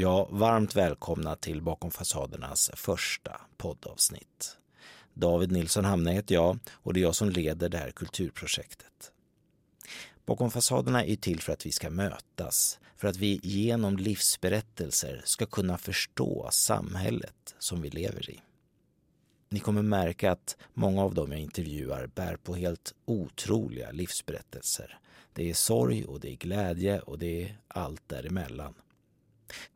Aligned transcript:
Ja, 0.00 0.28
varmt 0.30 0.76
välkomna 0.76 1.36
till 1.36 1.62
Bakom 1.62 1.90
fasadernas 1.90 2.70
första 2.74 3.40
poddavsnitt. 3.56 4.56
David 5.14 5.52
Nilsson 5.52 5.84
Hamne 5.84 6.12
heter 6.12 6.34
jag 6.34 6.58
och 6.72 6.94
det 6.94 7.00
är 7.00 7.02
jag 7.02 7.14
som 7.14 7.30
leder 7.30 7.68
det 7.68 7.78
här 7.78 7.90
kulturprojektet. 7.90 9.12
Bakom 10.26 10.50
fasaderna 10.50 11.04
är 11.04 11.16
till 11.16 11.40
för 11.40 11.52
att 11.52 11.66
vi 11.66 11.72
ska 11.72 11.90
mötas, 11.90 12.80
för 12.96 13.08
att 13.08 13.16
vi 13.16 13.40
genom 13.42 13.96
livsberättelser 13.96 15.22
ska 15.24 15.46
kunna 15.46 15.78
förstå 15.78 16.48
samhället 16.52 17.54
som 17.58 17.82
vi 17.82 17.90
lever 17.90 18.30
i. 18.30 18.40
Ni 19.48 19.60
kommer 19.60 19.82
märka 19.82 20.32
att 20.32 20.56
många 20.74 21.02
av 21.02 21.14
dem 21.14 21.32
jag 21.32 21.40
intervjuar 21.40 22.06
bär 22.06 22.36
på 22.36 22.54
helt 22.54 22.94
otroliga 23.04 23.90
livsberättelser. 23.90 24.98
Det 25.32 25.50
är 25.50 25.54
sorg 25.54 26.04
och 26.04 26.20
det 26.20 26.30
är 26.32 26.36
glädje 26.36 27.00
och 27.00 27.18
det 27.18 27.42
är 27.42 27.58
allt 27.68 28.08
däremellan. 28.08 28.74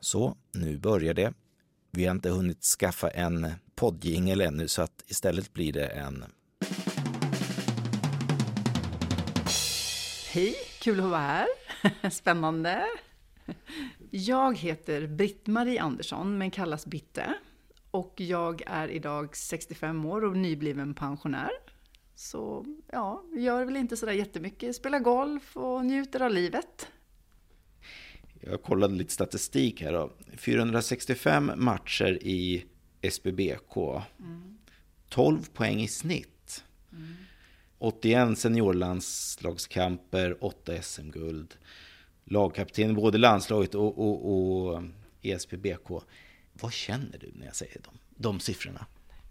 Så, 0.01 0.37
nu 0.53 0.79
börjar 0.79 1.15
det. 1.15 1.33
Vi 1.91 2.05
har 2.05 2.15
inte 2.15 2.31
hunnit 2.31 2.63
skaffa 2.63 3.09
en 3.11 3.53
poddjingel 3.75 4.41
ännu 4.41 4.69
så 4.69 4.83
att 4.83 5.05
istället 5.07 5.53
blir 5.53 5.73
det 5.73 5.87
en... 5.87 6.25
Hej, 10.33 10.55
kul 10.81 11.01
att 11.01 11.07
vara 11.07 11.21
här. 11.21 11.47
Spännande. 12.11 12.87
Jag 14.11 14.59
heter 14.59 15.07
Britt-Marie 15.07 15.81
Andersson 15.81 16.39
men 16.39 16.51
kallas 16.51 16.87
Bitte. 16.87 17.35
Och 17.91 18.15
jag 18.17 18.63
är 18.67 18.89
idag 18.89 19.37
65 19.37 20.05
år 20.05 20.25
och 20.25 20.37
nybliven 20.37 20.95
pensionär. 20.95 21.51
Så 22.15 22.65
ja, 22.93 23.25
gör 23.37 23.65
väl 23.65 23.77
inte 23.77 23.97
sådär 23.97 24.13
jättemycket. 24.13 24.77
Spelar 24.77 24.99
golf 24.99 25.57
och 25.57 25.85
njuter 25.85 26.23
av 26.23 26.31
livet. 26.31 26.89
Jag 28.47 28.63
kollade 28.63 28.95
lite 28.95 29.13
statistik 29.13 29.83
här 29.83 29.93
då. 29.93 30.11
465 30.37 31.53
matcher 31.57 32.19
i 32.23 32.65
SBBK. 33.01 33.77
Mm. 34.19 34.59
12 35.09 35.43
poäng 35.53 35.81
i 35.81 35.89
snitt. 35.89 36.65
Mm. 36.93 37.15
81 37.79 38.39
seniorlandslagskamper, 38.39 40.45
8 40.45 40.83
SM-guld. 40.83 41.55
Lagkapten 42.25 42.91
i 42.91 42.95
både 42.95 43.19
landslaget 43.19 43.75
och, 43.75 43.99
och, 43.99 44.67
och 44.67 44.83
eh, 45.23 45.29
i 45.35 45.39
Vad 46.53 46.73
känner 46.73 47.19
du 47.19 47.33
när 47.35 47.47
jag 47.47 47.57
säger 47.57 47.81
de, 47.85 47.99
de 48.17 48.41
siffrorna? 48.41 48.87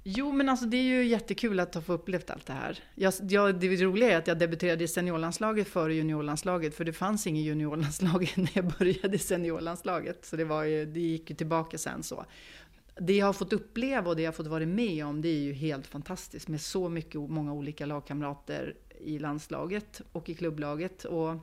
Jo, 0.05 0.31
men 0.31 0.49
alltså 0.49 0.65
det 0.65 0.77
är 0.77 0.83
ju 0.83 1.05
jättekul 1.05 1.59
att 1.59 1.75
ha 1.75 1.81
fått 1.81 2.01
upplevt 2.01 2.29
allt 2.29 2.45
det 2.45 2.53
här. 2.53 2.79
Jag, 2.95 3.13
jag, 3.29 3.59
det 3.59 3.67
roliga 3.67 4.11
är 4.11 4.17
att 4.17 4.27
jag 4.27 4.39
debuterade 4.39 4.83
i 4.83 4.87
seniorlandslaget 4.87 5.67
före 5.67 5.93
juniorlandslaget, 5.93 6.75
för 6.75 6.85
det 6.85 6.93
fanns 6.93 7.27
inget 7.27 7.43
juniorlandslag 7.43 8.33
när 8.37 8.51
jag 8.53 8.65
började 8.79 9.15
i 9.15 9.19
seniorlandslaget. 9.19 10.25
Så 10.25 10.35
det, 10.35 10.45
var 10.45 10.63
ju, 10.63 10.85
det 10.85 10.99
gick 10.99 11.29
ju 11.29 11.35
tillbaka 11.35 11.77
sen 11.77 12.03
så. 12.03 12.25
Det 12.95 13.13
jag 13.13 13.25
har 13.25 13.33
fått 13.33 13.53
uppleva 13.53 14.09
och 14.09 14.15
det 14.15 14.21
jag 14.21 14.31
har 14.31 14.35
fått 14.35 14.47
vara 14.47 14.65
med 14.65 15.05
om, 15.05 15.21
det 15.21 15.29
är 15.29 15.39
ju 15.39 15.53
helt 15.53 15.87
fantastiskt 15.87 16.47
med 16.47 16.61
så 16.61 16.89
mycket, 16.89 17.21
många 17.21 17.53
olika 17.53 17.85
lagkamrater 17.85 18.75
i 18.99 19.19
landslaget 19.19 20.01
och 20.11 20.29
i 20.29 20.35
klubblaget. 20.35 21.05
Och 21.05 21.35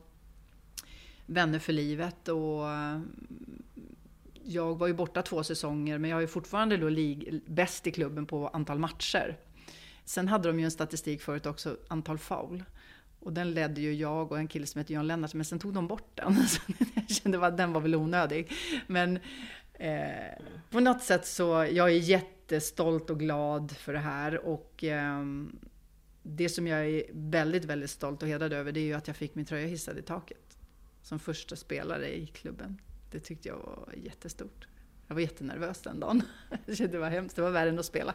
vänner 1.26 1.58
för 1.58 1.72
livet 1.72 2.28
och 2.28 2.64
jag 4.44 4.78
var 4.78 4.86
ju 4.86 4.94
borta 4.94 5.22
två 5.22 5.44
säsonger, 5.44 5.98
men 5.98 6.10
jag 6.10 6.22
är 6.22 6.26
fortfarande 6.26 6.76
då 6.76 6.88
lig, 6.88 7.42
bäst 7.46 7.86
i 7.86 7.90
klubben 7.90 8.26
på 8.26 8.48
antal 8.48 8.78
matcher. 8.78 9.36
Sen 10.04 10.28
hade 10.28 10.48
de 10.48 10.58
ju 10.58 10.64
en 10.64 10.70
statistik 10.70 11.22
förut 11.22 11.46
också, 11.46 11.76
antal 11.88 12.18
foul. 12.18 12.64
Och 13.20 13.32
den 13.32 13.50
ledde 13.50 13.80
ju 13.80 13.94
jag 13.94 14.32
och 14.32 14.38
en 14.38 14.48
kille 14.48 14.66
som 14.66 14.78
heter 14.78 14.94
John 14.94 15.06
Lennart, 15.06 15.34
men 15.34 15.44
sen 15.44 15.58
tog 15.58 15.74
de 15.74 15.86
bort 15.86 16.10
den. 16.14 16.36
Så 16.48 16.60
jag 16.94 17.10
kände 17.10 17.46
att 17.46 17.56
den 17.56 17.72
var 17.72 17.80
väl 17.80 17.94
onödig. 17.94 18.52
Men 18.86 19.18
eh, 19.72 20.44
på 20.70 20.80
något 20.80 21.02
sätt 21.02 21.26
så, 21.26 21.44
jag 21.72 21.90
är 21.90 21.98
jättestolt 21.98 23.10
och 23.10 23.18
glad 23.18 23.72
för 23.76 23.92
det 23.92 23.98
här. 23.98 24.46
Och 24.46 24.84
eh, 24.84 25.24
det 26.22 26.48
som 26.48 26.66
jag 26.66 26.86
är 26.86 27.02
väldigt, 27.12 27.64
väldigt 27.64 27.90
stolt 27.90 28.22
och 28.22 28.28
hedrad 28.28 28.52
över, 28.52 28.72
det 28.72 28.80
är 28.80 28.84
ju 28.84 28.94
att 28.94 29.06
jag 29.06 29.16
fick 29.16 29.34
min 29.34 29.44
tröja 29.44 29.66
hissad 29.66 29.98
i 29.98 30.02
taket. 30.02 30.58
Som 31.02 31.18
första 31.18 31.56
spelare 31.56 32.16
i 32.18 32.26
klubben. 32.26 32.80
Det 33.10 33.20
tyckte 33.20 33.48
jag 33.48 33.56
var 33.56 33.94
jättestort. 33.96 34.66
Jag 35.08 35.14
var 35.14 35.20
jättenervös 35.20 35.82
den 35.82 36.00
dagen. 36.00 36.22
Det 36.66 36.98
var 36.98 37.10
hemskt, 37.10 37.36
det 37.36 37.42
var 37.42 37.50
värre 37.50 37.68
än 37.68 37.78
att 37.78 37.84
spela. 37.84 38.14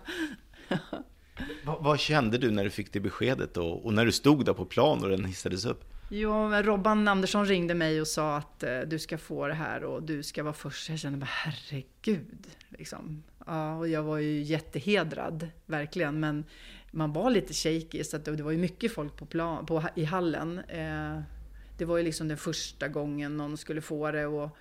vad, 1.65 1.83
vad, 1.83 1.99
kände 1.99 2.37
du 2.37 2.51
när 2.51 2.63
du 2.63 2.69
fick 2.69 2.93
det 2.93 2.99
beskedet 2.99 3.57
och, 3.57 3.85
och 3.85 3.93
när 3.93 4.05
du 4.05 4.11
stod 4.11 4.45
där 4.45 4.53
på 4.53 4.65
plan 4.65 5.03
och 5.03 5.09
den 5.09 5.25
hissades 5.25 5.65
upp? 5.65 5.83
Jo, 6.09 6.49
Robban 6.49 7.07
Andersson 7.07 7.45
ringde 7.45 7.73
mig 7.73 8.01
och 8.01 8.07
sa 8.07 8.37
att 8.37 8.63
eh, 8.63 8.79
du 8.79 8.99
ska 8.99 9.17
få 9.17 9.47
det 9.47 9.53
här 9.53 9.83
och 9.83 10.03
du 10.03 10.23
ska 10.23 10.43
vara 10.43 10.53
först. 10.53 10.89
Jag 10.89 10.99
kände 10.99 11.17
bara 11.17 11.29
herregud. 11.29 12.47
Liksom. 12.69 13.23
Ja, 13.45 13.77
och 13.77 13.87
jag 13.87 14.03
var 14.03 14.17
ju 14.17 14.41
jättehedrad, 14.41 15.49
verkligen. 15.65 16.19
Men 16.19 16.45
man 16.91 17.13
var 17.13 17.29
lite 17.29 17.53
shaky, 17.53 18.03
så 18.03 18.17
det 18.17 18.41
var 18.41 18.51
ju 18.51 18.57
mycket 18.57 18.93
folk 18.93 19.17
på 19.17 19.25
plan, 19.25 19.65
på, 19.65 19.83
i 19.95 20.03
hallen. 20.03 20.59
Eh, 20.59 21.21
det 21.77 21.85
var 21.85 21.97
ju 21.97 22.03
liksom 22.03 22.27
den 22.27 22.37
första 22.37 22.87
gången 22.87 23.37
någon 23.37 23.57
skulle 23.57 23.81
få 23.81 24.11
det. 24.11 24.25
Och 24.25 24.57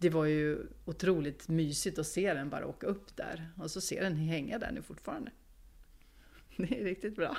det 0.00 0.10
var 0.10 0.24
ju 0.24 0.66
otroligt 0.84 1.48
mysigt 1.48 1.98
att 1.98 2.06
se 2.06 2.34
den 2.34 2.50
bara 2.50 2.66
åka 2.66 2.86
upp 2.86 3.16
där. 3.16 3.50
Och 3.56 3.70
så 3.70 3.80
ser 3.80 4.02
den 4.02 4.16
hänga 4.16 4.58
där 4.58 4.72
nu 4.72 4.82
fortfarande. 4.82 5.30
Det 6.56 6.80
är 6.80 6.84
riktigt 6.84 7.16
bra. 7.16 7.36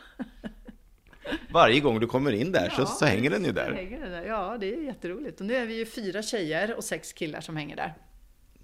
Varje 1.51 1.79
gång 1.79 1.99
du 1.99 2.07
kommer 2.07 2.31
in 2.31 2.51
där 2.51 2.73
ja, 2.77 2.85
så, 2.85 2.85
så 2.85 3.05
hänger 3.05 3.29
den 3.29 3.45
ju 3.45 3.51
där. 3.51 3.71
Hänger 3.71 3.99
den 3.99 4.11
där. 4.11 4.25
Ja, 4.25 4.57
det 4.59 4.73
är 4.73 4.81
jätteroligt. 4.81 5.39
Och 5.39 5.45
nu 5.45 5.55
är 5.55 5.65
vi 5.65 5.77
ju 5.77 5.85
fyra 5.85 6.21
tjejer 6.21 6.75
och 6.75 6.83
sex 6.83 7.13
killar 7.13 7.41
som 7.41 7.55
hänger 7.55 7.75
där. 7.75 7.93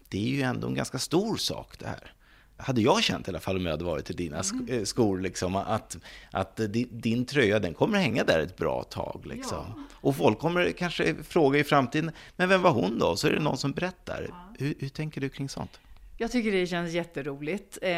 Det 0.10 0.18
är 0.18 0.30
ju 0.32 0.42
ändå 0.42 0.68
en 0.68 0.76
ganska 0.76 1.00
stor 1.00 1.38
sak 1.38 1.80
det 1.80 1.88
här 1.88 2.14
hade 2.58 2.82
jag 2.82 3.04
känt 3.04 3.28
i 3.28 3.32
alla 3.32 3.40
fall 3.40 3.58
om 3.58 3.66
jag 3.66 3.72
hade 3.72 3.84
varit 3.84 4.10
i 4.10 4.14
dina 4.14 4.42
mm. 4.54 4.68
Eh, 4.70 4.84
skor, 4.84 5.20
liksom, 5.20 5.56
att, 5.56 5.98
att 6.32 6.60
din, 6.90 7.26
tröja 7.26 7.60
den 7.60 7.74
kommer 7.74 7.98
hänga 7.98 8.24
där 8.24 8.40
ett 8.40 8.58
bra 8.58 8.84
tag. 8.84 9.22
Liksom. 9.26 9.66
Ja. 9.76 9.84
Och 9.94 10.16
folk 10.16 10.40
kommer 10.40 10.72
kanske 10.72 11.16
fråga 11.24 11.60
i 11.60 11.64
framtiden, 11.64 12.12
men 12.36 12.50
vem 12.50 12.62
var 12.62 12.72
hon 12.72 13.00
då? 13.00 13.16
Så 13.16 13.28
är 13.28 13.32
det 13.32 13.40
någon 13.40 13.58
som 13.58 13.72
berättar. 13.72 14.28
Ja. 14.30 14.54
Hur, 14.60 14.76
hur 14.80 14.90
tänker 14.90 15.22
du 15.22 15.30
kring 15.30 15.50
sånt? 15.50 15.80
Jag 16.20 16.32
tycker 16.32 16.52
det 16.52 16.68
känns 16.68 16.92
jätteroligt. 16.92 17.78
Eh, 17.82 17.92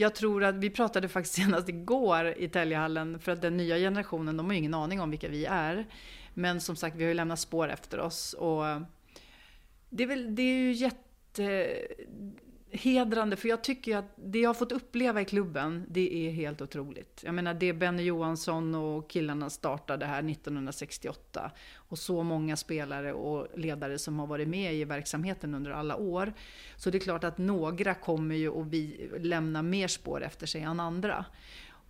jag 0.00 0.14
tror 0.14 0.44
att 0.44 0.54
vi 0.54 0.70
pratade 0.70 1.08
faktiskt 1.08 1.34
senast 1.42 1.68
igår 1.68 2.34
i 2.38 2.48
Täljehallen, 2.48 3.18
för 3.18 3.32
att 3.32 3.42
den 3.42 3.56
nya 3.56 3.76
generationen, 3.76 4.36
de 4.36 4.46
har 4.46 4.52
ju 4.52 4.58
ingen 4.58 4.74
aning 4.74 5.00
om 5.00 5.10
vilka 5.10 5.28
vi 5.28 5.44
är. 5.44 5.86
Men 6.34 6.60
som 6.60 6.76
sagt, 6.76 6.96
vi 6.96 7.04
har 7.04 7.08
ju 7.08 7.14
lämnat 7.14 7.40
spår 7.40 7.68
efter 7.68 8.00
oss. 8.00 8.32
Och 8.32 8.64
det 9.90 10.02
är, 10.02 10.06
väl, 10.06 10.34
det 10.34 10.42
är 10.42 10.58
ju 10.58 10.72
jätte 10.72 11.68
hedrande, 12.76 13.36
för 13.36 13.48
jag 13.48 13.64
tycker 13.64 13.96
att 13.96 14.04
det 14.16 14.38
jag 14.38 14.48
har 14.48 14.54
fått 14.54 14.72
uppleva 14.72 15.20
i 15.20 15.24
klubben, 15.24 15.86
det 15.88 16.14
är 16.14 16.30
helt 16.30 16.62
otroligt. 16.62 17.20
Jag 17.24 17.34
menar, 17.34 17.54
det 17.54 17.72
Benny 17.72 18.02
Johansson 18.02 18.74
och 18.74 19.10
killarna 19.10 19.50
startade 19.50 20.06
här 20.06 20.30
1968 20.30 21.50
och 21.76 21.98
så 21.98 22.22
många 22.22 22.56
spelare 22.56 23.12
och 23.12 23.58
ledare 23.58 23.98
som 23.98 24.18
har 24.18 24.26
varit 24.26 24.48
med 24.48 24.74
i 24.74 24.84
verksamheten 24.84 25.54
under 25.54 25.70
alla 25.70 25.96
år. 25.96 26.32
Så 26.76 26.90
det 26.90 26.98
är 26.98 27.00
klart 27.00 27.24
att 27.24 27.38
några 27.38 27.94
kommer 27.94 28.34
ju 28.34 28.60
att 28.60 28.66
vi 28.66 29.10
lämna 29.18 29.62
mer 29.62 29.88
spår 29.88 30.22
efter 30.22 30.46
sig 30.46 30.62
än 30.62 30.80
andra. 30.80 31.24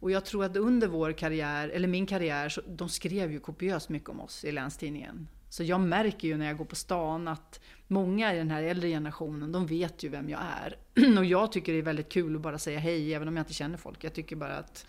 Och 0.00 0.10
jag 0.10 0.24
tror 0.24 0.44
att 0.44 0.56
under 0.56 0.88
vår 0.88 1.12
karriär, 1.12 1.68
eller 1.68 1.88
min 1.88 2.06
karriär, 2.06 2.48
så 2.48 2.60
de 2.68 2.88
skrev 2.88 3.32
ju 3.32 3.40
kopiöst 3.40 3.88
mycket 3.88 4.08
om 4.08 4.20
oss 4.20 4.44
i 4.44 4.52
Länstidningen. 4.52 5.28
Så 5.56 5.62
jag 5.62 5.80
märker 5.80 6.28
ju 6.28 6.36
när 6.36 6.46
jag 6.46 6.56
går 6.56 6.64
på 6.64 6.76
stan 6.76 7.28
att 7.28 7.60
många 7.86 8.34
i 8.34 8.38
den 8.38 8.50
här 8.50 8.62
äldre 8.62 8.88
generationen, 8.88 9.52
de 9.52 9.66
vet 9.66 10.02
ju 10.02 10.08
vem 10.08 10.28
jag 10.28 10.40
är. 10.40 10.76
Och 11.18 11.24
jag 11.24 11.52
tycker 11.52 11.72
det 11.72 11.78
är 11.78 11.82
väldigt 11.82 12.08
kul 12.08 12.36
att 12.36 12.42
bara 12.42 12.58
säga 12.58 12.78
hej, 12.78 13.14
även 13.14 13.28
om 13.28 13.36
jag 13.36 13.42
inte 13.42 13.54
känner 13.54 13.78
folk. 13.78 14.04
Jag 14.04 14.12
tycker 14.12 14.36
bara 14.36 14.56
att 14.56 14.86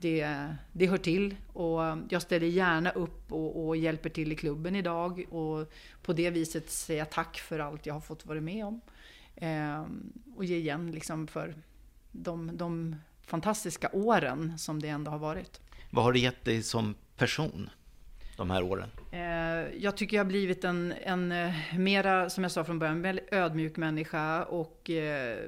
det, 0.00 0.46
det 0.72 0.86
hör 0.86 0.98
till. 0.98 1.36
Och 1.52 1.80
jag 2.08 2.22
ställer 2.22 2.46
gärna 2.46 2.90
upp 2.90 3.32
och, 3.32 3.66
och, 3.66 3.76
hjälper 3.76 4.10
till 4.10 4.32
i 4.32 4.36
klubben 4.36 4.76
idag. 4.76 5.24
Och 5.30 5.72
på 6.02 6.12
det 6.12 6.30
viset 6.30 6.70
säga 6.70 7.04
tack 7.04 7.36
för 7.36 7.58
allt 7.58 7.86
jag 7.86 7.94
har 7.94 8.00
fått 8.00 8.26
vara 8.26 8.40
med 8.40 8.66
om. 8.66 8.80
Ehm, 9.36 10.12
och 10.36 10.44
ge 10.44 10.56
igen 10.56 10.90
liksom 10.90 11.26
för 11.26 11.54
de, 12.12 12.56
de 12.56 12.96
fantastiska 13.22 13.90
åren 13.92 14.58
som 14.58 14.82
det 14.82 14.88
ändå 14.88 15.10
har 15.10 15.18
varit. 15.18 15.60
Vad 15.90 16.04
har 16.04 16.12
det 16.12 16.18
gett 16.18 16.44
dig 16.44 16.62
som 16.62 16.94
person? 17.16 17.70
De 18.36 18.50
här 18.50 18.62
åren? 18.62 18.88
Eh, 19.10 19.82
jag 19.82 19.96
tycker 19.96 20.16
jag 20.16 20.24
har 20.24 20.28
blivit 20.28 20.64
en, 20.64 20.94
en 21.02 21.32
eh, 21.32 21.54
mera, 21.78 22.30
som 22.30 22.44
jag 22.44 22.50
sa 22.52 22.64
från 22.64 22.78
början, 22.78 23.02
väldigt 23.02 23.32
ödmjuk 23.32 23.76
människa 23.76 24.44
och 24.44 24.90
eh, 24.90 25.38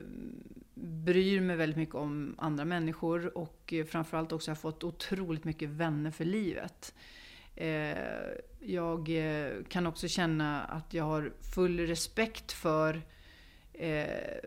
bryr 0.74 1.40
mig 1.40 1.56
väldigt 1.56 1.76
mycket 1.76 1.94
om 1.94 2.34
andra 2.38 2.64
människor 2.64 3.38
och 3.38 3.74
framförallt 3.88 4.32
också 4.32 4.50
har 4.50 4.56
fått 4.56 4.84
otroligt 4.84 5.44
mycket 5.44 5.68
vänner 5.68 6.10
för 6.10 6.24
livet. 6.24 6.94
Jag 8.60 9.10
kan 9.68 9.86
också 9.86 10.08
känna 10.08 10.62
att 10.62 10.94
jag 10.94 11.04
har 11.04 11.32
full 11.54 11.80
respekt 11.80 12.52
för 12.52 13.02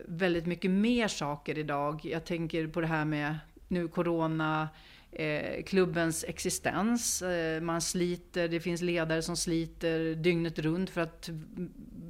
väldigt 0.04 0.46
mycket 0.46 0.70
mer 0.70 1.08
saker 1.08 1.58
idag. 1.58 2.00
Jag 2.04 2.24
tänker 2.24 2.66
på 2.66 2.80
det 2.80 2.86
här 2.86 3.04
med 3.04 3.38
nu 3.68 3.88
corona, 3.88 4.68
eh, 5.12 5.62
klubbens 5.64 6.24
existens. 6.28 7.22
Eh, 7.22 7.60
man 7.60 7.80
sliter, 7.80 8.48
det 8.48 8.60
finns 8.60 8.82
ledare 8.82 9.22
som 9.22 9.36
sliter 9.36 10.14
dygnet 10.14 10.58
runt 10.58 10.90
för 10.90 11.00
att 11.00 11.30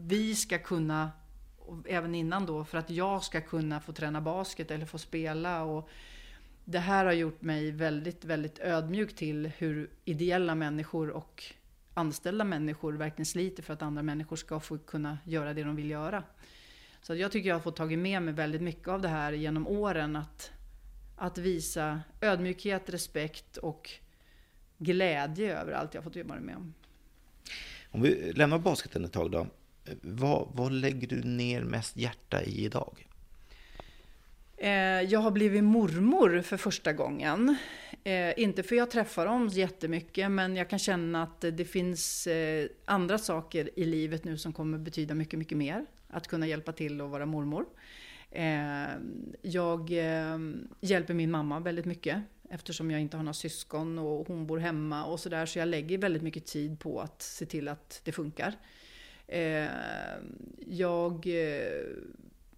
vi 0.07 0.35
ska 0.35 0.59
kunna 0.59 1.11
även 1.89 2.15
innan 2.15 2.47
då, 2.47 2.65
för 2.65 2.79
att 2.79 2.91
jag 2.91 3.25
ska 3.25 3.41
kunna 3.41 3.81
få 3.81 3.93
träna 3.93 4.21
basket 4.21 4.71
eller 4.71 4.87
få 4.87 4.99
spela. 4.99 5.63
Och 5.63 5.89
det 6.65 6.79
här 6.79 7.05
har 7.05 7.13
gjort 7.13 7.43
mig 7.43 7.71
väldigt, 7.71 8.25
väldigt 8.25 8.59
ödmjuk 8.59 9.17
till 9.17 9.51
hur 9.59 9.91
ideella 10.05 10.55
människor 10.55 11.11
och 11.11 11.45
anställda 11.95 12.45
människor 12.45 12.93
verkligen 12.93 13.27
sliter 13.27 13.63
för 13.63 13.73
att 13.73 13.83
andra 13.83 14.03
människor 14.03 14.37
ska 14.37 14.61
få 14.61 14.79
kunna 14.79 15.19
göra 15.25 15.55
det 15.55 15.63
de 15.63 15.77
vill 15.77 15.91
göra. 15.91 16.25
Så 17.03 17.15
jag 17.15 17.33
tycker 17.33 17.49
jag 17.49 17.57
har 17.57 17.61
fått 17.61 17.77
tagit 17.77 17.99
med 17.99 18.23
mig 18.23 18.35
väldigt 18.35 18.63
mycket 18.63 18.89
av 18.89 19.01
det 19.03 19.09
här 19.09 19.33
genom 19.33 19.67
åren. 19.67 20.17
Att, 20.17 20.51
att 21.23 21.39
visa 21.39 22.01
ödmjukhet, 22.21 22.91
respekt 22.91 23.57
och 23.57 23.91
glädje 24.79 25.61
över 25.61 25.73
allt 25.73 25.95
jag 25.95 26.05
fått 26.05 26.17
jobba 26.17 26.41
med 26.41 26.57
om. 26.57 26.75
Om 27.91 28.03
vi 28.03 28.33
lämnar 28.33 28.59
basketen 28.59 29.05
ett 29.05 29.13
tag 29.13 29.31
då. 29.31 29.47
Vad, 30.01 30.49
vad 30.53 30.73
lägger 30.73 31.09
du 31.09 31.23
ner 31.23 31.63
mest 31.63 31.97
hjärta 31.97 32.43
i 32.43 32.65
idag? 32.65 33.07
Eh, 34.57 34.71
jag 35.01 35.21
har 35.21 35.31
blivit 35.31 35.65
mormor 35.65 36.41
för 36.41 36.57
första 36.57 36.93
gången. 36.93 37.57
Eh, 38.05 38.41
inte 38.41 38.63
för 38.63 38.77
jag 38.77 38.91
träffar 38.91 39.27
dem 39.27 39.49
jättemycket, 39.49 40.31
men 40.31 40.57
jag 40.57 40.71
kan 40.71 40.79
känna 40.79 41.23
att 41.23 41.41
det 41.41 41.65
finns 41.65 42.27
eh, 42.27 42.67
andra 42.85 43.19
saker 43.19 43.71
i 43.79 43.85
livet 43.85 44.25
nu 44.25 44.39
som 44.39 44.53
kommer 44.53 44.79
betyda 44.79 45.15
mycket, 45.15 45.39
mycket 45.39 45.59
mer. 45.59 45.87
Att 46.09 46.27
kunna 46.27 46.47
hjälpa 46.47 46.73
till 46.73 47.01
och 47.01 47.11
vara 47.11 47.27
mormor. 47.27 47.67
Eh, 48.33 48.91
jag 49.43 49.81
eh, 49.93 50.39
hjälper 50.81 51.15
min 51.15 51.31
mamma 51.31 51.61
väldigt 51.61 51.85
mycket 51.85 52.23
eftersom 52.51 52.91
jag 52.91 53.01
inte 53.01 53.17
har 53.17 53.25
några 53.25 53.35
syskon 53.35 53.99
och 53.99 54.29
hon 54.29 54.47
bor 54.47 54.59
hemma 54.59 55.05
och 55.05 55.21
sådär. 55.21 55.47
Så 55.47 55.59
jag 55.59 55.69
lägger 55.69 55.99
väldigt 55.99 56.23
mycket 56.23 56.47
tid 56.47 56.81
på 56.81 57.01
att 57.01 57.23
se 57.23 57.47
till 57.47 57.69
att 57.69 58.01
det 58.05 58.13
funkar. 58.13 58.55
Eh, 59.27 59.69
jag 60.67 61.27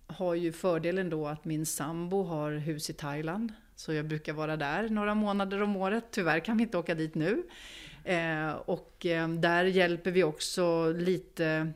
har 0.06 0.34
ju 0.34 0.52
fördelen 0.52 1.10
då 1.10 1.26
att 1.26 1.44
min 1.44 1.66
sambo 1.66 2.22
har 2.22 2.52
hus 2.52 2.90
i 2.90 2.92
Thailand. 2.92 3.52
Så 3.76 3.92
jag 3.92 4.06
brukar 4.06 4.32
vara 4.32 4.56
där 4.56 4.88
några 4.88 5.14
månader 5.14 5.62
om 5.62 5.76
året. 5.76 6.04
Tyvärr 6.10 6.40
kan 6.40 6.56
vi 6.56 6.62
inte 6.62 6.78
åka 6.78 6.94
dit 6.94 7.14
nu. 7.14 7.42
Eh, 8.04 8.50
och 8.50 9.06
eh, 9.06 9.28
där 9.28 9.64
hjälper 9.64 10.10
vi 10.10 10.24
också 10.24 10.92
lite 10.92 11.72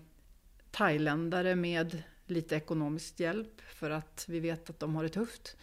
thailändare 0.70 1.54
med 1.54 2.02
lite 2.30 2.56
ekonomisk 2.56 3.20
hjälp. 3.20 3.60
För 3.60 3.90
att 3.90 4.24
vi 4.28 4.40
vet 4.40 4.70
att 4.70 4.80
de 4.80 4.94
har 4.94 5.02
det 5.02 5.08
tufft. 5.08 5.56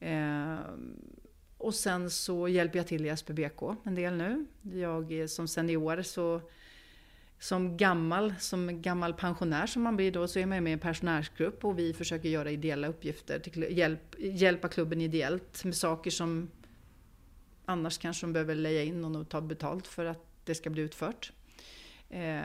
Eh, 0.00 0.56
och 1.58 1.74
sen 1.74 2.10
så 2.10 2.48
hjälper 2.48 2.78
jag 2.78 2.86
till 2.86 3.06
i 3.06 3.16
SPBK 3.16 3.62
en 3.84 3.94
del 3.94 4.16
nu. 4.16 4.46
Jag 4.62 5.30
som 5.30 5.48
senior 5.48 6.02
så 6.02 6.40
som 7.38 7.76
gammal, 7.76 8.34
som 8.38 8.82
gammal 8.82 9.14
pensionär 9.14 9.66
som 9.66 9.82
man 9.82 9.96
blir 9.96 10.12
då, 10.12 10.28
så 10.28 10.38
är 10.38 10.46
man 10.46 10.64
med 10.64 10.70
i 10.70 10.72
en 10.72 10.78
pensionärsgrupp 10.78 11.64
och 11.64 11.78
vi 11.78 11.92
försöker 11.92 12.28
göra 12.28 12.50
ideella 12.50 12.88
uppgifter, 12.88 13.38
till 13.38 13.78
hjälp, 13.78 14.14
hjälpa 14.18 14.68
klubben 14.68 15.00
ideellt 15.00 15.64
med 15.64 15.74
saker 15.74 16.10
som 16.10 16.50
annars 17.64 17.98
kanske 17.98 18.26
de 18.26 18.32
behöver 18.32 18.54
leja 18.54 18.82
in 18.82 19.04
och 19.04 19.28
ta 19.28 19.40
betalt 19.40 19.86
för 19.86 20.04
att 20.04 20.24
det 20.44 20.54
ska 20.54 20.70
bli 20.70 20.82
utfört. 20.82 21.32
Eh, 22.10 22.40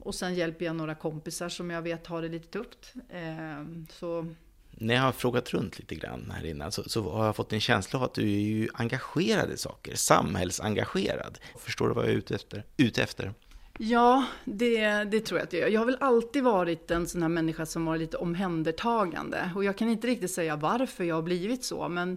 och 0.00 0.14
sen 0.14 0.34
hjälper 0.34 0.64
jag 0.64 0.76
några 0.76 0.94
kompisar 0.94 1.48
som 1.48 1.70
jag 1.70 1.82
vet 1.82 2.06
har 2.06 2.22
det 2.22 2.28
lite 2.28 2.48
tufft. 2.48 2.94
Eh, 3.08 3.64
så 3.88 4.34
när 4.70 4.94
jag 4.94 5.02
har 5.02 5.12
frågat 5.12 5.50
runt 5.54 5.78
lite 5.78 5.94
grann 5.94 6.32
här 6.36 6.46
innan 6.46 6.72
så, 6.72 6.82
så, 6.82 7.10
har 7.10 7.26
jag 7.26 7.36
fått 7.36 7.52
en 7.52 7.60
känsla 7.60 7.98
av 7.98 8.04
att 8.04 8.14
du 8.14 8.22
är 8.22 8.40
ju 8.40 8.68
engagerad 8.74 9.50
i 9.50 9.56
saker, 9.56 9.94
samhällsengagerad. 9.94 11.38
Förstår 11.58 11.88
du 11.88 11.94
vad 11.94 12.04
jag 12.04 12.12
är 12.12 12.16
ute 12.16 12.34
efter? 12.34 12.64
Ute 12.76 13.02
efter? 13.02 13.34
Ja, 13.78 14.24
det, 14.44 15.04
det 15.04 15.20
tror 15.20 15.40
jag 15.40 15.46
att 15.46 15.52
jag 15.52 15.62
gör. 15.62 15.68
Jag 15.68 15.80
har 15.80 15.86
väl 15.86 15.96
alltid 16.00 16.44
varit 16.44 16.90
en 16.90 17.06
sån 17.06 17.22
här 17.22 17.28
människa 17.28 17.66
som 17.66 17.84
varit 17.84 18.00
lite 18.00 18.16
omhändertagande. 18.16 19.50
Och 19.54 19.64
jag 19.64 19.78
kan 19.78 19.88
inte 19.88 20.06
riktigt 20.06 20.30
säga 20.30 20.56
varför 20.56 21.04
jag 21.04 21.14
har 21.14 21.22
blivit 21.22 21.64
så, 21.64 21.88
men 21.88 22.16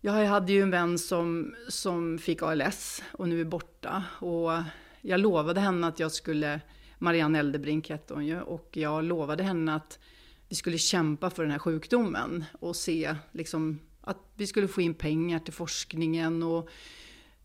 jag 0.00 0.12
hade 0.12 0.52
ju 0.52 0.62
en 0.62 0.70
vän 0.70 0.98
som, 0.98 1.54
som 1.68 2.18
fick 2.18 2.42
ALS 2.42 3.02
och 3.12 3.28
nu 3.28 3.40
är 3.40 3.44
borta. 3.44 4.04
Och 4.18 4.50
jag 5.00 5.20
lovade 5.20 5.60
henne 5.60 5.86
att 5.86 6.00
jag 6.00 6.12
skulle, 6.12 6.60
Marianne 6.98 7.38
Eldebrink 7.38 7.90
hette 7.90 8.14
hon 8.14 8.26
ju, 8.26 8.40
och 8.40 8.68
jag 8.72 9.04
lovade 9.04 9.42
henne 9.42 9.74
att 9.74 9.98
vi 10.48 10.56
skulle 10.56 10.78
kämpa 10.78 11.30
för 11.30 11.42
den 11.42 11.52
här 11.52 11.58
sjukdomen 11.58 12.44
och 12.60 12.76
se 12.76 13.16
liksom, 13.32 13.78
att 14.00 14.18
vi 14.34 14.46
skulle 14.46 14.68
få 14.68 14.80
in 14.80 14.94
pengar 14.94 15.38
till 15.38 15.54
forskningen 15.54 16.42
och 16.42 16.70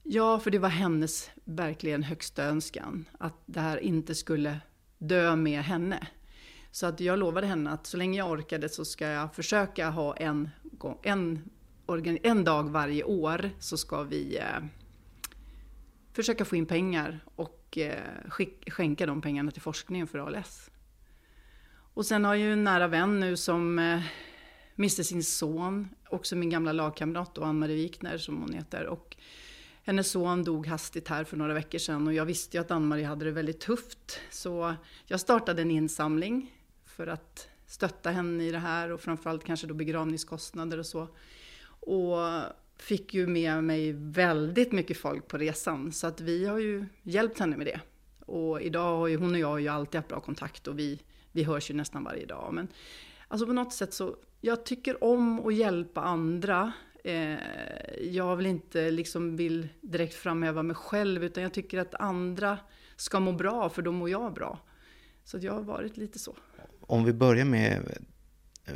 Ja, 0.07 0.39
för 0.39 0.51
det 0.51 0.59
var 0.59 0.69
hennes 0.69 1.29
verkligen 1.43 2.03
högsta 2.03 2.43
önskan. 2.43 3.05
Att 3.19 3.43
det 3.45 3.59
här 3.59 3.77
inte 3.77 4.15
skulle 4.15 4.59
dö 4.97 5.35
med 5.35 5.61
henne. 5.61 6.07
Så 6.71 6.85
att 6.85 6.99
jag 6.99 7.19
lovade 7.19 7.47
henne 7.47 7.71
att 7.71 7.87
så 7.87 7.97
länge 7.97 8.17
jag 8.17 8.31
orkade 8.31 8.69
så 8.69 8.85
ska 8.85 9.07
jag 9.07 9.35
försöka 9.35 9.89
ha 9.89 10.15
en, 10.15 10.49
en, 11.03 11.49
en 12.23 12.43
dag 12.43 12.69
varje 12.69 13.03
år 13.03 13.49
så 13.59 13.77
ska 13.77 14.03
vi 14.03 14.37
eh, 14.37 14.65
försöka 16.15 16.45
få 16.45 16.55
in 16.55 16.65
pengar 16.65 17.19
och 17.35 17.77
eh, 17.77 18.03
skick, 18.29 18.71
skänka 18.71 19.05
de 19.05 19.21
pengarna 19.21 19.51
till 19.51 19.61
forskningen 19.61 20.07
för 20.07 20.19
ALS. 20.19 20.71
Och 21.93 22.05
sen 22.05 22.25
har 22.25 22.35
jag 22.35 22.47
ju 22.47 22.53
en 22.53 22.63
nära 22.63 22.87
vän 22.87 23.19
nu 23.19 23.37
som 23.37 23.79
eh, 23.79 24.01
miste 24.75 25.03
sin 25.03 25.23
son, 25.23 25.89
också 26.09 26.35
min 26.35 26.49
gamla 26.49 26.71
lagkamrat 26.71 27.37
Ann-Marie 27.37 27.75
Wikner 27.75 28.17
som 28.17 28.41
hon 28.41 28.53
heter. 28.53 28.85
Och 28.85 29.17
hennes 29.83 30.11
son 30.11 30.43
dog 30.43 30.67
hastigt 30.67 31.07
här 31.07 31.23
för 31.23 31.37
några 31.37 31.53
veckor 31.53 31.79
sedan 31.79 32.07
och 32.07 32.13
jag 32.13 32.25
visste 32.25 32.57
ju 32.57 32.61
att 32.61 32.71
Ann-Marie 32.71 33.05
hade 33.05 33.25
det 33.25 33.31
väldigt 33.31 33.59
tufft. 33.59 34.19
Så 34.29 34.75
jag 35.05 35.19
startade 35.19 35.61
en 35.61 35.71
insamling 35.71 36.51
för 36.85 37.07
att 37.07 37.47
stötta 37.67 38.11
henne 38.11 38.43
i 38.43 38.51
det 38.51 38.59
här 38.59 38.91
och 38.91 39.01
framförallt 39.01 39.43
kanske 39.43 39.67
då 39.67 39.73
begravningskostnader 39.73 40.77
och 40.77 40.85
så. 40.85 41.07
Och 41.67 42.17
fick 42.77 43.13
ju 43.13 43.27
med 43.27 43.63
mig 43.63 43.93
väldigt 43.93 44.71
mycket 44.71 44.97
folk 44.97 45.27
på 45.27 45.37
resan 45.37 45.91
så 45.91 46.07
att 46.07 46.21
vi 46.21 46.45
har 46.45 46.59
ju 46.59 46.85
hjälpt 47.03 47.39
henne 47.39 47.57
med 47.57 47.67
det. 47.67 47.79
Och 48.25 48.61
idag 48.61 48.97
har 48.97 49.07
ju 49.07 49.17
hon 49.17 49.33
och 49.33 49.39
jag 49.39 49.61
ju 49.61 49.67
alltid 49.67 49.95
haft 49.95 50.07
bra 50.07 50.19
kontakt 50.19 50.67
och 50.67 50.79
vi, 50.79 51.01
vi 51.31 51.43
hörs 51.43 51.69
ju 51.69 51.73
nästan 51.73 52.03
varje 52.03 52.25
dag. 52.25 52.53
Men 52.53 52.67
alltså 53.27 53.47
på 53.47 53.53
något 53.53 53.73
sätt 53.73 53.93
så, 53.93 54.15
jag 54.41 54.65
tycker 54.65 55.03
om 55.03 55.47
att 55.47 55.55
hjälpa 55.55 56.01
andra 56.01 56.73
eh, 57.03 57.39
jag 58.01 58.35
vill 58.35 58.45
inte 58.45 58.91
liksom 58.91 59.35
vill 59.35 59.67
direkt 59.81 60.15
framhäva 60.15 60.63
mig 60.63 60.75
själv 60.75 61.23
utan 61.23 61.43
jag 61.43 61.53
tycker 61.53 61.79
att 61.79 61.95
andra 61.95 62.57
ska 62.95 63.19
må 63.19 63.31
bra 63.31 63.69
för 63.69 63.81
då 63.81 63.91
mår 63.91 64.09
jag 64.09 64.33
bra. 64.33 64.59
Så 65.23 65.37
jag 65.41 65.53
har 65.53 65.61
varit 65.61 65.97
lite 65.97 66.19
så. 66.19 66.35
Om 66.79 67.03
vi 67.03 67.13
börjar 67.13 67.45
med 67.45 67.97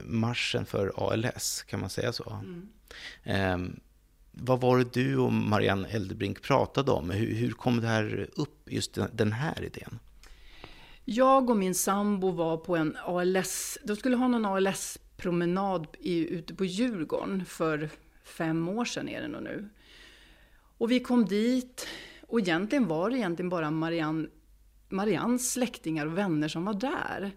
marschen 0.04 0.66
för 0.66 0.92
ALS, 0.96 1.64
kan 1.64 1.80
man 1.80 1.90
säga 1.90 2.14
så? 2.14 2.42
Mm. 3.26 3.80
Vad 4.42 4.62
var 4.62 4.78
det 4.78 4.94
du 4.94 5.18
och 5.18 5.34
Marianne 5.34 5.88
Eldebrink 5.88 6.42
pratade 6.42 6.92
om? 6.92 7.10
Hur, 7.10 7.36
hur 7.36 7.52
kom 7.52 7.82
det 7.82 7.88
här 7.88 8.30
upp, 8.36 8.72
just 8.72 8.98
den 9.12 9.32
här 9.32 9.64
idén? 9.64 10.00
Jag 11.06 11.50
och 11.50 11.58
min 11.58 11.76
sambo 11.76 12.32
var 12.32 12.58
på 12.58 12.76
en 12.76 12.98
ALS, 13.06 13.78
de 13.84 13.96
skulle 13.96 14.16
ha 14.16 14.28
någon 14.28 14.46
ALS-promenad 14.46 15.88
ute 16.00 16.56
på 16.56 16.66
Djurgården 16.66 17.46
för 17.46 17.90
fem 18.24 18.70
år 18.70 18.86
sedan 18.86 19.10
är 19.10 19.22
det 19.22 19.28
nog 19.28 19.44
nu. 19.44 19.70
Och 20.78 20.92
vi 20.92 21.00
kom 21.00 21.26
dit 21.26 21.88
och 22.28 22.40
egentligen 22.40 22.88
var 22.88 23.10
det 23.10 23.18
egentligen 23.18 23.50
bara 23.50 23.72
Marianne, 23.72 24.28
Mariannes 24.90 25.52
släktingar 25.52 26.06
och 26.06 26.18
vänner 26.18 26.48
som 26.48 26.66
var 26.66 26.74
där. 26.74 27.32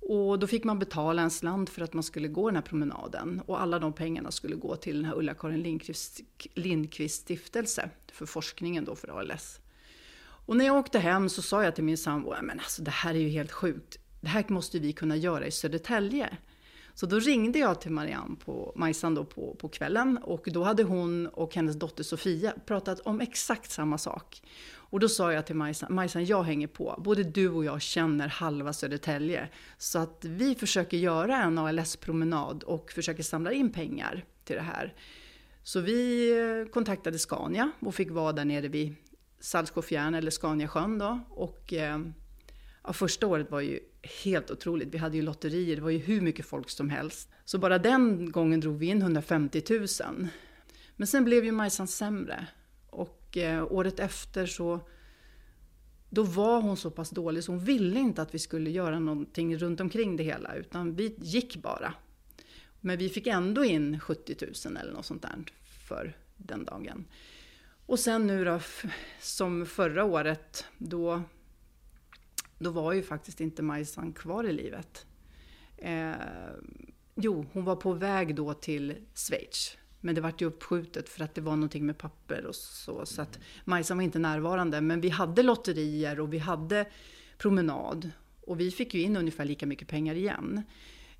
Och 0.00 0.38
då 0.38 0.46
fick 0.46 0.64
man 0.64 0.78
betala 0.78 1.22
en 1.22 1.30
slant 1.30 1.70
för 1.70 1.82
att 1.82 1.92
man 1.92 2.02
skulle 2.02 2.28
gå 2.28 2.48
den 2.48 2.56
här 2.56 2.62
promenaden. 2.62 3.42
Och 3.46 3.60
alla 3.60 3.78
de 3.78 3.92
pengarna 3.92 4.30
skulle 4.30 4.56
gå 4.56 4.76
till 4.76 4.96
den 4.96 5.04
här 5.04 5.14
Ulla-Karin 5.14 5.62
Lindqvist, 5.62 6.20
Lindqvist 6.54 7.22
stiftelse 7.22 7.90
för 8.12 8.26
forskningen 8.26 8.84
då 8.84 8.96
för 8.96 9.18
ALS. 9.18 9.60
Och 10.46 10.56
när 10.56 10.66
jag 10.66 10.76
åkte 10.76 10.98
hem 10.98 11.28
så 11.28 11.42
sa 11.42 11.64
jag 11.64 11.74
till 11.74 11.84
min 11.84 11.98
sambo, 11.98 12.34
men 12.42 12.58
alltså 12.58 12.82
det 12.82 12.90
här 12.90 13.14
är 13.14 13.18
ju 13.18 13.28
helt 13.28 13.52
sjukt. 13.52 13.98
Det 14.20 14.28
här 14.28 14.44
måste 14.48 14.78
vi 14.78 14.92
kunna 14.92 15.16
göra 15.16 15.46
i 15.46 15.50
Södertälje. 15.50 16.36
Så 16.94 17.06
då 17.06 17.18
ringde 17.18 17.58
jag 17.58 17.80
till 17.80 17.90
Marianne 17.90 18.36
på 18.44 18.72
Majsan 18.76 19.14
då 19.14 19.24
på, 19.24 19.54
på 19.54 19.68
kvällen 19.68 20.18
och 20.18 20.48
då 20.52 20.62
hade 20.62 20.82
hon 20.82 21.26
och 21.26 21.54
hennes 21.54 21.76
dotter 21.76 22.04
Sofia 22.04 22.52
pratat 22.66 23.00
om 23.00 23.20
exakt 23.20 23.70
samma 23.70 23.98
sak. 23.98 24.42
Och 24.90 25.00
då 25.00 25.08
sa 25.08 25.32
jag 25.32 25.46
till 25.46 25.56
Majsan, 25.56 25.94
Majsan 25.94 26.24
jag 26.24 26.42
hänger 26.42 26.66
på, 26.66 27.00
både 27.04 27.22
du 27.22 27.48
och 27.48 27.64
jag 27.64 27.82
känner 27.82 28.28
halva 28.28 28.72
Södertälje. 28.72 29.48
Så 29.78 29.98
att 29.98 30.24
vi 30.24 30.54
försöker 30.54 30.96
göra 30.96 31.42
en 31.42 31.58
ALS-promenad 31.58 32.62
och 32.62 32.92
försöker 32.92 33.22
samla 33.22 33.52
in 33.52 33.72
pengar 33.72 34.24
till 34.44 34.56
det 34.56 34.62
här. 34.62 34.94
Så 35.62 35.80
vi 35.80 36.30
eh, 36.38 36.70
kontaktade 36.72 37.18
Scania 37.18 37.70
och 37.80 37.94
fick 37.94 38.10
vara 38.10 38.32
där 38.32 38.44
nere 38.44 38.68
vid 38.68 38.94
Saltsjöfjärn 39.40 40.14
eller 40.14 40.30
Scaniasjön 40.30 40.98
då. 40.98 41.20
Och 41.30 41.72
eh, 41.72 41.98
ja, 42.84 42.92
första 42.92 43.26
året 43.26 43.50
var 43.50 43.60
ju 43.60 43.80
helt 44.24 44.50
otroligt. 44.50 44.94
Vi 44.94 44.98
hade 44.98 45.16
ju 45.16 45.22
lotterier, 45.22 45.76
det 45.76 45.82
var 45.82 45.90
ju 45.90 45.98
hur 45.98 46.20
mycket 46.20 46.46
folk 46.46 46.70
som 46.70 46.90
helst. 46.90 47.28
Så 47.44 47.58
bara 47.58 47.78
den 47.78 48.30
gången 48.32 48.60
drog 48.60 48.78
vi 48.78 48.86
in 48.86 49.02
150 49.02 49.62
000. 49.70 50.28
Men 50.96 51.06
sen 51.06 51.24
blev 51.24 51.44
ju 51.44 51.52
Majsan 51.52 51.86
sämre. 51.86 52.46
Och 53.28 53.36
eh, 53.36 53.72
året 53.72 54.00
efter 54.00 54.46
så 54.46 54.80
då 56.10 56.22
var 56.22 56.60
hon 56.60 56.76
så 56.76 56.90
pass 56.90 57.10
dålig 57.10 57.44
så 57.44 57.52
hon 57.52 57.64
ville 57.64 58.00
inte 58.00 58.22
att 58.22 58.34
vi 58.34 58.38
skulle 58.38 58.70
göra 58.70 58.98
någonting 58.98 59.56
runt 59.56 59.80
omkring 59.80 60.16
det 60.16 60.24
hela, 60.24 60.54
utan 60.54 60.94
vi 60.94 61.14
gick 61.18 61.56
bara. 61.56 61.94
Men 62.80 62.98
vi 62.98 63.08
fick 63.08 63.26
ändå 63.26 63.64
in 63.64 64.00
70 64.00 64.36
000 64.66 64.76
eller 64.76 64.92
något 64.92 65.06
sånt 65.06 65.22
där 65.22 65.44
för 65.88 66.16
den 66.36 66.64
dagen. 66.64 67.04
Och 67.86 67.98
sen 67.98 68.26
nu 68.26 68.44
då, 68.44 68.60
som 69.20 69.66
förra 69.66 70.04
året, 70.04 70.64
då, 70.78 71.22
då 72.58 72.70
var 72.70 72.92
ju 72.92 73.02
faktiskt 73.02 73.40
inte 73.40 73.62
Majsan 73.62 74.12
kvar 74.12 74.44
i 74.44 74.52
livet. 74.52 75.06
Eh, 75.76 76.12
jo, 77.14 77.46
hon 77.52 77.64
var 77.64 77.76
på 77.76 77.92
väg 77.92 78.34
då 78.34 78.54
till 78.54 78.96
Schweiz. 79.14 79.76
Men 80.00 80.14
det 80.14 80.20
vart 80.20 80.42
ju 80.42 80.46
uppskjutet 80.46 81.08
för 81.08 81.24
att 81.24 81.34
det 81.34 81.40
var 81.40 81.56
någonting 81.56 81.86
med 81.86 81.98
papper 81.98 82.46
och 82.46 82.54
så. 82.54 83.06
Så 83.06 83.22
att 83.22 83.38
Majsan 83.64 83.96
var 83.96 84.04
inte 84.04 84.18
närvarande. 84.18 84.80
Men 84.80 85.00
vi 85.00 85.08
hade 85.08 85.42
lotterier 85.42 86.20
och 86.20 86.32
vi 86.32 86.38
hade 86.38 86.86
promenad. 87.38 88.10
Och 88.40 88.60
vi 88.60 88.70
fick 88.70 88.94
ju 88.94 89.00
in 89.00 89.16
ungefär 89.16 89.44
lika 89.44 89.66
mycket 89.66 89.88
pengar 89.88 90.14
igen. 90.14 90.62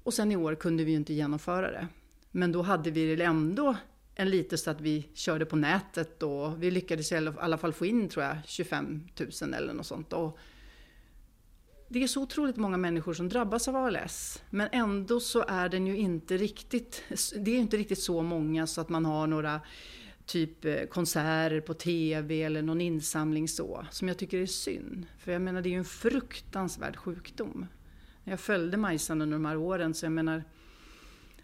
Och 0.02 0.14
sen 0.14 0.32
i 0.32 0.37
år 0.37 0.54
kunde 0.54 0.85
vi 0.85 0.90
ju 0.90 0.97
inte 0.97 1.14
genomföra 1.14 1.70
det. 1.70 1.88
Men 2.30 2.52
då 2.52 2.62
hade 2.62 2.90
vi 2.90 3.23
ändå 3.23 3.76
en 4.14 4.30
lite 4.30 4.58
så 4.58 4.70
att 4.70 4.80
vi 4.80 5.08
körde 5.14 5.44
på 5.44 5.56
nätet 5.56 6.23
och 6.23 6.62
vi 6.62 6.70
lyckades 6.70 7.12
i 7.12 7.16
alla 7.38 7.58
fall 7.58 7.73
få 7.73 7.87
in 7.87 8.08
tror 8.08 8.25
jag 8.25 8.37
25 8.47 9.08
000 9.42 9.54
eller 9.54 9.73
något 9.73 9.87
sånt. 9.87 10.12
Och 10.12 10.38
det 11.88 12.02
är 12.02 12.07
så 12.07 12.23
otroligt 12.23 12.57
många 12.57 12.76
människor 12.76 13.14
som 13.14 13.28
drabbas 13.28 13.68
av 13.68 13.76
ALS. 13.76 14.42
Men 14.50 14.68
ändå 14.73 15.21
så 15.21 15.45
är 15.49 15.68
den 15.68 15.87
ju 15.87 15.97
inte 15.97 16.37
riktigt, 16.37 17.02
det 17.37 17.50
är 17.50 17.59
inte 17.59 17.76
riktigt 17.76 17.99
så 17.99 18.23
många 18.23 18.66
så 18.66 18.80
att 18.80 18.88
man 18.88 19.04
har 19.04 19.26
några 19.26 19.61
typ 20.26 20.64
eh, 20.64 20.85
konserter 20.85 21.61
på 21.61 21.75
TV 21.75 22.42
eller 22.42 22.62
någon 22.62 22.80
insamling 22.80 23.49
så. 23.49 23.87
Som 23.90 24.09
jag 24.09 24.18
tycker 24.18 24.38
är 24.38 24.47
synd. 24.47 25.07
För 25.18 25.33
jag 25.33 25.42
menar 25.42 25.62
det 25.62 25.68
är 25.68 25.71
ju 25.71 25.78
en 25.78 25.85
fruktansvärd 25.85 26.97
sjukdom. 26.97 27.66
Jag 28.25 28.40
följde 28.40 28.76
Majsan 28.76 29.23
under 29.23 29.37
de 29.37 29.45
här 29.45 29.57
åren 29.57 29.95
så 29.95 30.07
jag 30.07 30.12
menar 30.12 30.45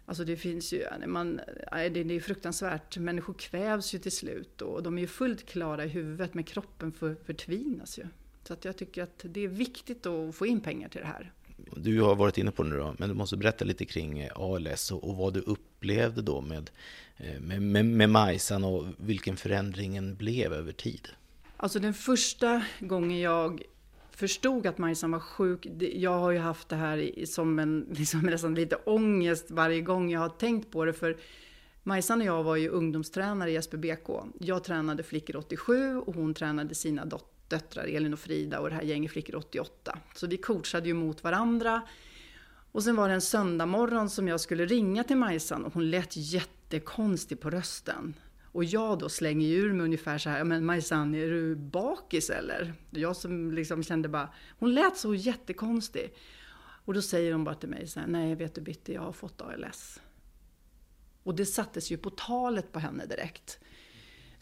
Alltså 0.07 0.23
det 0.23 0.37
finns 0.37 0.73
ju, 0.73 0.85
man, 1.07 1.41
det 1.71 1.99
är 1.99 2.19
fruktansvärt. 2.19 2.97
Människor 2.97 3.33
kvävs 3.33 3.93
ju 3.93 3.99
till 3.99 4.11
slut 4.11 4.61
och 4.61 4.83
de 4.83 4.97
är 4.97 5.01
ju 5.01 5.07
fullt 5.07 5.45
klara 5.45 5.85
i 5.85 5.87
huvudet 5.87 6.33
men 6.33 6.43
kroppen 6.43 6.91
för, 6.91 7.15
förtvinas 7.25 7.97
ju. 7.99 8.07
Så 8.47 8.53
att 8.53 8.65
jag 8.65 8.77
tycker 8.77 9.03
att 9.03 9.21
det 9.23 9.43
är 9.43 9.47
viktigt 9.47 10.05
att 10.05 10.35
få 10.35 10.45
in 10.45 10.61
pengar 10.61 10.89
till 10.89 11.01
det 11.01 11.07
här. 11.07 11.31
Du 11.75 12.01
har 12.01 12.15
varit 12.15 12.37
inne 12.37 12.51
på 12.51 12.63
det 12.63 12.69
nu 12.69 12.77
då, 12.77 12.95
men 12.97 13.09
du 13.09 13.15
måste 13.15 13.37
berätta 13.37 13.65
lite 13.65 13.85
kring 13.85 14.19
eh, 14.19 14.31
ALS 14.35 14.91
och, 14.91 15.15
vad 15.17 15.33
du 15.33 15.39
upplevde 15.39 16.21
då 16.21 16.41
med, 16.41 16.69
eh, 17.17 17.41
med, 17.41 17.61
med, 17.61 17.85
med 17.85 18.09
Majsan 18.09 18.63
och 18.63 18.85
vilken 18.97 19.37
förändringen 19.37 20.15
blev 20.15 20.53
över 20.53 20.71
tid. 20.71 21.07
Alltså 21.57 21.79
den 21.79 21.93
första 21.93 22.63
gången 22.79 23.19
jag 23.19 23.61
förstod 24.11 24.67
att 24.67 24.77
Majsan 24.77 25.11
var 25.11 25.19
sjuk, 25.19 25.65
jag 25.79 26.19
har 26.19 26.31
ju 26.31 26.39
haft 26.39 26.69
det 26.69 26.75
här 26.75 27.25
som 27.25 27.59
en 27.59 27.87
liksom 27.91 28.19
nästan 28.19 28.55
lite 28.55 28.75
ångest 28.75 29.45
varje 29.51 29.81
gång 29.81 30.11
jag 30.11 30.19
har 30.19 30.29
tänkt 30.29 30.71
på 30.71 30.85
det. 30.85 30.93
För 30.93 31.17
Majsan 31.83 32.21
och 32.21 32.27
jag 32.27 32.43
var 32.43 32.55
ju 32.55 32.69
ungdomstränare 32.69 33.51
i 33.51 33.61
SPBK. 33.61 34.09
Jag 34.39 34.63
tränade 34.63 35.03
flickor 35.03 35.35
87 35.35 35.97
och 35.97 36.15
hon 36.15 36.33
tränade 36.33 36.75
sina 36.75 37.05
döttrar 37.47 37.83
Elin 37.83 38.13
och 38.13 38.19
Frida 38.19 38.59
och 38.59 38.69
det 38.69 38.75
här 38.75 38.81
gänget 38.81 39.11
flickor 39.11 39.35
88. 39.35 39.97
Så 40.15 40.27
vi 40.27 40.37
coachade 40.37 40.87
ju 40.87 40.93
mot 40.93 41.23
varandra. 41.23 41.81
Och 42.71 42.83
sen 42.83 42.95
var 42.95 43.07
det 43.07 43.13
en 43.13 43.21
söndag 43.21 43.65
morgon 43.65 44.09
som 44.09 44.27
jag 44.27 44.41
skulle 44.41 44.65
ringa 44.65 45.03
till 45.03 45.17
Majsan 45.17 45.65
och 45.65 45.73
hon 45.73 45.89
lät 45.89 46.11
jättekonstig 46.15 47.39
på 47.39 47.49
rösten. 47.49 48.13
Och 48.55 48.63
jag 48.63 48.99
då 48.99 49.09
slänger 49.09 49.47
ur 49.47 49.73
mig 49.73 49.83
ungefär 49.83 50.17
så 50.17 50.29
här, 50.29 50.43
men 50.43 50.65
Majsan, 50.65 51.15
är 51.15 51.27
du 51.27 51.55
bakis 51.55 52.29
eller? 52.29 52.73
Jag 52.89 53.15
som 53.15 53.51
liksom 53.51 53.83
kände 53.83 54.09
bara, 54.09 54.33
hon 54.59 54.73
lät 54.73 54.97
så 54.97 55.15
jättekonstig. 55.15 56.13
Och 56.85 56.93
då 56.93 57.01
säger 57.01 57.31
hon 57.31 57.43
bara 57.43 57.55
till 57.55 57.69
mig 57.69 57.87
så 57.87 57.99
här, 57.99 58.07
nej 58.07 58.35
vet 58.35 58.55
du 58.55 58.61
Bitte, 58.61 58.93
jag 58.93 59.01
har 59.01 59.11
fått 59.11 59.41
ALS. 59.41 60.01
Och 61.23 61.35
det 61.35 61.45
sattes 61.45 61.91
ju 61.91 61.97
på 61.97 62.09
talet 62.09 62.71
på 62.71 62.79
henne 62.79 63.05
direkt. 63.05 63.59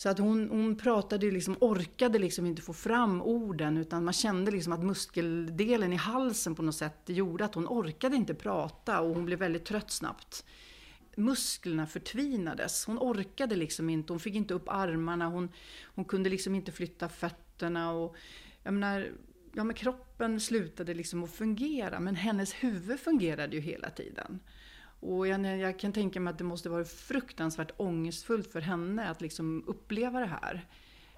Så 0.03 0.09
att 0.09 0.19
hon, 0.19 0.49
hon 0.49 0.75
pratade 0.75 1.31
liksom, 1.31 1.57
orkade 1.59 2.19
liksom 2.19 2.45
inte 2.45 2.61
få 2.61 2.73
fram 2.73 3.21
orden 3.21 3.77
utan 3.77 4.03
man 4.03 4.13
kände 4.13 4.51
liksom 4.51 4.73
att 4.73 4.83
muskeldelen 4.83 5.93
i 5.93 5.95
halsen 5.95 6.55
på 6.55 6.61
något 6.61 6.75
sätt 6.75 6.99
gjorde 7.05 7.45
att 7.45 7.55
hon 7.55 7.67
orkade 7.67 8.15
inte 8.15 8.33
prata 8.33 9.01
och 9.01 9.15
hon 9.15 9.25
blev 9.25 9.39
väldigt 9.39 9.65
trött 9.65 9.91
snabbt 9.91 10.45
musklerna 11.15 11.87
förtvinades. 11.87 12.85
Hon 12.85 12.97
orkade 12.99 13.55
liksom 13.55 13.89
inte, 13.89 14.13
hon 14.13 14.19
fick 14.19 14.35
inte 14.35 14.53
upp 14.53 14.69
armarna, 14.69 15.27
hon, 15.27 15.49
hon 15.83 16.05
kunde 16.05 16.29
liksom 16.29 16.55
inte 16.55 16.71
flytta 16.71 17.09
fötterna. 17.09 17.91
Och, 17.91 18.15
jag 18.63 18.73
menar, 18.73 19.11
ja, 19.53 19.63
men 19.63 19.75
kroppen 19.75 20.39
slutade 20.39 20.93
liksom 20.93 21.23
att 21.23 21.31
fungera, 21.31 21.99
men 21.99 22.15
hennes 22.15 22.53
huvud 22.53 22.99
fungerade 22.99 23.55
ju 23.55 23.61
hela 23.61 23.89
tiden. 23.89 24.39
Och 25.05 25.27
jag, 25.27 25.59
jag 25.59 25.79
kan 25.79 25.93
tänka 25.93 26.19
mig 26.19 26.31
att 26.31 26.37
det 26.37 26.43
måste 26.43 26.69
vara 26.69 26.85
fruktansvärt 26.85 27.71
ångestfullt 27.77 28.51
för 28.51 28.61
henne 28.61 29.09
att 29.09 29.21
liksom 29.21 29.63
uppleva 29.67 30.19
det 30.19 30.25
här. 30.25 30.67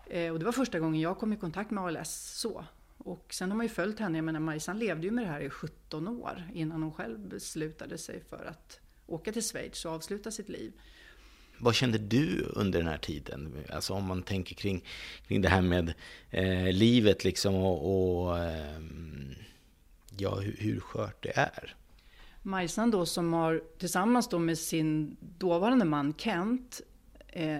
Eh, 0.09 0.31
och 0.31 0.39
det 0.39 0.45
var 0.45 0.51
första 0.51 0.79
gången 0.79 1.01
jag 1.01 1.17
kom 1.17 1.33
i 1.33 1.37
kontakt 1.37 1.71
med 1.71 1.83
ALS 1.83 2.39
så. 2.39 2.65
Och 2.97 3.33
sen 3.33 3.51
har 3.51 3.57
man 3.57 3.65
ju 3.65 3.69
följt 3.69 3.99
henne, 3.99 4.17
jag 4.17 4.25
menar 4.25 4.39
Majsan 4.39 4.79
levde 4.79 5.07
ju 5.07 5.11
med 5.11 5.23
det 5.23 5.29
här 5.29 5.41
i 5.41 5.49
17 5.49 6.07
år 6.07 6.43
innan 6.53 6.83
hon 6.83 6.93
själv 6.93 7.19
beslutade 7.19 7.97
sig 7.97 8.23
för 8.29 8.45
att 8.45 8.79
åka 9.05 9.31
till 9.31 9.43
Schweiz 9.43 9.85
och 9.85 9.91
avsluta 9.91 10.31
sitt 10.31 10.49
liv. 10.49 10.73
Vad 11.57 11.75
kände 11.75 11.97
du 11.97 12.51
under 12.53 12.79
den 12.79 12.87
här 12.87 12.97
tiden? 12.97 13.63
Alltså 13.69 13.93
om 13.93 14.03
man 14.03 14.23
tänker 14.23 14.55
kring, 14.55 14.83
kring 15.27 15.41
det 15.41 15.49
här 15.49 15.61
med 15.61 15.93
eh, 16.29 16.71
livet 16.71 17.23
liksom 17.23 17.55
och, 17.55 18.25
och 18.25 18.39
eh, 18.39 18.81
ja, 20.17 20.35
hur, 20.35 20.55
hur 20.59 20.79
skört 20.79 21.23
det 21.23 21.37
är. 21.37 21.75
Majsan 22.45 22.91
då 22.91 23.05
som 23.05 23.33
har 23.33 23.61
tillsammans 23.77 24.29
då 24.29 24.39
med 24.39 24.57
sin 24.57 25.17
dåvarande 25.19 25.85
man 25.85 26.13
Kent 26.17 26.81
eh, 27.27 27.59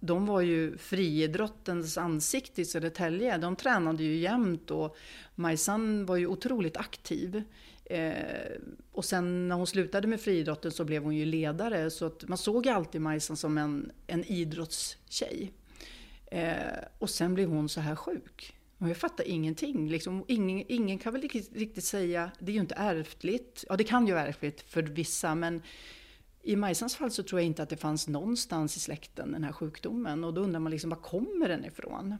de 0.00 0.26
var 0.26 0.40
ju 0.40 0.76
friidrottens 0.78 1.98
ansikte 1.98 2.62
i 2.62 2.64
Södertälje. 2.64 3.38
De 3.38 3.56
tränade 3.56 4.02
ju 4.02 4.16
jämt 4.16 4.70
och 4.70 4.96
Majsan 5.34 6.06
var 6.06 6.16
ju 6.16 6.26
otroligt 6.26 6.76
aktiv. 6.76 7.42
Eh, 7.84 8.14
och 8.92 9.04
sen 9.04 9.48
när 9.48 9.56
hon 9.56 9.66
slutade 9.66 10.06
med 10.06 10.20
friidrotten 10.20 10.72
så 10.72 10.84
blev 10.84 11.02
hon 11.02 11.16
ju 11.16 11.24
ledare. 11.24 11.90
Så 11.90 12.06
att 12.06 12.28
man 12.28 12.38
såg 12.38 12.68
alltid 12.68 13.00
Majsan 13.00 13.36
som 13.36 13.58
en, 13.58 13.92
en 14.06 14.24
idrottstjej. 14.24 15.52
Eh, 16.26 16.56
och 16.98 17.10
sen 17.10 17.34
blev 17.34 17.48
hon 17.48 17.68
så 17.68 17.80
här 17.80 17.96
sjuk. 17.96 18.55
Och 18.78 18.88
jag 18.88 18.96
fattar 18.96 19.24
ingenting. 19.24 19.88
Liksom, 19.88 20.24
ingen, 20.28 20.64
ingen 20.68 20.98
kan 20.98 21.12
väl 21.12 21.22
riktigt 21.52 21.84
säga, 21.84 22.30
det 22.38 22.52
är 22.52 22.54
ju 22.54 22.60
inte 22.60 22.74
ärftligt. 22.74 23.64
Ja, 23.68 23.76
det 23.76 23.84
kan 23.84 24.06
ju 24.06 24.12
vara 24.12 24.26
ärftligt 24.26 24.60
för 24.60 24.82
vissa, 24.82 25.34
men 25.34 25.62
i 26.42 26.56
Majsans 26.56 26.96
fall 26.96 27.10
så 27.10 27.22
tror 27.22 27.40
jag 27.40 27.46
inte 27.46 27.62
att 27.62 27.68
det 27.68 27.76
fanns 27.76 28.08
någonstans 28.08 28.76
i 28.76 28.80
släkten 28.80 29.32
den 29.32 29.44
här 29.44 29.52
sjukdomen. 29.52 30.24
Och 30.24 30.34
då 30.34 30.40
undrar 30.40 30.60
man 30.60 30.72
liksom, 30.72 30.90
var 30.90 30.96
kommer 30.96 31.48
den 31.48 31.64
ifrån? 31.64 32.16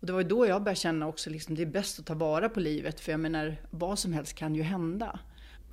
Och 0.00 0.06
det 0.06 0.12
var 0.12 0.20
ju 0.20 0.28
då 0.28 0.46
jag 0.46 0.62
började 0.62 0.80
känna 0.80 1.08
också 1.08 1.30
liksom, 1.30 1.54
det 1.54 1.62
är 1.62 1.66
bäst 1.66 1.98
att 1.98 2.06
ta 2.06 2.14
vara 2.14 2.48
på 2.48 2.60
livet. 2.60 3.00
För 3.00 3.12
jag 3.12 3.20
menar, 3.20 3.56
vad 3.70 3.98
som 3.98 4.12
helst 4.12 4.34
kan 4.34 4.54
ju 4.54 4.62
hända. 4.62 5.20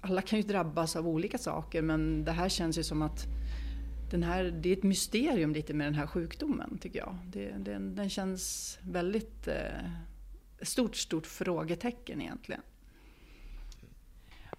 Alla 0.02 0.22
kan 0.22 0.40
ju 0.40 0.44
drabbas 0.44 0.96
av 0.96 1.08
olika 1.08 1.38
saker, 1.38 1.82
men 1.82 2.26
det 2.26 2.32
här 2.32 2.50
känns 2.50 2.78
ju 2.78 2.84
som 2.84 3.02
att 3.02 3.26
den 4.12 4.24
här, 4.24 4.44
det 4.44 4.70
är 4.70 4.78
ett 4.78 4.84
mysterium 4.84 5.54
lite 5.54 5.74
med 5.74 5.88
den 5.88 5.96
här 5.96 6.08
sjukdomen, 6.08 6.78
tycker 6.78 7.00
jag. 7.00 7.18
Det, 7.28 7.52
den, 7.58 7.96
den 7.96 8.10
känns 8.10 8.78
väldigt 8.82 9.48
eh, 9.48 9.90
stort, 10.62 10.96
stort 10.96 11.26
frågetecken 11.26 12.22
egentligen. 12.22 12.62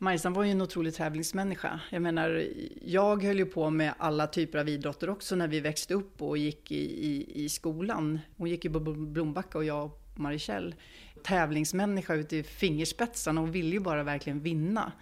Majsan 0.02 0.32
var 0.32 0.44
ju 0.44 0.50
en 0.50 0.60
otrolig 0.60 0.94
tävlingsmänniska. 0.94 1.80
Jag 1.90 2.02
menar, 2.02 2.46
jag 2.82 3.22
höll 3.22 3.38
ju 3.38 3.46
på 3.46 3.70
med 3.70 3.94
alla 3.98 4.26
typer 4.26 4.58
av 4.58 4.68
idrotter 4.68 5.10
också 5.10 5.36
när 5.36 5.48
vi 5.48 5.60
växte 5.60 5.94
upp 5.94 6.22
och 6.22 6.38
gick 6.38 6.72
i, 6.72 7.06
i, 7.06 7.44
i 7.44 7.48
skolan. 7.48 8.18
Hon 8.36 8.48
gick 8.48 8.64
ju 8.64 8.72
på 8.72 8.80
Blombacka 8.80 9.58
och 9.58 9.64
jag 9.64 9.84
och 9.84 10.00
Marichelle. 10.16 10.76
Tävlingsmänniska 11.24 12.14
ut 12.14 12.32
i 12.32 12.42
fingerspetsarna 12.42 13.40
och 13.40 13.54
ville 13.54 13.70
ju 13.70 13.80
bara 13.80 14.02
verkligen 14.02 14.40
vinna. 14.40 14.92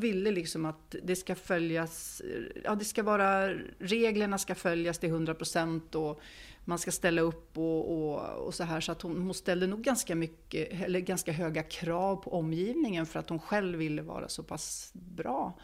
Ville 0.00 0.30
liksom 0.30 0.66
att 0.66 0.94
det 1.02 1.16
ska 1.16 1.34
följas, 1.34 2.22
ja 2.64 2.74
det 2.74 2.84
ska 2.84 3.02
vara, 3.02 3.54
reglerna 3.78 4.38
ska 4.38 4.54
följas 4.54 4.98
till 4.98 5.08
100 5.08 5.34
procent 5.34 5.94
och 5.94 6.20
man 6.64 6.78
ska 6.78 6.90
ställa 6.90 7.22
upp 7.22 7.58
och, 7.58 7.92
och, 7.92 8.46
och, 8.46 8.54
så 8.54 8.64
här. 8.64 8.80
Så 8.80 8.92
att 8.92 9.02
hon, 9.02 9.22
hon 9.22 9.34
ställde 9.34 9.66
nog 9.66 9.82
ganska, 9.82 10.14
mycket, 10.14 10.82
eller 10.82 11.00
ganska 11.00 11.32
höga 11.32 11.62
krav 11.62 12.16
på 12.16 12.32
omgivningen 12.32 13.06
för 13.06 13.18
att 13.18 13.28
hon 13.28 13.38
själv 13.38 13.78
ville 13.78 14.02
vara 14.02 14.28
så 14.28 14.42
pass 14.42 14.90
bra. 14.92 15.58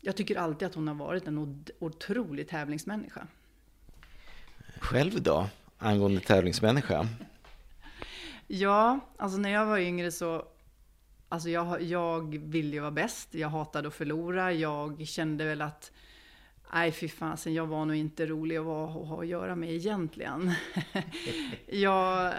Jag 0.00 0.16
tycker 0.16 0.36
alltid 0.36 0.68
att 0.68 0.74
hon 0.74 0.88
har 0.88 0.94
varit 0.94 1.26
en 1.26 1.64
otrolig 1.78 2.48
tävlingsmänniska. 2.48 3.26
Själv 4.80 5.22
då, 5.22 5.48
angående 5.78 6.20
tävlingsmänniska? 6.20 7.08
Ja, 8.46 9.00
alltså 9.16 9.38
när 9.38 9.50
jag 9.50 9.66
var 9.66 9.78
yngre 9.78 10.12
så 10.12 10.44
Alltså 11.28 11.48
jag, 11.50 11.82
jag 11.82 12.38
ville 12.38 12.76
ju 12.76 12.80
vara 12.80 12.90
bäst, 12.90 13.34
jag 13.34 13.48
hatade 13.48 13.88
att 13.88 13.94
förlora, 13.94 14.52
jag 14.52 15.06
kände 15.06 15.44
väl 15.44 15.62
att 15.62 15.92
Nej, 16.72 16.92
fy 16.92 17.08
fasen, 17.08 17.54
jag 17.54 17.66
var 17.66 17.84
nog 17.84 17.96
inte 17.96 18.26
rolig 18.26 18.56
att, 18.56 18.64
vara, 18.64 18.84
att 18.84 19.08
ha 19.08 19.20
att 19.20 19.26
göra 19.26 19.56
med 19.56 19.70
egentligen. 19.70 20.52
jag, 21.66 22.34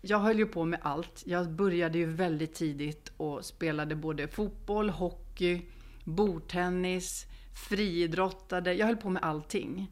jag 0.00 0.18
höll 0.18 0.38
ju 0.38 0.46
på 0.46 0.64
med 0.64 0.78
allt. 0.82 1.22
Jag 1.26 1.50
började 1.50 1.98
ju 1.98 2.06
väldigt 2.06 2.54
tidigt 2.54 3.12
och 3.16 3.44
spelade 3.44 3.96
både 3.96 4.28
fotboll, 4.28 4.90
hockey, 4.90 5.62
bordtennis, 6.04 7.26
friidrottade. 7.68 8.74
Jag 8.74 8.86
höll 8.86 8.96
på 8.96 9.10
med 9.10 9.22
allting. 9.22 9.90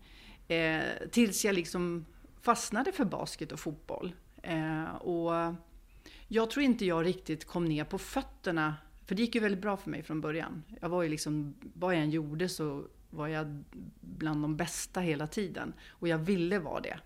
Eh, 0.48 0.82
tills 1.10 1.44
jag 1.44 1.54
liksom 1.54 2.06
fastnade 2.40 2.92
för 2.92 3.04
basket 3.04 3.52
och 3.52 3.60
fotboll. 3.60 4.12
Eh, 4.42 4.94
och 4.94 5.54
jag 6.28 6.50
tror 6.50 6.64
inte 6.64 6.86
jag 6.86 7.06
riktigt 7.06 7.44
kom 7.44 7.64
ner 7.64 7.84
på 7.84 7.98
fötterna. 7.98 8.76
För 9.06 9.14
det 9.14 9.22
gick 9.22 9.34
ju 9.34 9.40
väldigt 9.40 9.60
bra 9.60 9.76
för 9.76 9.90
mig 9.90 10.02
från 10.02 10.20
början. 10.20 10.62
Jag 10.80 10.88
var 10.88 11.02
ju 11.02 11.08
liksom, 11.08 11.54
vad 11.74 11.94
jag 11.94 12.02
än 12.02 12.10
gjorde 12.10 12.48
så 12.48 12.86
var 13.10 13.28
jag 13.28 13.64
bland 14.00 14.44
de 14.44 14.56
bästa 14.56 15.00
hela 15.00 15.26
tiden. 15.26 15.72
Och 15.88 16.08
jag 16.08 16.18
ville 16.18 16.58
vara 16.58 16.80
det. 16.80 16.98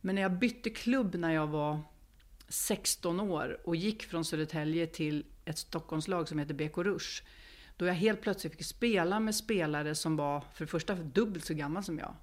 Men 0.00 0.14
när 0.14 0.22
jag 0.22 0.32
bytte 0.32 0.70
klubb 0.70 1.14
när 1.14 1.32
jag 1.32 1.46
var 1.46 1.80
16 2.48 3.20
år 3.20 3.60
och 3.64 3.76
gick 3.76 4.02
från 4.02 4.24
Södertälje 4.24 4.86
till 4.86 5.24
ett 5.44 5.58
Stockholmslag 5.58 6.28
som 6.28 6.38
heter 6.38 6.54
BK 6.54 6.78
Rush. 6.78 7.22
Då 7.76 7.86
jag 7.86 7.94
helt 7.94 8.20
plötsligt 8.20 8.52
fick 8.52 8.64
spela 8.64 9.20
med 9.20 9.34
spelare 9.34 9.94
som 9.94 10.16
var 10.16 10.40
för 10.54 10.64
det 10.64 10.70
första 10.70 10.94
dubbelt 10.94 11.44
så 11.44 11.54
gamla 11.54 11.82
som 11.82 11.98
jag. 11.98 12.14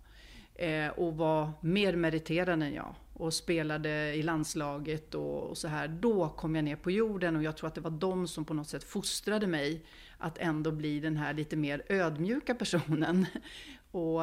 Eh, 0.55 0.89
och 0.89 1.17
var 1.17 1.51
mer 1.61 1.95
meriterade 1.95 2.65
än 2.65 2.73
jag. 2.73 2.95
Och 3.13 3.33
spelade 3.33 4.13
i 4.13 4.23
landslaget 4.23 5.15
och, 5.15 5.43
och, 5.43 5.57
så 5.57 5.67
här. 5.67 5.87
Då 5.87 6.29
kom 6.29 6.55
jag 6.55 6.65
ner 6.65 6.75
på 6.75 6.91
jorden 6.91 7.35
och 7.35 7.43
jag 7.43 7.57
tror 7.57 7.67
att 7.67 7.75
det 7.75 7.81
var 7.81 7.91
de 7.91 8.27
som 8.27 8.45
på 8.45 8.53
något 8.53 8.67
sätt 8.67 8.83
fostrade 8.83 9.47
mig 9.47 9.85
att 10.17 10.37
ändå 10.37 10.71
bli 10.71 10.99
den 10.99 11.17
här 11.17 11.33
lite 11.33 11.55
mer 11.55 11.83
ödmjuka 11.89 12.55
personen. 12.55 13.25
och 13.91 14.21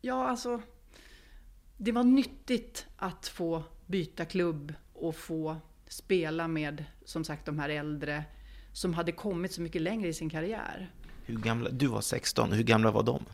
ja, 0.00 0.28
alltså. 0.28 0.62
Det 1.76 1.92
var 1.92 2.04
nyttigt 2.04 2.86
att 2.96 3.28
få 3.28 3.62
byta 3.86 4.24
klubb 4.24 4.74
och 4.92 5.16
få 5.16 5.56
spela 5.88 6.48
med, 6.48 6.84
som 7.04 7.24
sagt, 7.24 7.46
de 7.46 7.58
här 7.58 7.68
äldre 7.68 8.24
som 8.72 8.94
hade 8.94 9.12
kommit 9.12 9.52
så 9.52 9.62
mycket 9.62 9.82
längre 9.82 10.08
i 10.08 10.12
sin 10.12 10.30
karriär. 10.30 10.90
Hur 11.26 11.36
gamla, 11.36 11.70
du 11.70 11.86
var 11.86 12.00
16, 12.00 12.52
hur 12.52 12.62
gamla 12.62 12.90
var 12.90 13.02
de? 13.02 13.24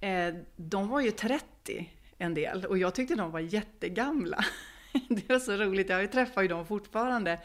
Eh, 0.00 0.34
de 0.56 0.88
var 0.88 1.00
ju 1.00 1.10
30 1.10 1.90
en 2.18 2.34
del 2.34 2.64
och 2.64 2.78
jag 2.78 2.94
tyckte 2.94 3.14
de 3.14 3.30
var 3.30 3.40
jättegamla. 3.40 4.44
Det 5.08 5.28
var 5.28 5.38
så 5.38 5.56
roligt, 5.56 5.88
jag 5.88 6.12
träffar 6.12 6.42
ju 6.42 6.48
dem 6.48 6.66
fortfarande. 6.66 7.40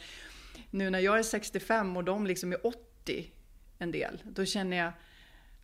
Nu 0.70 0.90
när 0.90 1.00
jag 1.00 1.20
är 1.20 1.24
65 1.24 1.98
och 1.98 2.04
de 2.04 2.28
liksom 2.28 2.52
är 2.52 2.68
80 2.68 3.32
en 3.78 3.92
del, 3.92 4.24
då 4.24 4.46
känner 4.46 4.78
jag 4.78 4.92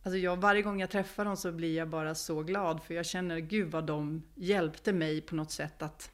Alltså 0.03 0.17
jag, 0.17 0.37
varje 0.37 0.61
gång 0.61 0.81
jag 0.81 0.89
träffar 0.89 1.25
dem 1.25 1.37
så 1.37 1.51
blir 1.51 1.77
jag 1.77 1.89
bara 1.89 2.15
så 2.15 2.43
glad 2.43 2.83
för 2.83 2.93
jag 2.93 3.05
känner, 3.05 3.39
gud 3.39 3.71
vad 3.71 3.85
de 3.85 4.23
hjälpte 4.35 4.93
mig 4.93 5.21
på 5.21 5.35
något 5.35 5.51
sätt 5.51 5.81
att 5.81 6.11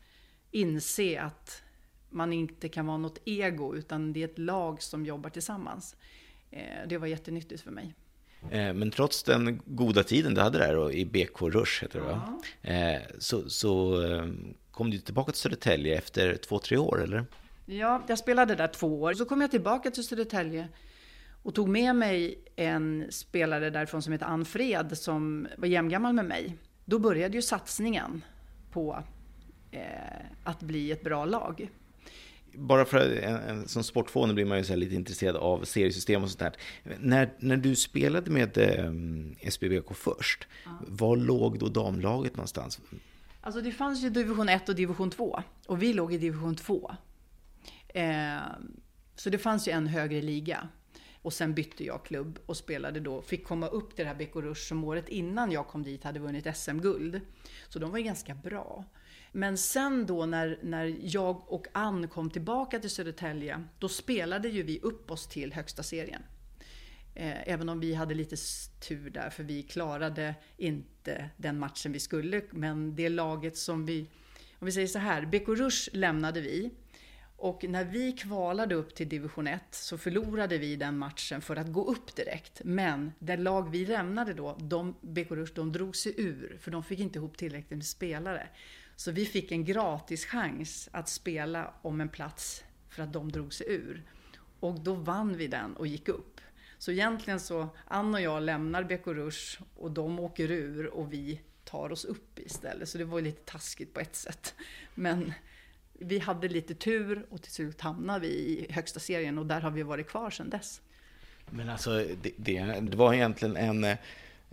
inse 0.51 1.21
att 1.21 1.63
man 2.09 2.33
inte 2.33 2.69
kan 2.69 2.85
vara 2.85 2.97
något 2.97 3.21
ego 3.25 3.75
utan 3.75 4.13
det 4.13 4.21
är 4.23 4.25
ett 4.25 4.39
lag 4.39 4.81
som 4.81 5.05
jobbar 5.05 5.29
tillsammans. 5.29 5.95
Eh, 6.51 6.87
det 6.87 6.97
var 6.97 7.07
jättenyttigt 7.07 7.61
för 7.61 7.71
mig. 7.71 7.95
Eh, 8.51 8.73
men 8.73 8.91
trots 8.91 9.23
den 9.23 9.61
goda 9.65 10.03
tiden 10.03 10.33
du 10.33 10.41
hade 10.41 10.57
där 10.57 10.91
i 10.91 11.05
BK 11.05 11.41
Rush, 11.41 11.81
heter 11.81 11.99
det 11.99 12.05
va? 12.05 12.39
Ja. 12.61 12.99
Så, 13.19 13.49
så 13.49 14.01
kom 14.71 14.91
du 14.91 14.97
tillbaka 14.97 15.31
till 15.31 15.41
Södertälje 15.41 15.97
efter 15.97 16.35
två, 16.35 16.59
tre 16.59 16.77
år, 16.77 17.03
eller? 17.03 17.25
Ja, 17.65 18.03
jag 18.07 18.17
spelade 18.17 18.55
där 18.55 18.67
två 18.67 19.01
år. 19.01 19.13
Så 19.13 19.25
kom 19.25 19.41
jag 19.41 19.51
tillbaka 19.51 19.91
till 19.91 20.03
Södertälje 20.03 20.67
och 21.43 21.55
tog 21.55 21.69
med 21.69 21.95
mig 21.95 22.39
en 22.55 23.07
spelare 23.09 23.69
därifrån 23.69 24.01
som 24.01 24.13
heter 24.13 24.25
Ann 24.25 24.45
Fred 24.45 24.97
som 24.97 25.47
var 25.57 25.67
jämngammal 25.67 26.13
med 26.13 26.25
mig. 26.25 26.57
Då 26.85 26.99
började 26.99 27.35
ju 27.35 27.41
satsningen 27.41 28.23
på 28.71 29.03
eh, 29.71 29.81
att 30.43 30.59
bli 30.59 30.91
ett 30.91 31.03
bra 31.03 31.25
lag 31.25 31.69
bara 32.57 32.85
för 32.85 33.17
en, 33.17 33.35
en, 33.35 33.67
som 33.67 33.83
sportfåne 33.83 34.33
blir 34.33 34.45
man 34.45 34.57
ju 34.57 34.63
så 34.63 34.75
lite 34.75 34.95
intresserad 34.95 35.35
av 35.35 35.63
seriesystem 35.63 36.23
och 36.23 36.29
sånt 36.29 36.39
där. 36.39 36.53
När, 36.99 37.33
när 37.39 37.57
du 37.57 37.75
spelade 37.75 38.31
med 38.31 38.57
eh, 38.57 38.91
SPBK 39.51 39.95
först, 39.95 40.47
ja. 40.65 40.71
var 40.87 41.17
låg 41.17 41.59
då 41.59 41.67
damlaget 41.67 42.35
någonstans? 42.35 42.79
Alltså 43.41 43.61
det 43.61 43.71
fanns 43.71 44.03
ju 44.03 44.09
division 44.09 44.49
1 44.49 44.69
och 44.69 44.75
division 44.75 45.09
2 45.09 45.43
och 45.67 45.83
vi 45.83 45.93
låg 45.93 46.13
i 46.13 46.17
division 46.17 46.55
2. 46.55 46.95
Eh, 47.87 48.37
så 49.15 49.29
det 49.29 49.37
fanns 49.37 49.67
ju 49.67 49.71
en 49.71 49.87
högre 49.87 50.21
liga. 50.21 50.67
Och 51.21 51.33
sen 51.33 51.53
bytte 51.53 51.83
jag 51.83 52.05
klubb 52.05 52.39
och 52.45 52.57
spelade 52.57 52.99
då, 52.99 53.21
fick 53.21 53.43
komma 53.43 53.67
upp 53.67 53.95
till 53.95 54.05
det 54.05 54.11
här 54.11 54.17
BK 54.17 54.35
Rush 54.35 54.67
som 54.67 54.83
året 54.83 55.09
innan 55.09 55.51
jag 55.51 55.67
kom 55.67 55.83
dit 55.83 56.03
hade 56.03 56.19
vunnit 56.19 56.57
SM-guld. 56.57 57.21
Så 57.69 57.79
de 57.79 57.91
var 57.91 57.97
ju 57.97 58.03
ganska 58.03 58.35
bra. 58.35 58.85
Men 59.35 59.57
sen 59.57 60.05
då 60.05 60.25
när, 60.25 60.59
när 60.61 60.95
jag 61.01 61.53
och 61.53 61.67
Ann 61.71 62.07
kom 62.07 62.29
tillbaka 62.29 62.79
till 62.79 62.89
Södertälje, 62.89 63.63
då 63.79 63.89
spelade 63.89 64.49
ju 64.49 64.63
vi 64.63 64.79
upp 64.79 65.11
oss 65.11 65.27
till 65.27 65.53
högsta 65.53 65.83
serien. 65.83 66.21
Eh, 67.15 67.49
även 67.49 67.69
om 67.69 67.79
vi 67.79 67.93
hade 67.93 68.13
lite 68.13 68.35
tur 68.87 69.09
där, 69.09 69.29
för 69.29 69.43
vi 69.43 69.63
klarade 69.63 70.35
inte 70.57 71.29
den 71.37 71.59
matchen 71.59 71.91
vi 71.91 71.99
skulle. 71.99 72.41
Men 72.51 72.95
det 72.95 73.09
laget 73.09 73.57
som 73.57 73.85
vi, 73.85 74.07
om 74.59 74.65
vi 74.65 74.71
säger 74.71 74.87
så 74.87 74.99
här, 74.99 75.25
BK 75.25 75.47
Rush 75.47 75.89
lämnade 75.91 76.41
vi. 76.41 76.71
Och 77.37 77.63
när 77.63 77.83
vi 77.83 78.11
kvalade 78.11 78.75
upp 78.75 78.95
till 78.95 79.09
division 79.09 79.47
1 79.47 79.61
så 79.71 79.97
förlorade 79.97 80.57
vi 80.57 80.75
den 80.75 80.97
matchen 80.97 81.41
för 81.41 81.55
att 81.55 81.71
gå 81.71 81.91
upp 81.91 82.15
direkt. 82.15 82.61
Men 82.63 83.11
det 83.19 83.37
lag 83.37 83.71
vi 83.71 83.85
lämnade 83.85 84.33
då, 84.33 84.57
de, 84.59 84.95
BK 85.01 85.31
Rush, 85.31 85.53
de 85.55 85.71
drog 85.71 85.95
sig 85.95 86.13
ur. 86.17 86.57
För 86.61 86.71
de 86.71 86.83
fick 86.83 86.99
inte 86.99 87.19
ihop 87.19 87.37
tillräckligt 87.37 87.77
med 87.77 87.85
spelare. 87.85 88.49
Så 88.95 89.11
vi 89.11 89.25
fick 89.25 89.51
en 89.51 89.65
gratis 89.65 90.25
chans 90.25 90.89
att 90.91 91.09
spela 91.09 91.73
om 91.81 92.01
en 92.01 92.09
plats 92.09 92.63
för 92.89 93.03
att 93.03 93.13
de 93.13 93.31
drog 93.31 93.53
sig 93.53 93.67
ur. 93.69 94.03
Och 94.59 94.79
då 94.79 94.93
vann 94.93 95.37
vi 95.37 95.47
den 95.47 95.75
och 95.75 95.87
gick 95.87 96.09
upp. 96.09 96.41
Så 96.77 96.91
egentligen 96.91 97.39
så, 97.39 97.69
Ann 97.87 98.13
och 98.13 98.21
jag 98.21 98.43
lämnar 98.43 98.83
BK 98.83 99.07
Rush 99.07 99.61
och 99.75 99.91
de 99.91 100.19
åker 100.19 100.51
ur 100.51 100.87
och 100.87 101.13
vi 101.13 101.41
tar 101.63 101.91
oss 101.91 102.05
upp 102.05 102.39
istället. 102.39 102.89
Så 102.89 102.97
det 102.97 103.05
var 103.05 103.19
ju 103.19 103.25
lite 103.25 103.51
taskigt 103.51 103.93
på 103.93 103.99
ett 103.99 104.15
sätt. 104.15 104.55
Men 104.95 105.33
vi 105.93 106.19
hade 106.19 106.47
lite 106.47 106.75
tur 106.75 107.25
och 107.29 107.41
till 107.41 107.51
slut 107.51 107.81
hamnade 107.81 108.19
vi 108.19 108.27
i 108.27 108.67
högsta 108.69 108.99
serien 108.99 109.37
och 109.37 109.45
där 109.45 109.61
har 109.61 109.71
vi 109.71 109.83
varit 109.83 110.07
kvar 110.07 110.29
sedan 110.29 110.49
dess. 110.49 110.81
Men 111.49 111.69
alltså, 111.69 112.05
det, 112.21 112.31
det, 112.37 112.79
det 112.81 112.97
var 112.97 113.13
egentligen 113.13 113.57
en 113.57 113.83
eh, 113.83 113.97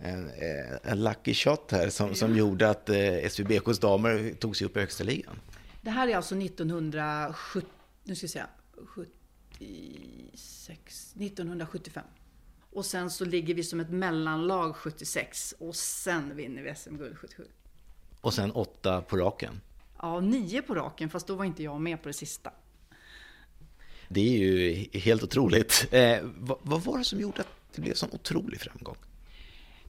en, 0.03 0.31
en 0.83 1.03
lucky 1.03 1.33
shot 1.33 1.71
här 1.71 1.89
som, 1.89 2.15
som 2.15 2.37
gjorde 2.37 2.69
att 2.69 2.89
eh, 2.89 3.25
SVBKs 3.25 3.79
damer 3.79 4.33
tog 4.39 4.57
sig 4.57 4.67
upp 4.67 4.77
i 4.77 4.79
högsta 4.79 5.03
ligan. 5.03 5.35
Det 5.81 5.89
här 5.89 6.07
är 6.07 6.15
alltså 6.15 6.35
1970, 6.35 7.69
nu 8.03 8.15
ska 8.15 8.23
jag 8.23 8.31
säga, 8.31 8.47
76, 8.85 11.15
1975. 11.15 12.03
Och 12.71 12.85
sen 12.85 13.09
så 13.09 13.25
ligger 13.25 13.53
vi 13.53 13.63
som 13.63 13.79
ett 13.79 13.89
mellanlag 13.89 14.75
76 14.75 15.55
och 15.59 15.75
sen 15.75 16.35
vinner 16.35 16.61
vi 16.61 16.75
SM-guld 16.75 17.17
77. 17.17 17.43
Och 18.21 18.33
sen 18.33 18.51
åtta 18.51 19.01
på 19.01 19.17
raken? 19.17 19.61
Ja, 20.01 20.19
nio 20.19 20.61
på 20.61 20.75
raken, 20.75 21.09
fast 21.09 21.27
då 21.27 21.35
var 21.35 21.45
inte 21.45 21.63
jag 21.63 21.81
med 21.81 22.01
på 22.01 22.09
det 22.09 22.13
sista. 22.13 22.51
Det 24.07 24.21
är 24.21 24.37
ju 24.37 24.87
helt 24.99 25.23
otroligt. 25.23 25.87
Eh, 25.91 26.17
vad, 26.37 26.57
vad 26.61 26.81
var 26.81 26.97
det 26.97 27.03
som 27.03 27.19
gjorde 27.19 27.41
att 27.41 27.47
det 27.75 27.81
blev 27.81 27.93
sån 27.93 28.09
otrolig 28.11 28.61
framgång? 28.61 28.97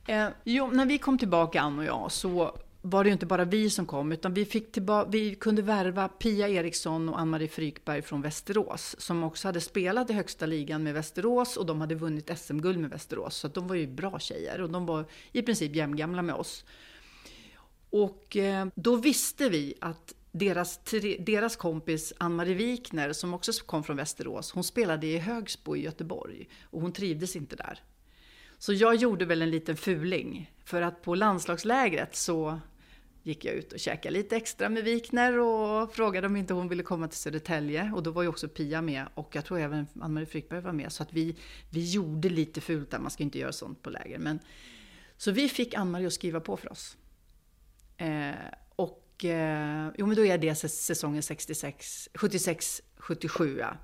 Eh, 0.06 0.28
jo, 0.44 0.70
när 0.70 0.86
vi 0.86 0.98
kom 0.98 1.18
tillbaka, 1.18 1.60
Ann 1.60 1.78
och 1.78 1.84
jag, 1.84 2.12
så 2.12 2.58
var 2.82 3.04
det 3.04 3.08
ju 3.08 3.12
inte 3.12 3.26
bara 3.26 3.44
vi 3.44 3.70
som 3.70 3.86
kom, 3.86 4.12
utan 4.12 4.34
vi, 4.34 4.44
fick 4.44 4.72
tillba- 4.72 5.04
vi 5.04 5.34
kunde 5.34 5.62
värva 5.62 6.08
Pia 6.08 6.48
Eriksson 6.48 7.08
och 7.08 7.20
Ann-Marie 7.20 7.48
Frykberg 7.48 8.02
från 8.02 8.22
Västerås, 8.22 8.96
som 8.98 9.24
också 9.24 9.48
hade 9.48 9.60
spelat 9.60 10.10
i 10.10 10.12
högsta 10.12 10.46
ligan 10.46 10.82
med 10.82 10.94
Västerås 10.94 11.56
och 11.56 11.66
de 11.66 11.80
hade 11.80 11.94
vunnit 11.94 12.38
SM-guld 12.38 12.78
med 12.78 12.90
Västerås. 12.90 13.36
Så 13.36 13.48
de 13.48 13.68
var 13.68 13.74
ju 13.74 13.86
bra 13.86 14.18
tjejer 14.18 14.60
och 14.60 14.70
de 14.70 14.86
var 14.86 15.04
i 15.32 15.42
princip 15.42 15.76
jämngamla 15.76 16.22
med 16.22 16.34
oss. 16.34 16.64
Och 17.90 18.36
eh, 18.36 18.66
då 18.74 18.96
visste 18.96 19.48
vi 19.48 19.74
att 19.80 20.14
deras, 20.32 20.80
deras 21.18 21.56
kompis 21.56 22.12
Ann-Marie 22.18 22.54
Wikner, 22.54 23.12
som 23.12 23.34
också 23.34 23.52
kom 23.66 23.84
från 23.84 23.96
Västerås, 23.96 24.52
hon 24.52 24.64
spelade 24.64 25.06
i 25.06 25.18
Högsbo 25.18 25.76
i 25.76 25.82
Göteborg 25.82 26.48
och 26.62 26.80
hon 26.80 26.92
trivdes 26.92 27.36
inte 27.36 27.56
där. 27.56 27.80
Så 28.64 28.72
jag 28.72 28.94
gjorde 28.94 29.24
väl 29.24 29.42
en 29.42 29.50
liten 29.50 29.76
fuling. 29.76 30.52
För 30.64 30.82
att 30.82 31.02
på 31.02 31.14
landslagslägret 31.14 32.16
så 32.16 32.60
gick 33.22 33.44
jag 33.44 33.54
ut 33.54 33.72
och 33.72 33.78
käkade 33.78 34.14
lite 34.14 34.36
extra 34.36 34.68
med 34.68 34.84
Wikner 34.84 35.38
och 35.38 35.94
frågade 35.94 36.26
om 36.26 36.36
inte 36.36 36.54
hon 36.54 36.68
ville 36.68 36.82
komma 36.82 37.08
till 37.08 37.18
Södertälje. 37.18 37.92
Och 37.94 38.02
då 38.02 38.10
var 38.10 38.22
ju 38.22 38.28
också 38.28 38.48
Pia 38.48 38.82
med 38.82 39.06
och 39.14 39.36
jag 39.36 39.44
tror 39.44 39.58
även 39.58 39.86
Ann-Marie 40.00 40.26
Frykberg 40.26 40.60
var 40.60 40.72
med. 40.72 40.92
Så 40.92 41.02
att 41.02 41.12
vi, 41.12 41.36
vi 41.70 41.90
gjorde 41.90 42.28
lite 42.28 42.60
fult 42.60 42.90
där, 42.90 42.98
man 42.98 43.10
ska 43.10 43.22
inte 43.22 43.38
göra 43.38 43.52
sånt 43.52 43.82
på 43.82 43.90
läger. 43.90 44.18
Men, 44.18 44.38
så 45.16 45.30
vi 45.30 45.48
fick 45.48 45.74
Ann-Marie 45.74 46.06
att 46.06 46.12
skriva 46.12 46.40
på 46.40 46.56
för 46.56 46.72
oss. 46.72 46.96
Eh, 47.96 48.30
och 48.76 49.24
eh, 49.24 49.88
jo 49.98 50.06
men 50.06 50.16
då 50.16 50.24
är 50.24 50.38
det 50.38 50.54
säsongen 50.54 51.22
66, 51.22 52.08
76, 52.14 52.82
77 52.96 53.58
ja. 53.58 53.76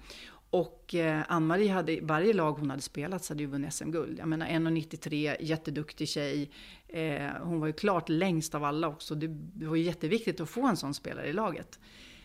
Och 0.50 0.94
eh, 0.94 1.22
Ann-Marie 1.28 1.72
hade, 1.72 1.98
varje 2.02 2.32
lag 2.32 2.52
hon 2.52 2.70
hade 2.70 2.82
spelat 2.82 3.24
så 3.24 3.32
hade 3.32 3.42
ju 3.42 3.48
vunnit 3.48 3.74
SM-guld. 3.74 4.18
Jag 4.18 4.28
menar 4.28 4.46
1,93, 4.46 5.36
jätteduktig 5.40 6.08
tjej. 6.08 6.50
Eh, 6.88 7.30
hon 7.42 7.60
var 7.60 7.66
ju 7.66 7.72
klart 7.72 8.08
längst 8.08 8.54
av 8.54 8.64
alla 8.64 8.88
också. 8.88 9.14
Det, 9.14 9.26
det 9.28 9.66
var 9.66 9.76
ju 9.76 9.82
jätteviktigt 9.82 10.40
att 10.40 10.50
få 10.50 10.66
en 10.66 10.76
sån 10.76 10.94
spelare 10.94 11.26
i 11.26 11.32
laget. 11.32 11.80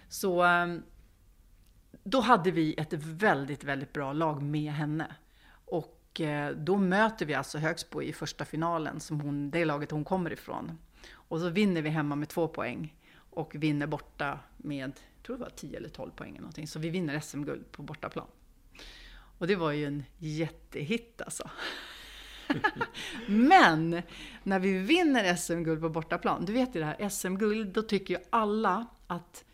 Så 0.10 0.44
eh, 0.44 0.78
då 2.04 2.20
hade 2.20 2.52
vi 2.52 2.74
ett 2.74 2.94
väldigt, 2.94 3.64
väldigt 3.64 3.94
bra 3.94 4.14
lag 4.14 4.42
med 4.42 4.74
henne. 4.74 5.16
Och 5.66 6.22
eh, 6.22 6.56
då 6.56 6.78
möter 6.78 7.26
vi 7.26 7.34
alltså 7.34 7.58
Högsbo 7.58 8.02
i 8.02 8.14
första 8.14 8.46
finalen, 8.46 9.00
som 9.00 9.22
hon, 9.22 9.52
det 9.52 9.66
laget 9.66 9.92
hon 9.92 10.04
kommer 10.04 10.34
ifrån. 10.34 10.78
Och 11.12 11.40
så 11.40 11.50
vinner 11.50 11.82
vi 11.82 11.90
hemma 11.90 12.16
med 12.16 12.30
två 12.30 12.48
poäng 12.48 12.96
och 13.16 13.56
vinner 13.56 13.88
borta 13.88 14.40
med, 14.58 14.92
tror 15.26 15.38
det 15.38 15.44
var 15.44 15.50
10 15.50 15.78
eller 15.78 15.90
12 15.90 16.12
poäng 16.12 16.30
eller 16.30 16.42
någonting. 16.42 16.68
Så 16.68 16.80
vi 16.80 16.90
vinner 16.90 17.20
SM-guld 17.20 17.72
på 17.72 17.84
bortaplan. 17.84 18.28
Och 19.38 19.48
det 19.48 19.56
var 19.56 19.72
ju 19.72 19.86
en 19.86 20.04
jättehit 20.18 21.22
alltså. 21.22 21.50
Men 23.28 24.02
när 24.44 24.60
vi 24.60 24.78
vinner 24.78 25.36
SM-guld 25.36 25.82
på 25.82 25.90
bortaplan, 25.90 26.46
du 26.46 26.54
vet 26.54 26.76
ju 26.76 26.80
det 26.80 26.86
här 26.86 27.10
SM-guld, 27.10 27.74
då 27.74 27.82
tycker 27.82 28.14
ju 28.14 28.20
alla 28.30 28.86
att 29.08 29.46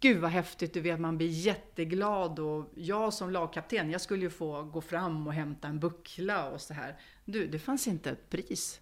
Gud 0.00 0.20
vad 0.20 0.30
häftigt, 0.30 0.74
du 0.74 0.80
vet 0.80 1.00
man 1.00 1.16
blir 1.16 1.28
jätteglad 1.28 2.38
och 2.38 2.72
jag 2.74 3.14
som 3.14 3.30
lagkapten, 3.30 3.90
jag 3.90 4.00
skulle 4.00 4.22
ju 4.22 4.30
få 4.30 4.62
gå 4.62 4.80
fram 4.80 5.26
och 5.26 5.32
hämta 5.32 5.68
en 5.68 5.80
buckla 5.80 6.50
och 6.50 6.60
så 6.60 6.74
här. 6.74 7.00
Du, 7.24 7.46
det 7.46 7.58
fanns 7.58 7.88
inte 7.88 8.10
ett 8.10 8.30
pris. 8.30 8.80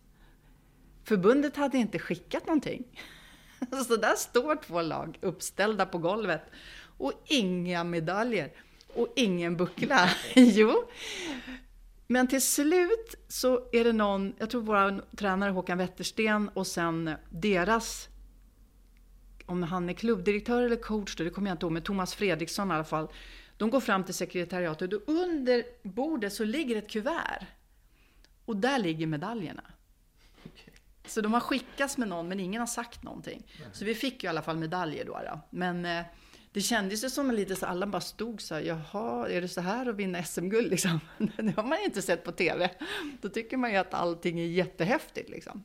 Förbundet 1.05 1.57
hade 1.57 1.79
inte 1.79 1.99
skickat 1.99 2.47
någonting. 2.47 2.85
Så 3.87 3.97
där 3.97 4.14
står 4.14 4.57
två 4.57 4.83
lag 4.83 5.18
uppställda 5.21 5.87
på 5.87 5.99
golvet 5.99 6.42
och 6.99 7.12
inga 7.27 7.85
medaljer 7.85 8.53
och 8.94 9.12
ingen 9.16 9.57
buckla. 9.57 10.11
jo. 10.35 10.85
Men 12.07 12.29
till 12.29 12.42
slut 12.42 13.14
så 13.29 13.68
är 13.73 13.85
det 13.85 13.92
någon, 13.92 14.35
jag 14.38 14.51
tror 14.51 14.62
vår 14.62 15.16
tränare 15.16 15.51
Håkan 15.51 15.79
Wettersten 15.79 16.49
och 16.49 16.66
sen 16.66 17.11
deras, 17.29 18.09
om 19.47 19.62
han 19.62 19.88
är 19.88 19.92
klubbdirektör 19.92 20.62
eller 20.62 20.77
coach 20.77 21.16
då, 21.16 21.25
det 21.25 21.31
kommer 21.31 21.51
jag 21.51 21.55
inte 21.55 21.66
ihåg, 21.66 21.73
men 21.73 21.83
Thomas 21.83 22.14
Fredriksson 22.14 22.71
i 22.71 22.75
alla 22.75 22.85
fall. 22.85 23.09
De 23.57 23.71
går 23.71 23.81
fram 23.81 24.05
till 24.05 24.14
sekretariatet 24.14 24.92
och 24.92 25.03
under 25.07 25.64
bordet 25.83 26.33
så 26.33 26.44
ligger 26.44 26.77
ett 26.77 26.90
kuvert. 26.90 27.47
Och 28.44 28.57
där 28.57 28.79
ligger 28.79 29.07
medaljerna. 29.07 29.62
Så 31.09 31.21
de 31.21 31.33
har 31.33 31.40
skickats 31.40 31.99
med 31.99 32.09
någon 32.09 32.29
men 32.29 32.40
ingen 32.40 32.61
har 32.61 32.66
sagt 32.66 33.03
någonting. 33.03 33.47
Så 33.73 33.85
vi 33.85 33.94
fick 33.94 34.23
ju 34.23 34.27
i 34.27 34.31
alla 34.31 34.42
fall 34.42 34.57
medaljer 34.57 35.05
då. 35.05 35.12
då. 35.12 35.40
Men 35.51 35.85
eh, 35.85 36.05
det 36.53 36.61
kändes 36.61 37.05
ju 37.05 37.11
som 37.11 37.31
lite 37.31 37.57
så 37.57 37.66
alla 37.66 37.87
bara 37.87 38.01
stod 38.01 38.40
så 38.40 38.55
här, 38.55 38.62
jaha, 38.62 39.29
är 39.29 39.40
det 39.40 39.49
så 39.49 39.61
här 39.61 39.88
att 39.88 39.97
vinna 39.97 40.25
SM-guld 40.25 40.71
liksom? 40.71 41.01
Det 41.18 41.57
har 41.57 41.62
man 41.62 41.79
inte 41.85 42.03
sett 42.03 42.25
på 42.25 42.33
TV. 42.33 42.71
Då 43.21 43.29
tycker 43.29 43.57
man 43.57 43.71
ju 43.71 43.77
att 43.77 43.94
allting 43.94 44.40
är 44.40 44.47
jättehäftigt 44.47 45.29
liksom. 45.29 45.64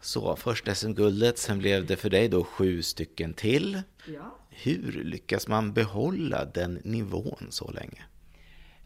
Så 0.00 0.36
först 0.36 0.76
SM-guldet, 0.76 1.38
sen 1.38 1.58
blev 1.58 1.86
det 1.86 1.96
för 1.96 2.10
dig 2.10 2.28
då 2.28 2.44
sju 2.44 2.82
stycken 2.82 3.34
till. 3.34 3.82
Ja. 4.06 4.38
Hur 4.50 4.92
lyckas 4.92 5.48
man 5.48 5.72
behålla 5.72 6.44
den 6.44 6.80
nivån 6.84 7.46
så 7.50 7.70
länge? 7.70 8.02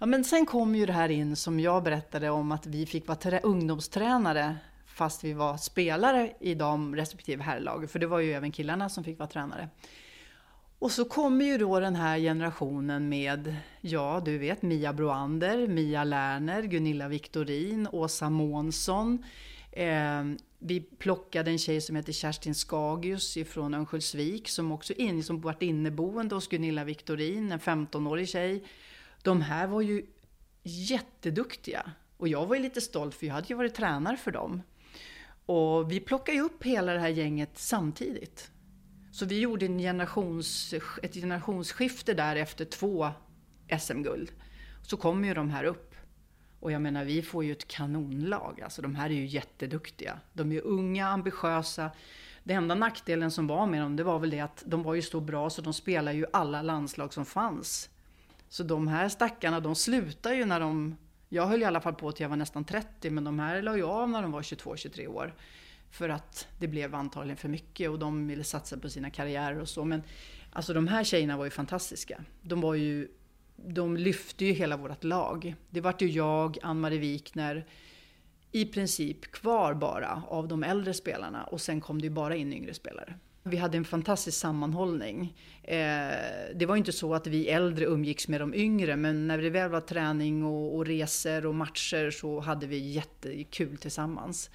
Ja, 0.01 0.07
men 0.07 0.25
sen 0.25 0.47
kom 0.47 0.75
ju 0.75 0.87
det 0.87 0.93
här 0.93 1.09
in 1.09 1.37
som 1.37 1.61
jag 1.61 1.83
berättade 1.83 2.31
om 2.31 2.53
att 2.53 2.67
vi 2.67 2.87
fick 2.87 3.09
vara 3.09 3.39
ungdomstränare 3.39 4.57
fast 4.87 5.25
vi 5.25 5.33
var 5.33 5.57
spelare 5.57 6.33
i 6.41 6.55
de 6.55 6.97
respektive 6.97 7.43
herrlaget. 7.43 7.91
För 7.91 7.99
det 7.99 8.07
var 8.07 8.19
ju 8.19 8.33
även 8.33 8.53
killarna 8.53 8.89
som 8.89 9.05
fick 9.05 9.19
vara 9.19 9.29
tränare. 9.29 9.69
Och 10.79 10.91
så 10.91 11.05
kommer 11.05 11.45
ju 11.45 11.59
då 11.59 11.81
den 11.81 11.97
här 11.97 12.19
generationen 12.19 13.09
med, 13.09 13.57
ja 13.81 14.23
du 14.25 14.39
vet, 14.39 14.63
Mia 14.63 14.93
Broander, 14.93 15.69
Mia 15.69 16.05
Lerner, 16.05 16.63
Gunilla 16.63 17.09
Viktorin, 17.09 17.89
Åsa 17.93 18.31
Månsson. 18.31 19.25
Eh, 19.73 20.25
vi 20.59 20.81
plockade 20.81 21.51
en 21.51 21.59
tjej 21.59 21.81
som 21.81 21.97
heter 21.97 22.13
Kerstin 22.13 22.55
Skagius 22.55 23.37
ifrån 23.37 23.75
Örnsköldsvik 23.75 24.49
som 24.49 24.73
också 24.73 24.93
in, 24.93 25.25
som 25.25 25.41
varit 25.41 25.63
inneboende 25.63 26.35
hos 26.35 26.49
Gunilla 26.49 26.85
Viktorin, 26.85 27.53
en 27.53 27.61
15-årig 27.61 28.29
tjej. 28.29 28.65
De 29.23 29.43
här 29.43 29.67
var 29.67 29.81
ju 29.81 30.07
jätteduktiga. 30.63 31.91
Och 32.17 32.29
jag 32.29 32.47
var 32.47 32.57
ju 32.57 32.63
lite 32.63 32.81
stolt 32.81 33.15
för 33.15 33.27
jag 33.27 33.35
hade 33.35 33.47
ju 33.49 33.55
varit 33.55 33.75
tränare 33.75 34.17
för 34.17 34.31
dem. 34.31 34.63
Och 35.47 35.93
vi 35.93 36.01
plockade 36.01 36.39
ju 36.39 36.45
upp 36.45 36.65
hela 36.65 36.93
det 36.93 37.01
här 37.01 37.09
gänget 37.09 37.51
samtidigt. 37.55 38.51
Så 39.13 39.27
vi 39.27 39.41
gjorde 39.41 39.67
en 39.67 39.79
generations, 39.79 40.75
ett 41.03 41.15
generationsskifte 41.15 42.15
där 42.15 42.37
efter 42.37 42.65
två 42.65 43.11
SM-guld. 43.81 44.33
Så 44.83 44.97
kommer 44.97 45.29
ju 45.29 45.35
de 45.35 45.51
här 45.51 45.65
upp. 45.65 45.95
Och 46.61 46.73
jag 46.73 46.83
menar, 46.83 47.05
vi 47.05 47.23
får 47.23 47.45
ju 47.45 47.53
ett 47.53 47.69
kanonlag. 47.69 48.61
Alltså 48.61 48.83
de 48.83 48.95
här 48.95 49.11
är 49.11 49.15
ju 49.15 49.27
jätteduktiga. 49.27 50.21
De 50.33 50.53
är 50.53 50.61
unga, 50.61 51.09
ambitiösa. 51.09 51.91
Det 52.45 52.55
enda 52.55 52.75
nackdelen 52.75 53.31
som 53.31 53.47
var 53.47 53.67
med 53.67 53.83
dem, 53.83 53.97
det 53.97 54.05
var 54.05 54.19
väl 54.19 54.31
det 54.31 54.41
att 54.41 54.63
de 54.67 54.83
var 54.83 54.95
ju 54.95 55.03
så 55.03 55.21
bra 55.21 55.51
så 55.51 55.63
de 55.63 55.75
spelar 55.75 56.13
ju 56.13 56.27
alla 56.33 56.63
landslag 56.63 57.15
som 57.15 57.25
fanns. 57.25 57.91
Så 58.49 58.63
de 58.63 58.89
här 58.89 59.09
stackarna, 59.09 59.61
de 59.61 59.75
slutar 59.75 60.33
ju 60.33 60.45
när 60.45 60.61
de... 60.61 60.97
Jag 61.29 61.47
höll 61.47 61.63
i 61.63 61.65
alla 61.65 61.81
fall 61.81 61.95
på 61.95 62.13
till 62.13 62.23
jag 62.23 62.29
var 62.29 62.37
nästan 62.37 62.65
30, 62.65 63.11
men 63.11 63.25
de 63.25 63.39
här 63.39 63.63
la 63.63 63.77
ju 63.77 63.83
av 63.83 64.11
när 64.11 64.23
de 64.23 64.33
var 64.33 64.43
22-23 64.43 65.07
år. 65.07 65.35
För 65.91 66.09
att 66.09 66.47
det 66.59 66.69
blev 66.69 66.95
antagligen 66.95 67.37
för 67.37 67.49
mycket 67.49 67.91
och 67.91 67.99
de 67.99 68.27
ville 68.27 68.45
satsa 68.45 68.79
på 68.79 68.89
sina 68.89 69.11
karriärer 69.11 69.61
och 69.61 69.69
så. 69.69 69.85
Men 69.85 70.03
alltså 70.53 70.75
de 70.75 70.89
här 70.89 71.05
tjejerna 71.05 71.37
var 71.37 71.45
ju 71.45 71.51
fantastiska. 71.51 72.25
De 72.43 72.61
var 72.61 72.75
ju... 72.75 73.09
De 73.57 73.97
lyfte 73.97 74.45
ju 74.45 74.53
hela 74.53 74.77
vårt 74.77 75.05
lag. 75.05 75.55
Det 75.71 75.81
vart 75.81 76.03
ju 76.03 76.09
jag, 76.09 76.59
Ann-Marie 76.63 76.99
Wikner, 76.99 77.67
i 78.53 78.65
princip 78.65 79.33
kvar 79.33 79.75
bara 79.75 80.23
av 80.29 80.49
de 80.49 80.63
äldre 80.63 80.95
spelarna 80.95 81.45
och 81.45 81.61
sen 81.61 81.81
kom 81.81 82.01
det 82.01 82.07
ju 82.07 82.11
bara 82.11 82.37
in 82.37 82.53
yngre 82.53 82.75
spelare. 82.75 83.15
Vi 83.49 83.57
hade 83.57 83.77
en 83.79 83.85
fantastisk 83.85 84.39
sammanhållning. 84.39 85.35
Eh, 85.63 85.77
det 86.55 86.67
var 86.67 86.77
inte 86.77 86.93
så 86.93 87.15
att 87.15 87.27
vi 87.27 87.49
äldre 87.49 87.85
umgicks 87.85 88.29
med 88.29 88.41
de 88.41 88.55
yngre, 88.55 88.97
men 88.97 89.27
när 89.27 89.39
det 89.39 89.51
väl 89.51 89.71
var 89.71 89.81
träning 89.81 90.45
och, 90.45 90.77
och 90.77 90.87
resor 90.87 91.47
och 91.47 91.55
matcher 91.55 92.11
så 92.11 92.41
hade 92.41 92.67
vi 92.67 92.79
jättekul 92.79 93.77
tillsammans. 93.77 94.51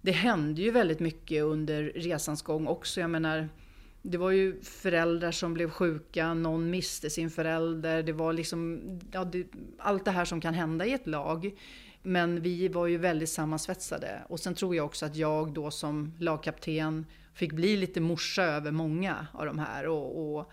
Det 0.00 0.12
hände 0.12 0.62
ju 0.62 0.70
väldigt 0.70 1.00
mycket 1.00 1.42
under 1.42 1.82
resans 1.82 2.42
gång 2.42 2.66
också. 2.66 3.00
Jag 3.00 3.10
menar, 3.10 3.48
det 4.02 4.18
var 4.18 4.30
ju 4.30 4.62
föräldrar 4.62 5.30
som 5.32 5.54
blev 5.54 5.70
sjuka, 5.70 6.34
någon 6.34 6.70
miste 6.70 7.10
sin 7.10 7.30
förälder. 7.30 8.02
Det 8.02 8.12
var 8.12 8.32
liksom 8.32 8.80
ja, 9.12 9.24
det, 9.24 9.46
allt 9.78 10.04
det 10.04 10.10
här 10.10 10.24
som 10.24 10.40
kan 10.40 10.54
hända 10.54 10.86
i 10.86 10.92
ett 10.92 11.06
lag. 11.06 11.52
Men 12.06 12.40
vi 12.40 12.68
var 12.68 12.86
ju 12.86 12.98
väldigt 12.98 13.28
sammansvetsade. 13.28 14.22
Och 14.28 14.40
sen 14.40 14.54
tror 14.54 14.76
jag 14.76 14.86
också 14.86 15.06
att 15.06 15.16
jag 15.16 15.52
då 15.52 15.70
som 15.70 16.12
lagkapten 16.18 17.06
fick 17.34 17.52
bli 17.52 17.76
lite 17.76 18.00
morsa 18.00 18.42
över 18.42 18.70
många 18.70 19.26
av 19.32 19.46
de 19.46 19.58
här. 19.58 19.86
Och, 19.86 20.36
och, 20.36 20.50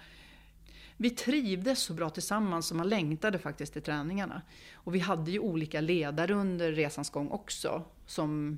vi 0.97 1.09
trivdes 1.09 1.79
så 1.79 1.93
bra 1.93 2.09
tillsammans 2.09 2.67
så 2.67 2.75
man 2.75 2.89
längtade 2.89 3.39
faktiskt 3.39 3.73
till 3.73 3.81
träningarna. 3.81 4.41
Och 4.73 4.95
vi 4.95 4.99
hade 4.99 5.31
ju 5.31 5.39
olika 5.39 5.81
ledare 5.81 6.33
under 6.33 6.71
resans 6.71 7.09
gång 7.09 7.29
också. 7.29 7.83
Som 8.05 8.57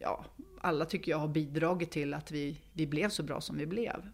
ja, 0.00 0.24
alla 0.60 0.84
tycker 0.84 1.10
jag 1.10 1.18
har 1.18 1.28
bidragit 1.28 1.90
till 1.90 2.14
att 2.14 2.30
vi, 2.30 2.56
vi 2.72 2.86
blev 2.86 3.08
så 3.08 3.22
bra 3.22 3.40
som 3.40 3.58
vi 3.58 3.66
blev. 3.66 4.08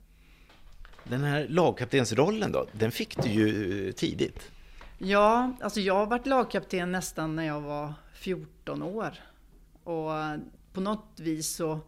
Den 1.04 1.20
här 1.20 1.46
lagkaptensrollen 1.48 2.52
då, 2.52 2.66
den 2.72 2.92
fick 2.92 3.22
du 3.22 3.28
ju 3.28 3.88
eh, 3.88 3.92
tidigt. 3.92 4.50
Ja, 4.98 5.52
alltså 5.60 5.80
jag 5.80 5.94
har 5.94 6.06
varit 6.06 6.26
lagkapten 6.26 6.92
nästan 6.92 7.36
när 7.36 7.44
jag 7.44 7.60
var 7.60 7.94
14 8.14 8.82
år. 8.82 9.14
Och 9.84 10.10
på 10.72 10.80
något 10.80 11.20
vis 11.20 11.56
så 11.56 11.80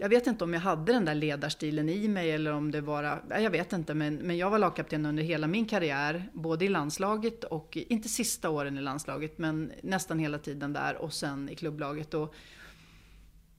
jag 0.00 0.08
vet 0.08 0.26
inte 0.26 0.44
om 0.44 0.54
jag 0.54 0.60
hade 0.60 0.92
den 0.92 1.04
där 1.04 1.14
ledarstilen 1.14 1.88
i 1.88 2.08
mig 2.08 2.30
eller 2.30 2.52
om 2.52 2.70
det 2.70 2.80
var, 2.80 3.22
jag 3.28 3.50
vet 3.50 3.72
inte, 3.72 3.94
men, 3.94 4.14
men 4.14 4.36
jag 4.36 4.50
var 4.50 4.58
lagkapten 4.58 5.06
under 5.06 5.22
hela 5.22 5.46
min 5.46 5.66
karriär, 5.66 6.30
både 6.32 6.64
i 6.64 6.68
landslaget 6.68 7.44
och, 7.44 7.76
inte 7.76 8.08
sista 8.08 8.50
åren 8.50 8.78
i 8.78 8.80
landslaget, 8.80 9.38
men 9.38 9.72
nästan 9.82 10.18
hela 10.18 10.38
tiden 10.38 10.72
där 10.72 10.96
och 10.96 11.12
sen 11.12 11.48
i 11.48 11.54
klubblaget. 11.54 12.14
Och 12.14 12.34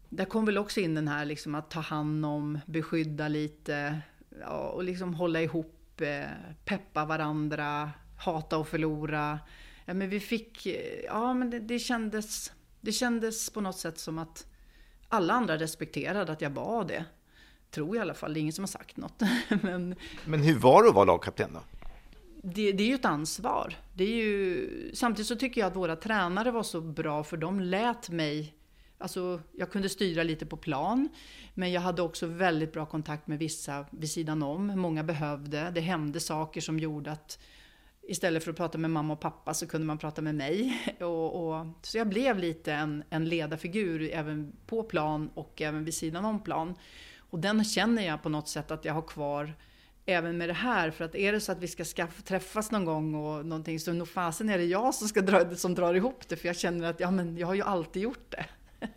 där 0.09 0.25
kom 0.25 0.45
väl 0.45 0.57
också 0.57 0.79
in 0.79 0.95
den 0.95 1.07
här 1.07 1.25
liksom 1.25 1.55
att 1.55 1.69
ta 1.69 1.79
hand 1.79 2.25
om, 2.25 2.59
beskydda 2.65 3.27
lite 3.27 3.99
ja, 4.39 4.69
och 4.69 4.83
liksom 4.83 5.13
hålla 5.13 5.41
ihop, 5.41 6.01
eh, 6.01 6.29
peppa 6.65 7.05
varandra, 7.05 7.91
hata 8.21 8.57
och 8.57 8.67
förlora. 8.67 9.39
Ja, 9.85 9.93
men 9.93 10.09
vi 10.09 10.19
fick, 10.19 10.67
ja 11.05 11.33
men 11.33 11.49
det, 11.49 11.59
det 11.59 11.79
kändes, 11.79 12.51
det 12.81 12.91
kändes 12.91 13.49
på 13.49 13.61
något 13.61 13.77
sätt 13.77 13.99
som 13.99 14.19
att 14.19 14.45
alla 15.09 15.33
andra 15.33 15.57
respekterade 15.57 16.31
att 16.31 16.41
jag 16.41 16.49
var 16.49 16.85
det. 16.85 17.05
Tror 17.71 17.87
jag 17.87 17.95
i 17.95 17.99
alla 18.01 18.13
fall, 18.13 18.33
det 18.33 18.39
är 18.39 18.41
ingen 18.41 18.53
som 18.53 18.63
har 18.63 18.67
sagt 18.67 18.97
något. 18.97 19.21
Men, 19.61 19.95
Men 20.25 20.41
hur 20.41 20.59
var 20.59 20.83
det 20.83 20.89
att 20.89 20.95
vara 20.95 21.05
lagkapten 21.05 21.49
då? 21.53 21.59
Det, 22.43 22.71
det, 22.71 22.83
är 22.83 22.87
ju 22.87 22.95
ett 22.95 23.05
ansvar. 23.05 23.75
Det 23.93 24.03
är 24.03 24.15
ju, 24.15 24.91
samtidigt 24.93 25.27
så 25.27 25.35
tycker 25.35 25.61
jag 25.61 25.67
att 25.67 25.75
våra 25.75 25.95
tränare 25.95 26.51
var 26.51 26.63
så 26.63 26.81
bra 26.81 27.23
för 27.23 27.37
de 27.37 27.59
lät 27.59 28.09
mig 28.09 28.55
Alltså, 29.01 29.41
jag 29.51 29.71
kunde 29.71 29.89
styra 29.89 30.23
lite 30.23 30.45
på 30.45 30.57
plan, 30.57 31.09
men 31.53 31.71
jag 31.71 31.81
hade 31.81 32.01
också 32.01 32.25
väldigt 32.25 32.73
bra 32.73 32.85
kontakt 32.85 33.27
med 33.27 33.39
vissa 33.39 33.85
vid 33.91 34.11
sidan 34.11 34.43
om. 34.43 34.67
Många 34.67 35.03
behövde. 35.03 35.71
Det 35.75 35.81
hände 35.81 36.19
saker 36.19 36.61
som 36.61 36.79
gjorde 36.79 37.11
att 37.11 37.39
istället 38.07 38.43
för 38.43 38.51
att 38.51 38.57
prata 38.57 38.77
med 38.77 38.91
mamma 38.91 39.13
och 39.13 39.19
pappa 39.19 39.53
så 39.53 39.67
kunde 39.67 39.87
man 39.87 39.97
prata 39.97 40.21
med 40.21 40.35
mig. 40.35 40.81
Och, 40.99 41.47
och, 41.47 41.65
så 41.81 41.97
jag 41.97 42.07
blev 42.07 42.39
lite 42.39 42.73
en, 42.73 43.03
en 43.09 43.25
ledarfigur 43.25 44.09
även 44.13 44.53
på 44.65 44.83
plan 44.83 45.29
och 45.33 45.61
även 45.61 45.85
vid 45.85 45.93
sidan 45.93 46.25
om 46.25 46.43
plan. 46.43 46.75
Och 47.17 47.39
den 47.39 47.63
känner 47.63 48.07
jag 48.07 48.23
på 48.23 48.29
något 48.29 48.47
sätt 48.47 48.71
att 48.71 48.85
jag 48.85 48.93
har 48.93 49.01
kvar 49.01 49.53
även 50.05 50.37
med 50.37 50.49
det 50.49 50.53
här. 50.53 50.91
För 50.91 51.05
att 51.05 51.15
är 51.15 51.31
det 51.31 51.39
så 51.39 51.51
att 51.51 51.59
vi 51.59 51.67
ska 51.67 51.83
skaffa, 51.83 52.21
träffas 52.21 52.71
någon 52.71 52.85
gång 52.85 53.15
och 53.15 53.45
någonting 53.45 53.79
så 53.79 53.93
nog 53.93 54.07
fasen 54.07 54.49
är 54.49 54.57
det 54.57 54.65
jag 54.65 54.95
som, 54.95 55.07
ska 55.07 55.21
dra, 55.21 55.55
som 55.55 55.75
drar 55.75 55.93
ihop 55.93 56.27
det. 56.27 56.35
För 56.35 56.47
jag 56.47 56.57
känner 56.57 56.89
att 56.89 56.99
ja, 56.99 57.11
men 57.11 57.37
jag 57.37 57.47
har 57.47 57.53
ju 57.53 57.61
alltid 57.61 58.03
gjort 58.03 58.31
det. 58.31 58.45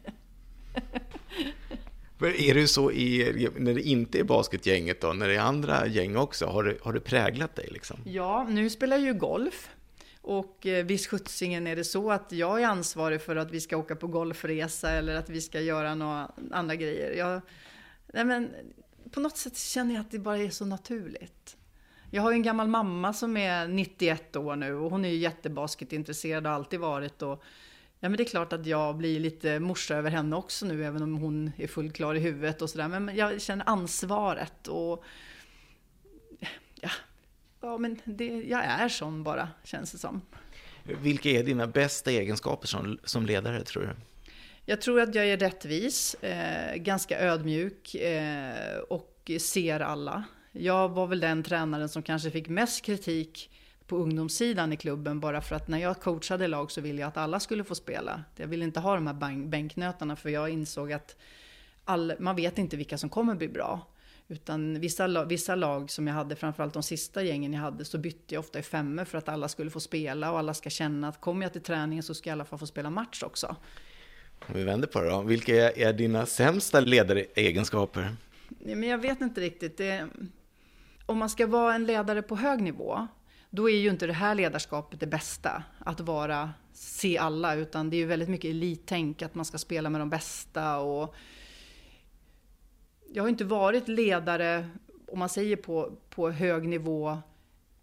Är 2.20 2.54
det 2.54 2.68
så 2.68 2.92
i, 2.92 3.48
när 3.56 3.74
det 3.74 3.82
inte 3.82 4.18
är 4.18 4.24
basketgänget 4.24 5.00
då, 5.00 5.12
när 5.12 5.28
det 5.28 5.34
är 5.34 5.40
andra 5.40 5.86
gäng 5.86 6.16
också, 6.16 6.46
har 6.46 6.64
det, 6.64 6.76
har 6.82 6.92
det 6.92 7.00
präglat 7.00 7.56
dig 7.56 7.68
liksom? 7.72 7.96
Ja, 8.04 8.46
nu 8.50 8.70
spelar 8.70 8.96
jag 8.96 9.06
ju 9.06 9.14
golf. 9.14 9.68
Och 10.20 10.66
eh, 10.66 10.84
visst 10.84 11.06
sjuttsingen 11.06 11.66
är 11.66 11.76
det 11.76 11.84
så 11.84 12.10
att 12.10 12.32
jag 12.32 12.62
är 12.62 12.66
ansvarig 12.66 13.22
för 13.22 13.36
att 13.36 13.50
vi 13.50 13.60
ska 13.60 13.76
åka 13.76 13.96
på 13.96 14.06
golfresa 14.06 14.90
eller 14.90 15.14
att 15.14 15.30
vi 15.30 15.40
ska 15.40 15.60
göra 15.60 15.94
några 15.94 16.30
andra 16.52 16.74
grejer. 16.74 17.14
Jag, 17.16 17.40
nej 18.06 18.24
men, 18.24 18.50
på 19.10 19.20
något 19.20 19.36
sätt 19.36 19.58
känner 19.58 19.94
jag 19.94 20.00
att 20.00 20.10
det 20.10 20.18
bara 20.18 20.38
är 20.38 20.50
så 20.50 20.64
naturligt. 20.64 21.56
Jag 22.10 22.22
har 22.22 22.30
ju 22.30 22.34
en 22.34 22.42
gammal 22.42 22.68
mamma 22.68 23.12
som 23.12 23.36
är 23.36 23.68
91 23.68 24.36
år 24.36 24.56
nu 24.56 24.74
och 24.74 24.90
hon 24.90 25.04
är 25.04 25.08
ju 25.08 25.16
jättebasketintresserad 25.16 26.46
och 26.46 26.50
har 26.50 26.56
alltid 26.56 26.80
varit. 26.80 27.22
Och, 27.22 27.42
ja, 28.04 28.08
men 28.08 28.16
det 28.16 28.22
är 28.22 28.28
klart 28.28 28.52
att 28.52 28.66
jag 28.66 28.96
blir 28.96 29.20
lite 29.20 29.60
morsa 29.60 29.96
över 29.96 30.10
henne 30.10 30.36
också 30.36 30.66
nu, 30.66 30.84
även 30.84 31.02
om 31.02 31.14
hon 31.14 31.52
är 31.56 31.66
fullt 31.66 31.94
klar 31.94 32.14
i 32.14 32.18
huvudet 32.18 32.62
och 32.62 32.70
sådär. 32.70 32.88
Men 32.88 33.16
jag 33.16 33.40
känner 33.42 33.68
ansvaret 33.68 34.68
och 34.68 35.04
ja, 36.80 36.90
ja 37.60 37.78
men 37.78 38.00
det, 38.04 38.26
jag 38.26 38.64
är 38.64 38.88
sån 38.88 39.22
bara, 39.22 39.48
känns 39.62 39.92
det 39.92 39.98
som. 39.98 40.22
Vilka 40.82 41.30
är 41.30 41.44
dina 41.44 41.66
bästa 41.66 42.10
egenskaper 42.10 42.66
som, 42.66 42.98
som 43.04 43.26
ledare, 43.26 43.64
tror 43.64 43.82
du? 43.82 43.90
Jag 44.64 44.80
tror 44.80 45.00
att 45.00 45.14
jag 45.14 45.26
är 45.26 45.36
rättvis, 45.36 46.14
eh, 46.14 46.76
ganska 46.76 47.18
ödmjuk 47.18 47.94
eh, 47.94 48.78
och 48.78 49.30
ser 49.40 49.80
alla. 49.80 50.24
Jag 50.52 50.88
var 50.88 51.06
väl 51.06 51.20
den 51.20 51.42
tränaren 51.42 51.88
som 51.88 52.02
kanske 52.02 52.30
fick 52.30 52.48
mest 52.48 52.84
kritik 52.84 53.50
på 53.86 53.96
ungdomssidan 53.96 54.72
i 54.72 54.76
klubben 54.76 55.20
bara 55.20 55.40
för 55.40 55.56
att 55.56 55.68
när 55.68 55.78
jag 55.78 56.00
coachade 56.00 56.46
lag 56.46 56.70
så 56.70 56.80
ville 56.80 57.00
jag 57.00 57.08
att 57.08 57.16
alla 57.16 57.40
skulle 57.40 57.64
få 57.64 57.74
spela. 57.74 58.24
Jag 58.36 58.46
ville 58.46 58.64
inte 58.64 58.80
ha 58.80 58.94
de 58.94 59.06
här 59.06 59.46
bänknötarna 59.46 60.16
för 60.16 60.28
jag 60.28 60.50
insåg 60.50 60.92
att 60.92 61.16
all, 61.84 62.14
man 62.18 62.36
vet 62.36 62.58
inte 62.58 62.76
vilka 62.76 62.98
som 62.98 63.10
kommer 63.10 63.34
bli 63.34 63.48
bra. 63.48 63.86
Utan 64.28 64.80
vissa, 64.80 65.24
vissa 65.24 65.54
lag 65.54 65.90
som 65.90 66.06
jag 66.06 66.14
hade, 66.14 66.36
framförallt 66.36 66.74
de 66.74 66.82
sista 66.82 67.22
gängen 67.22 67.52
jag 67.52 67.60
hade, 67.60 67.84
så 67.84 67.98
bytte 67.98 68.34
jag 68.34 68.40
ofta 68.40 68.58
i 68.58 68.62
femmor 68.62 69.04
för 69.04 69.18
att 69.18 69.28
alla 69.28 69.48
skulle 69.48 69.70
få 69.70 69.80
spela 69.80 70.32
och 70.32 70.38
alla 70.38 70.54
ska 70.54 70.70
känna 70.70 71.08
att 71.08 71.20
kommer 71.20 71.42
jag 71.42 71.52
till 71.52 71.62
träningen 71.62 72.02
så 72.02 72.14
ska 72.14 72.30
jag 72.30 72.32
i 72.32 72.36
alla 72.36 72.44
fall 72.44 72.58
få 72.58 72.66
spela 72.66 72.90
match 72.90 73.22
också. 73.22 73.56
Om 74.46 74.54
vi 74.54 74.64
vänder 74.64 74.88
på 74.88 75.00
det 75.00 75.10
då, 75.10 75.22
vilka 75.22 75.72
är 75.72 75.92
dina 75.92 76.26
sämsta 76.26 76.80
ledaregenskaper? 76.80 78.16
Men 78.48 78.82
jag 78.82 78.98
vet 78.98 79.20
inte 79.20 79.40
riktigt. 79.40 79.76
Det, 79.76 80.08
om 81.06 81.18
man 81.18 81.30
ska 81.30 81.46
vara 81.46 81.74
en 81.74 81.84
ledare 81.84 82.22
på 82.22 82.36
hög 82.36 82.62
nivå, 82.62 83.08
då 83.54 83.70
är 83.70 83.76
ju 83.76 83.90
inte 83.90 84.06
det 84.06 84.12
här 84.12 84.34
ledarskapet 84.34 85.00
det 85.00 85.06
bästa. 85.06 85.62
Att 85.78 86.00
vara, 86.00 86.50
se 86.72 87.18
alla, 87.18 87.54
utan 87.54 87.90
det 87.90 87.96
är 87.96 87.98
ju 87.98 88.06
väldigt 88.06 88.28
mycket 88.28 88.50
elittänk, 88.50 89.22
att 89.22 89.34
man 89.34 89.44
ska 89.44 89.58
spela 89.58 89.90
med 89.90 90.00
de 90.00 90.10
bästa 90.10 90.78
och 90.78 91.14
jag 93.12 93.22
har 93.22 93.28
inte 93.28 93.44
varit 93.44 93.88
ledare, 93.88 94.70
om 95.06 95.18
man 95.18 95.28
säger 95.28 95.56
på, 95.56 95.92
på 96.10 96.30
hög 96.30 96.68
nivå, 96.68 97.18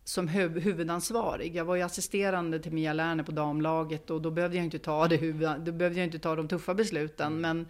som 0.03 0.27
huvudansvarig. 0.27 1.55
Jag 1.55 1.65
var 1.65 1.75
ju 1.75 1.81
assisterande 1.81 2.59
till 2.59 2.71
Mia 2.71 2.93
Lerner 2.93 3.23
på 3.23 3.31
damlaget 3.31 4.09
och 4.09 4.21
då 4.21 4.31
behövde 4.31 4.57
jag 4.57 4.65
inte 4.65 4.79
ta, 4.79 5.07
det 5.07 5.17
huvud, 5.17 5.49
då 5.59 5.71
behövde 5.71 5.99
jag 5.99 6.07
inte 6.07 6.19
ta 6.19 6.35
de 6.35 6.47
tuffa 6.47 6.73
besluten. 6.73 7.27
Mm. 7.27 7.41
Men, 7.41 7.67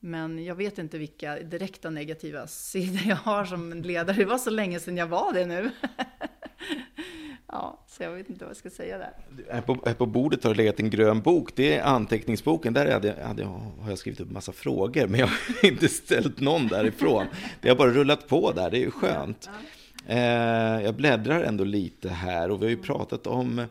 men 0.00 0.44
jag 0.44 0.54
vet 0.54 0.78
inte 0.78 0.98
vilka 0.98 1.36
direkta 1.36 1.90
negativa 1.90 2.46
sidor 2.46 3.02
jag 3.06 3.16
har 3.16 3.44
som 3.44 3.72
ledare. 3.72 4.16
Det 4.16 4.24
var 4.24 4.38
så 4.38 4.50
länge 4.50 4.80
sedan 4.80 4.96
jag 4.96 5.06
var 5.06 5.32
det 5.32 5.46
nu. 5.46 5.70
Ja, 7.46 7.84
så 7.88 8.02
jag 8.02 8.10
vet 8.10 8.30
inte 8.30 8.44
vad 8.44 8.50
jag 8.50 8.56
ska 8.56 8.70
säga 8.70 8.98
där. 8.98 9.12
Här 9.50 9.60
på, 9.60 9.82
här 9.86 9.94
på 9.94 10.06
bordet 10.06 10.44
har 10.44 10.50
det 10.50 10.56
legat 10.56 10.80
en 10.80 10.90
grön 10.90 11.20
bok. 11.20 11.50
Det 11.56 11.76
är 11.76 11.82
anteckningsboken. 11.82 12.74
Där 12.74 12.92
hade, 12.92 13.22
hade, 13.22 13.44
har 13.44 13.88
jag 13.88 13.98
skrivit 13.98 14.20
upp 14.20 14.28
en 14.28 14.34
massa 14.34 14.52
frågor, 14.52 15.06
men 15.06 15.20
jag 15.20 15.26
har 15.26 15.36
inte 15.64 15.88
ställt 15.88 16.40
någon 16.40 16.68
därifrån. 16.68 17.26
Det 17.60 17.68
har 17.68 17.76
bara 17.76 17.90
rullat 17.90 18.28
på 18.28 18.52
där, 18.52 18.70
det 18.70 18.78
är 18.78 18.80
ju 18.80 18.90
skönt. 18.90 19.50
Eh, 20.06 20.18
jag 20.82 20.94
bläddrar 20.94 21.42
ändå 21.42 21.64
lite 21.64 22.08
här 22.08 22.50
och 22.50 22.62
vi 22.62 22.66
har 22.66 22.70
ju 22.70 22.82
pratat 22.82 23.26
om... 23.26 23.66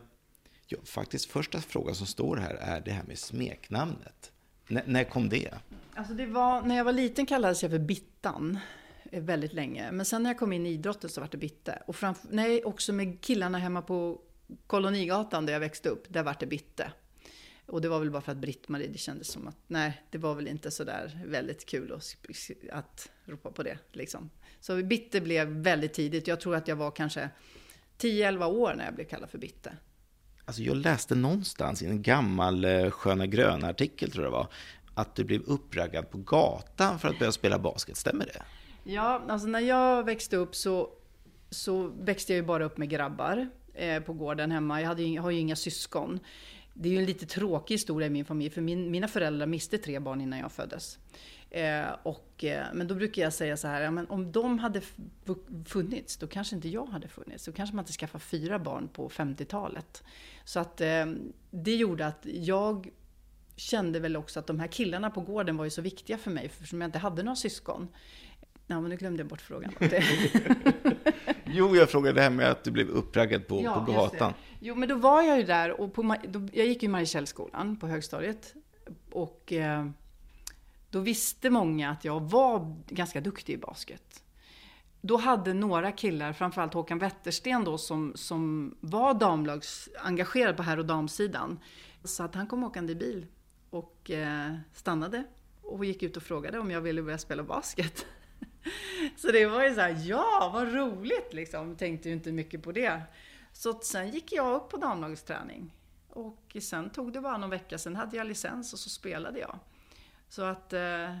Ja, 0.66 0.78
faktiskt 0.84 1.30
första 1.30 1.60
frågan 1.60 1.94
som 1.94 2.06
står 2.06 2.36
här 2.36 2.54
är 2.54 2.80
det 2.80 2.90
här 2.90 3.04
med 3.04 3.18
smeknamnet. 3.18 4.32
N 4.68 4.80
när 4.86 5.04
kom 5.04 5.28
det? 5.28 5.50
Alltså 5.94 6.14
det 6.14 6.26
var, 6.26 6.62
när 6.62 6.76
jag 6.76 6.84
var 6.84 6.92
liten 6.92 7.26
kallades 7.26 7.62
jag 7.62 7.70
för 7.70 7.78
Bittan 7.78 8.58
Eh, 9.14 9.22
väldigt 9.22 9.52
länge. 9.52 9.92
Men 9.92 10.06
sen 10.06 10.22
när 10.22 10.30
jag 10.30 10.38
kom 10.38 10.52
in 10.52 10.66
i 10.66 10.70
idrotten 10.70 11.10
så 11.10 11.20
var 11.20 11.28
det 11.30 11.36
Bitte. 11.36 11.82
Och 11.86 11.96
framför, 11.96 12.28
nej, 12.30 12.64
också 12.64 12.92
med 12.92 13.20
killarna 13.20 13.58
hemma 13.58 13.82
på 13.82 14.20
Kolonigatan 14.66 15.46
där 15.46 15.52
jag 15.52 15.60
växte 15.60 15.88
upp, 15.88 16.04
där 16.08 16.22
var 16.22 16.36
det 16.40 16.46
Bitte. 16.46 16.92
Och 17.66 17.80
det 17.80 17.88
var 17.88 17.98
väl 17.98 18.10
bara 18.10 18.22
för 18.22 18.32
att 18.32 18.38
Britt-Marie, 18.38 18.88
det 18.88 18.98
kändes 18.98 19.28
som 19.28 19.48
att 19.48 19.56
nej, 19.66 20.02
det 20.10 20.18
var 20.18 20.34
väl 20.34 20.48
inte 20.48 20.70
sådär 20.70 21.20
väldigt 21.26 21.66
kul 21.66 21.92
att, 21.92 22.16
att 22.72 23.10
ropa 23.24 23.50
på 23.50 23.62
det. 23.62 23.78
Liksom. 23.92 24.30
Så 24.60 24.82
Bitte 24.82 25.20
blev 25.20 25.48
väldigt 25.48 25.92
tidigt. 25.92 26.26
Jag 26.26 26.40
tror 26.40 26.56
att 26.56 26.68
jag 26.68 26.76
var 26.76 26.90
kanske 26.90 27.30
10-11 27.98 28.44
år 28.44 28.74
när 28.76 28.84
jag 28.84 28.94
blev 28.94 29.04
kallad 29.04 29.30
för 29.30 29.38
Bitte. 29.38 29.76
Alltså 30.44 30.62
jag 30.62 30.76
läste 30.76 31.14
någonstans 31.14 31.82
i 31.82 31.86
en 31.86 32.02
gammal 32.02 32.64
eh, 32.64 32.90
Sköna 32.90 33.26
Gröna-artikel, 33.26 34.10
tror 34.10 34.24
jag 34.24 34.32
det 34.32 34.36
var, 34.36 34.48
att 34.94 35.14
du 35.14 35.24
blev 35.24 35.42
uppraggad 35.42 36.10
på 36.10 36.18
gatan 36.18 36.98
för 36.98 37.08
att 37.08 37.18
börja 37.18 37.32
spela 37.32 37.58
basket. 37.58 37.96
Stämmer 37.96 38.26
det? 38.26 38.42
Ja, 38.84 39.22
alltså 39.28 39.48
när 39.48 39.60
jag 39.60 40.04
växte 40.04 40.36
upp 40.36 40.54
så, 40.54 40.90
så 41.50 41.82
växte 41.86 42.32
jag 42.32 42.36
ju 42.36 42.46
bara 42.46 42.64
upp 42.64 42.78
med 42.78 42.88
grabbar 42.88 43.48
eh, 43.74 44.02
på 44.02 44.12
gården 44.12 44.50
hemma. 44.50 44.80
Jag, 44.80 44.88
hade 44.88 45.02
ju, 45.02 45.20
har 45.20 45.30
ju 45.30 45.38
inga 45.38 45.56
syskon. 45.56 46.20
Det 46.74 46.88
är 46.88 46.92
ju 46.92 46.98
en 46.98 47.04
lite 47.04 47.26
tråkig 47.26 47.74
historia 47.74 48.06
i 48.06 48.10
min 48.10 48.24
familj, 48.24 48.50
för 48.50 48.60
min, 48.60 48.90
mina 48.90 49.08
föräldrar 49.08 49.46
miste 49.46 49.78
tre 49.78 49.98
barn 49.98 50.20
innan 50.20 50.38
jag 50.38 50.52
föddes. 50.52 50.98
Eh, 51.50 51.86
och, 52.02 52.44
eh, 52.44 52.66
men 52.74 52.88
då 52.88 52.94
brukar 52.94 53.22
jag 53.22 53.32
säga 53.32 53.56
så 53.56 53.68
här, 53.68 53.82
ja, 53.82 53.90
men 53.90 54.06
om 54.10 54.32
de 54.32 54.58
hade 54.58 54.80
funnits, 55.66 56.16
då 56.16 56.26
kanske 56.26 56.56
inte 56.56 56.68
jag 56.68 56.86
hade 56.86 57.08
funnits. 57.08 57.44
Då 57.44 57.52
kanske 57.52 57.76
man 57.76 57.82
inte 57.82 57.92
skaffade 57.92 58.24
fyra 58.24 58.58
barn 58.58 58.88
på 58.88 59.08
50-talet. 59.08 60.02
Så 60.44 60.60
att 60.60 60.80
eh, 60.80 61.06
det 61.50 61.76
gjorde 61.76 62.06
att 62.06 62.20
jag 62.24 62.90
kände 63.56 64.00
väl 64.00 64.16
också 64.16 64.40
att 64.40 64.46
de 64.46 64.60
här 64.60 64.66
killarna 64.66 65.10
på 65.10 65.20
gården 65.20 65.56
var 65.56 65.64
ju 65.64 65.70
så 65.70 65.82
viktiga 65.82 66.18
för 66.18 66.30
mig, 66.30 66.46
eftersom 66.46 66.80
jag 66.80 66.88
inte 66.88 66.98
hade 66.98 67.22
några 67.22 67.36
syskon. 67.36 67.88
Ja, 68.66 68.80
men 68.80 68.90
nu 68.90 68.96
glömde 68.96 69.20
jag 69.20 69.28
bort 69.28 69.40
frågan. 69.40 69.72
jo, 71.44 71.76
jag 71.76 71.90
frågade 71.90 72.14
det 72.14 72.22
här 72.22 72.30
med 72.30 72.50
att 72.50 72.64
du 72.64 72.70
blev 72.70 72.88
uppraggad 72.88 73.46
på, 73.46 73.62
ja, 73.62 73.84
på 73.86 73.92
gatan. 73.92 74.32
Jo, 74.60 74.74
men 74.74 74.88
då 74.88 74.94
var 74.94 75.22
jag 75.22 75.38
ju 75.38 75.44
där 75.44 75.80
och 75.80 75.94
på, 75.94 76.16
då, 76.28 76.48
jag 76.52 76.66
gick 76.66 76.82
ju 76.82 76.88
i 76.88 76.90
Marikällskolan 76.90 77.76
på 77.76 77.86
högstadiet. 77.86 78.54
Och 79.10 79.52
eh, 79.52 79.86
då 80.90 81.00
visste 81.00 81.50
många 81.50 81.90
att 81.90 82.04
jag 82.04 82.20
var 82.20 82.76
ganska 82.88 83.20
duktig 83.20 83.52
i 83.52 83.58
basket. 83.58 84.22
Då 85.00 85.16
hade 85.16 85.54
några 85.54 85.92
killar, 85.92 86.32
framförallt 86.32 86.74
Håkan 86.74 86.98
Wettersten 86.98 87.64
då, 87.64 87.78
som, 87.78 88.12
som 88.14 88.74
var 88.80 89.14
damlagsengagerad 89.14 90.56
på 90.56 90.62
herr 90.62 90.78
och 90.78 90.86
damsidan. 90.86 91.58
Så 92.04 92.22
att 92.22 92.34
han 92.34 92.46
kom 92.46 92.64
åkande 92.64 92.92
i 92.92 92.96
bil 92.96 93.26
och 93.70 94.10
eh, 94.10 94.54
stannade 94.72 95.24
och 95.62 95.84
gick 95.84 96.02
ut 96.02 96.16
och 96.16 96.22
frågade 96.22 96.58
om 96.58 96.70
jag 96.70 96.80
ville 96.80 97.02
börja 97.02 97.18
spela 97.18 97.42
basket. 97.42 98.06
Så 99.16 99.32
det 99.32 99.46
var 99.46 99.64
ju 99.64 99.74
så 99.74 99.80
här, 99.80 100.02
ja 100.04 100.50
vad 100.52 100.74
roligt 100.74 101.32
liksom. 101.32 101.76
Tänkte 101.76 102.08
ju 102.08 102.14
inte 102.14 102.32
mycket 102.32 102.62
på 102.62 102.72
det. 102.72 103.02
Så 103.52 103.80
sen 103.80 104.10
gick 104.10 104.32
jag 104.32 104.54
upp 104.54 104.68
på 104.68 104.76
damlagsträning. 104.76 105.74
Och 106.08 106.56
sen 106.60 106.90
tog 106.90 107.12
det 107.12 107.20
bara 107.20 107.38
någon 107.38 107.50
vecka, 107.50 107.78
sen 107.78 107.96
hade 107.96 108.16
jag 108.16 108.26
licens 108.26 108.72
och 108.72 108.78
så 108.78 108.90
spelade 108.90 109.38
jag. 109.38 109.58
Så 110.28 110.42
att, 110.42 110.72
eh, 110.72 111.18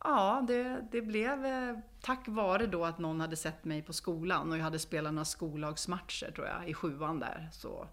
ja, 0.00 0.44
det, 0.48 0.88
det 0.92 1.02
blev 1.02 1.46
eh, 1.46 1.78
tack 2.00 2.28
vare 2.28 2.66
då 2.66 2.84
att 2.84 2.98
någon 2.98 3.20
hade 3.20 3.36
sett 3.36 3.64
mig 3.64 3.82
på 3.82 3.92
skolan 3.92 4.52
och 4.52 4.58
jag 4.58 4.62
hade 4.62 4.78
spelat 4.78 5.14
några 5.14 5.24
skollagsmatcher 5.24 6.30
tror 6.30 6.46
jag, 6.46 6.68
i 6.68 6.74
sjuan 6.74 7.18
där. 7.18 7.48
Så, 7.52 7.88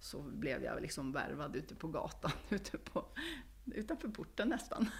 så 0.00 0.22
blev 0.22 0.62
jag 0.62 0.82
liksom 0.82 1.12
värvad 1.12 1.56
ute 1.56 1.74
på 1.74 1.88
gatan, 1.88 2.32
ute 2.48 2.78
på, 2.78 3.04
utanför 3.64 4.08
porten 4.08 4.48
nästan. 4.48 4.90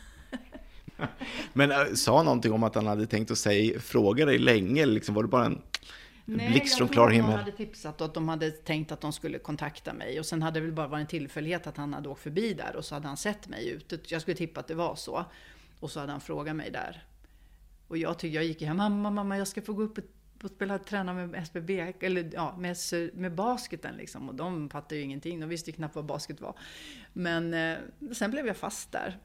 Men 1.53 1.71
äh, 1.71 1.95
sa 1.95 2.23
någonting 2.23 2.53
om 2.53 2.63
att 2.63 2.75
han 2.75 2.87
hade 2.87 3.07
tänkt 3.07 3.31
att 3.31 3.39
säga, 3.39 3.81
fråga 3.81 4.27
dig 4.27 4.39
länge, 4.39 4.87
liksom, 4.87 5.15
var 5.15 5.23
det 5.23 5.29
bara 5.29 5.45
en 5.45 5.63
blixt 6.25 6.79
från 6.79 6.89
klar 6.89 7.11
himmel? 7.11 7.31
Nej, 7.31 7.39
jag 7.39 7.47
tror 7.47 7.49
att 7.49 7.55
de 7.55 7.59
hade 7.59 7.71
tipsat 7.73 8.01
och 8.01 8.07
att 8.07 8.15
de 8.15 8.29
hade 8.29 8.51
tänkt 8.51 8.93
att 8.93 9.01
de 9.01 9.13
skulle 9.13 9.39
kontakta 9.39 9.93
mig. 9.93 10.19
Och 10.19 10.27
sen 10.27 10.43
hade 10.43 10.61
det 10.61 10.67
väl 10.67 10.75
bara 10.75 10.89
varit 10.89 11.01
en 11.01 11.07
tillfällighet 11.07 11.67
att 11.67 11.77
han 11.77 11.95
hade 11.95 12.09
åkt 12.09 12.23
förbi 12.23 12.55
där 12.55 12.77
och 12.77 12.85
så 12.85 12.95
hade 12.95 13.09
han 13.09 13.17
sett 13.17 13.49
mig 13.49 13.69
ute. 13.69 13.99
Jag 14.07 14.23
skulle 14.23 14.37
tippa 14.37 14.61
att 14.61 14.69
det 14.69 14.75
var 14.75 14.97
så. 14.97 15.25
Och 15.81 15.91
så 15.91 16.01
hade 16.01 16.13
han 16.13 16.21
frågat 16.21 16.57
mig 16.57 16.71
där. 16.71 17.05
Och 17.89 17.99
jag 17.99 18.19
tyckte, 18.19 18.35
jag 18.35 18.45
gick 18.45 18.63
hem, 18.63 18.77
mamma, 18.77 19.11
mamma, 19.11 19.39
jag 19.39 19.49
ska 19.49 19.63
få 19.63 19.73
gå 19.73 19.83
upp 19.83 19.99
och 20.43 20.51
spela, 20.51 20.79
träna 20.79 21.15
med 21.15 21.35
SBB, 21.35 21.95
eller 22.01 22.31
ja, 22.33 22.57
med, 22.59 22.77
med 23.15 23.35
basketen 23.35 23.97
liksom. 23.97 24.29
Och 24.29 24.35
de 24.35 24.71
fattade 24.71 24.97
ju 24.97 25.03
ingenting, 25.03 25.41
de 25.41 25.49
visste 25.49 25.71
ju 25.71 25.77
knappt 25.77 25.95
vad 25.95 26.05
basket 26.05 26.41
var. 26.41 26.59
Men 27.13 27.55
eh, 27.55 27.79
sen 28.13 28.31
blev 28.31 28.47
jag 28.47 28.57
fast 28.57 28.93
där. 28.93 29.19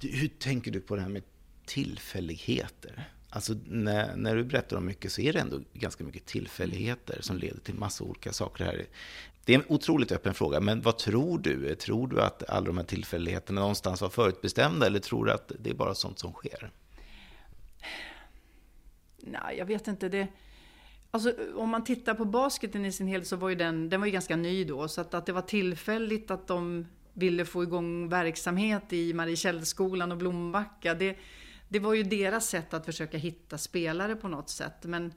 Hur 0.00 0.28
tänker 0.28 0.70
du 0.70 0.80
på 0.80 0.96
det 0.96 1.02
här 1.02 1.08
med 1.08 1.22
tillfälligheter. 1.68 3.08
Alltså 3.30 3.54
när, 3.66 4.16
när 4.16 4.36
du 4.36 4.44
berättar 4.44 4.76
om 4.76 4.86
mycket 4.86 5.12
så 5.12 5.20
är 5.20 5.32
det 5.32 5.38
ändå 5.38 5.60
ganska 5.72 6.04
mycket 6.04 6.26
tillfälligheter 6.26 7.18
som 7.20 7.38
leder 7.38 7.60
till 7.60 7.74
massa 7.74 8.04
olika 8.04 8.32
saker 8.32 8.64
här. 8.64 8.86
Det 9.44 9.54
är 9.54 9.58
en 9.58 9.64
otroligt 9.68 10.12
öppen 10.12 10.34
fråga, 10.34 10.60
men 10.60 10.82
vad 10.82 10.98
tror 10.98 11.38
du? 11.38 11.74
Tror 11.74 12.08
du 12.08 12.20
att 12.20 12.50
alla 12.50 12.66
de 12.66 12.76
här 12.76 12.84
tillfälligheterna 12.84 13.60
någonstans 13.60 14.00
var 14.00 14.08
förutbestämda 14.08 14.86
eller 14.86 14.98
tror 14.98 15.24
du 15.24 15.32
att 15.32 15.52
det 15.58 15.70
är 15.70 15.74
bara 15.74 15.94
sånt 15.94 16.18
som 16.18 16.32
sker? 16.32 16.70
Nej, 19.18 19.58
jag 19.58 19.66
vet 19.66 19.88
inte. 19.88 20.08
Det... 20.08 20.28
Alltså, 21.10 21.34
om 21.54 21.68
man 21.68 21.84
tittar 21.84 22.14
på 22.14 22.24
basketen 22.24 22.84
i 22.84 22.92
sin 22.92 23.06
helhet 23.06 23.28
så 23.28 23.36
var 23.36 23.48
ju 23.48 23.54
den, 23.54 23.88
den 23.88 24.00
var 24.00 24.06
ju 24.06 24.12
ganska 24.12 24.36
ny 24.36 24.64
då. 24.64 24.88
Så 24.88 25.00
att, 25.00 25.14
att 25.14 25.26
det 25.26 25.32
var 25.32 25.42
tillfälligt 25.42 26.30
att 26.30 26.46
de 26.46 26.86
ville 27.18 27.44
få 27.44 27.62
igång 27.62 28.08
verksamhet 28.08 28.92
i 28.92 29.12
Mariekällsskolan 29.12 30.12
och 30.12 30.18
Blombacka. 30.18 30.94
Det, 30.94 31.16
det 31.68 31.78
var 31.78 31.94
ju 31.94 32.02
deras 32.02 32.48
sätt 32.48 32.74
att 32.74 32.86
försöka 32.86 33.18
hitta 33.18 33.58
spelare 33.58 34.16
på 34.16 34.28
något 34.28 34.50
sätt. 34.50 34.84
Men 34.84 35.12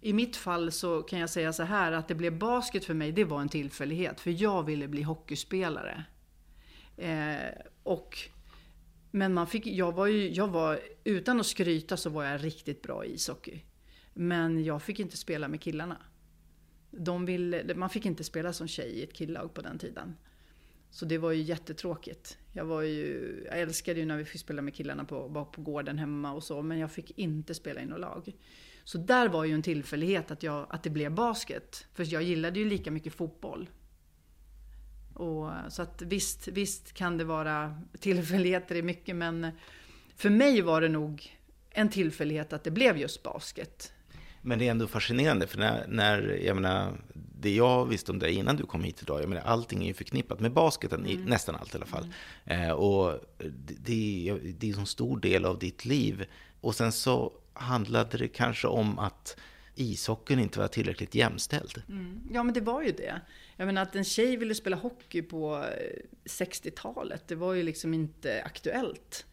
i 0.00 0.12
mitt 0.12 0.36
fall 0.36 0.72
så 0.72 1.02
kan 1.02 1.18
jag 1.18 1.30
säga 1.30 1.52
så 1.52 1.62
här 1.62 1.92
att 1.92 2.08
det 2.08 2.14
blev 2.14 2.38
basket 2.38 2.84
för 2.84 2.94
mig, 2.94 3.12
det 3.12 3.24
var 3.24 3.40
en 3.40 3.48
tillfällighet. 3.48 4.20
För 4.20 4.42
jag 4.42 4.62
ville 4.62 4.88
bli 4.88 5.02
hockeyspelare. 5.02 6.04
Eh, 6.96 7.62
och, 7.82 8.18
men 9.10 9.34
man 9.34 9.46
fick, 9.46 9.66
jag 9.66 9.92
var 9.92 10.06
ju, 10.06 10.30
jag 10.30 10.48
var, 10.48 10.80
utan 11.04 11.40
att 11.40 11.46
skryta 11.46 11.96
så 11.96 12.10
var 12.10 12.24
jag 12.24 12.44
riktigt 12.44 12.82
bra 12.82 13.04
i 13.04 13.14
ishockey. 13.14 13.60
Men 14.14 14.64
jag 14.64 14.82
fick 14.82 15.00
inte 15.00 15.16
spela 15.16 15.48
med 15.48 15.60
killarna. 15.60 15.96
De 16.90 17.26
ville, 17.26 17.74
man 17.74 17.90
fick 17.90 18.06
inte 18.06 18.24
spela 18.24 18.52
som 18.52 18.68
tjej 18.68 18.90
i 18.90 19.02
ett 19.02 19.16
killag 19.16 19.54
på 19.54 19.60
den 19.60 19.78
tiden. 19.78 20.16
Så 20.90 21.04
det 21.04 21.18
var 21.18 21.32
ju 21.32 21.42
jättetråkigt. 21.42 22.38
Jag, 22.52 22.64
var 22.64 22.82
ju, 22.82 23.42
jag 23.46 23.60
älskade 23.60 24.00
ju 24.00 24.06
när 24.06 24.16
vi 24.16 24.24
fick 24.24 24.40
spela 24.40 24.62
med 24.62 24.74
killarna 24.74 25.04
på, 25.04 25.44
på 25.52 25.62
gården 25.62 25.98
hemma 25.98 26.32
och 26.32 26.44
så, 26.44 26.62
men 26.62 26.78
jag 26.78 26.92
fick 26.92 27.18
inte 27.18 27.54
spela 27.54 27.80
i 27.80 27.86
något 27.86 28.00
lag. 28.00 28.32
Så 28.84 28.98
där 28.98 29.28
var 29.28 29.44
ju 29.44 29.54
en 29.54 29.62
tillfällighet 29.62 30.30
att, 30.30 30.42
jag, 30.42 30.66
att 30.70 30.82
det 30.82 30.90
blev 30.90 31.12
basket. 31.12 31.86
För 31.94 32.12
jag 32.12 32.22
gillade 32.22 32.58
ju 32.58 32.68
lika 32.68 32.90
mycket 32.90 33.14
fotboll. 33.14 33.70
Och, 35.14 35.50
så 35.68 35.82
att 35.82 36.02
visst, 36.02 36.48
visst 36.48 36.92
kan 36.92 37.18
det 37.18 37.24
vara 37.24 37.82
tillfälligheter 38.00 38.74
i 38.74 38.82
mycket, 38.82 39.16
men 39.16 39.50
för 40.16 40.30
mig 40.30 40.62
var 40.62 40.80
det 40.80 40.88
nog 40.88 41.38
en 41.70 41.88
tillfällighet 41.88 42.52
att 42.52 42.64
det 42.64 42.70
blev 42.70 42.98
just 42.98 43.22
basket. 43.22 43.92
Men 44.42 44.58
det 44.58 44.66
är 44.66 44.70
ändå 44.70 44.86
fascinerande, 44.86 45.46
för 45.46 45.58
när, 45.58 45.86
när 45.88 46.22
jag 46.22 46.54
menar, 46.54 47.00
det 47.40 47.54
jag 47.54 47.86
visste 47.86 48.12
om 48.12 48.18
dig 48.18 48.34
innan 48.34 48.56
du 48.56 48.66
kom 48.66 48.84
hit 48.84 49.02
idag, 49.02 49.22
jag 49.22 49.28
menar, 49.28 49.42
allting 49.42 49.82
är 49.82 49.86
ju 49.86 49.94
förknippat 49.94 50.40
med 50.40 50.52
basketen, 50.52 51.06
mm. 51.06 51.24
nästan 51.24 51.54
allt 51.54 51.74
i 51.74 51.76
alla 51.76 51.86
fall. 51.86 52.12
Mm. 52.44 52.68
Eh, 52.68 52.72
och 52.72 53.20
det, 53.38 53.74
det, 53.74 54.38
det 54.58 54.70
är 54.70 54.74
en 54.74 54.80
så 54.80 54.86
stor 54.86 55.20
del 55.20 55.44
av 55.44 55.58
ditt 55.58 55.84
liv. 55.84 56.24
Och 56.60 56.74
sen 56.74 56.92
så 56.92 57.32
handlade 57.52 58.18
det 58.18 58.28
kanske 58.28 58.68
om 58.68 58.98
att 58.98 59.36
ishockeyn 59.74 60.38
inte 60.38 60.58
var 60.58 60.68
tillräckligt 60.68 61.14
jämställd. 61.14 61.82
Mm. 61.88 62.20
Ja, 62.32 62.42
men 62.42 62.54
det 62.54 62.60
var 62.60 62.82
ju 62.82 62.92
det. 62.92 63.20
Jag 63.56 63.66
menar 63.66 63.82
att 63.82 63.96
en 63.96 64.04
tjej 64.04 64.36
ville 64.36 64.54
spela 64.54 64.76
hockey 64.76 65.22
på 65.22 65.64
60-talet, 66.24 67.20
eh, 67.20 67.24
det 67.28 67.34
var 67.34 67.54
ju 67.54 67.62
liksom 67.62 67.94
inte 67.94 68.42
aktuellt 68.42 69.26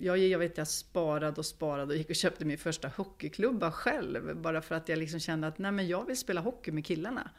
jag, 0.00 0.18
jag 0.18 0.38
vet 0.38 0.58
jag 0.58 0.68
sparade 0.68 1.36
och 1.36 1.46
sparade 1.46 1.92
och 1.92 1.96
gick 1.96 2.10
och 2.10 2.16
köpte 2.16 2.44
min 2.44 2.58
första 2.58 2.88
hockeyklubba 2.88 3.70
själv. 3.70 4.36
Bara 4.36 4.62
för 4.62 4.74
att 4.74 4.88
jag 4.88 4.98
liksom 4.98 5.20
kände 5.20 5.46
att 5.46 5.58
nej 5.58 5.72
men 5.72 5.88
jag 5.88 6.06
vill 6.06 6.16
spela 6.16 6.40
hockey 6.40 6.72
med 6.72 6.86
killarna. 6.86 7.30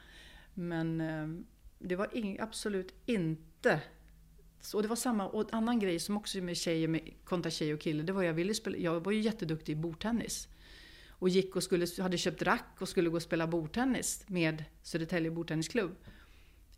Men 0.53 1.01
eh, 1.01 1.27
det 1.79 1.95
var 1.95 2.17
in, 2.17 2.38
absolut 2.41 2.93
inte 3.05 3.81
så. 4.62 4.81
Det 4.81 4.88
var 4.88 4.95
samma, 4.95 5.27
och 5.27 5.41
en 5.41 5.58
annan 5.58 5.79
grej 5.79 5.99
som 5.99 6.17
också 6.17 6.38
med 6.38 6.58
tjejer, 6.58 6.88
med, 6.88 7.13
kontra 7.23 7.51
tjej 7.51 7.73
och 7.73 7.79
kille, 7.79 8.03
det 8.03 8.13
var 8.13 8.23
jag 8.23 8.34
ville 8.34 8.53
spela, 8.53 8.77
jag 8.77 8.99
var 8.99 9.12
ju 9.12 9.21
jätteduktig 9.21 9.73
i 9.73 9.75
bordtennis. 9.75 10.47
Och 11.10 11.29
gick 11.29 11.55
och 11.55 11.63
skulle, 11.63 11.88
hade 11.99 12.17
köpt 12.17 12.41
rack 12.41 12.75
och 12.79 12.89
skulle 12.89 13.10
gå 13.10 13.15
och 13.15 13.21
spela 13.21 13.47
bordtennis 13.47 14.25
med 14.27 14.63
Södertälje 14.81 15.31
bordtennisklubb. 15.31 15.95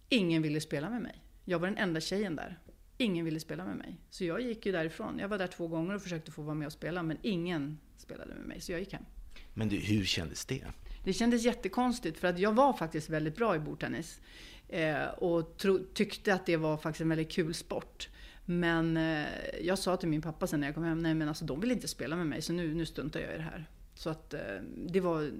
Ingen 0.09 0.41
ville 0.41 0.61
spela 0.61 0.89
med 0.89 1.01
mig. 1.01 1.23
Jag 1.45 1.59
var 1.59 1.67
den 1.67 1.77
enda 1.77 2.01
tjejen 2.01 2.35
där. 2.35 2.59
Ingen 2.97 3.25
ville 3.25 3.39
spela 3.39 3.65
med 3.65 3.77
mig. 3.77 3.97
Så 4.09 4.23
jag 4.23 4.41
gick 4.41 4.65
ju 4.65 4.71
därifrån. 4.71 5.19
Jag 5.19 5.27
var 5.27 5.37
där 5.37 5.47
två 5.47 5.67
gånger 5.67 5.95
och 5.95 6.01
försökte 6.01 6.31
få 6.31 6.41
vara 6.41 6.55
med 6.55 6.65
och 6.65 6.73
spela, 6.73 7.03
men 7.03 7.17
ingen 7.21 7.79
spelade 7.97 8.35
med 8.35 8.45
mig. 8.45 8.61
Så 8.61 8.71
jag 8.71 8.79
gick 8.79 8.93
hem. 8.93 9.05
Men 9.53 9.69
du, 9.69 9.77
hur 9.77 10.05
kändes 10.05 10.45
det? 10.45 10.65
Det 11.03 11.13
kändes 11.13 11.43
jättekonstigt, 11.43 12.19
för 12.19 12.27
att 12.27 12.39
jag 12.39 12.53
var 12.53 12.73
faktiskt 12.73 13.09
väldigt 13.09 13.35
bra 13.35 13.55
i 13.55 13.59
bordtennis. 13.59 14.21
Eh, 14.69 15.07
och 15.07 15.57
tro, 15.57 15.79
tyckte 15.93 16.33
att 16.33 16.45
det 16.45 16.57
var 16.57 16.77
faktiskt 16.77 17.01
en 17.01 17.09
väldigt 17.09 17.31
kul 17.31 17.53
sport. 17.53 18.09
Men 18.45 18.97
eh, 18.97 19.25
jag 19.61 19.79
sa 19.79 19.97
till 19.97 20.09
min 20.09 20.21
pappa 20.21 20.47
sen 20.47 20.59
när 20.59 20.67
jag 20.67 20.75
kom 20.75 20.83
hem, 20.83 21.01
nej 21.01 21.13
men 21.13 21.27
alltså 21.27 21.45
de 21.45 21.59
vill 21.59 21.71
inte 21.71 21.87
spela 21.87 22.15
med 22.15 22.27
mig, 22.27 22.41
så 22.41 22.53
nu, 22.53 22.73
nu 22.73 22.85
stuntar 22.85 23.19
jag 23.19 23.33
i 23.33 23.37
det 23.37 23.43
här. 23.43 23.69
Så 23.93 24.09
att 24.09 24.33
eh, 24.33 24.39
det 24.87 24.99
var... 24.99 25.31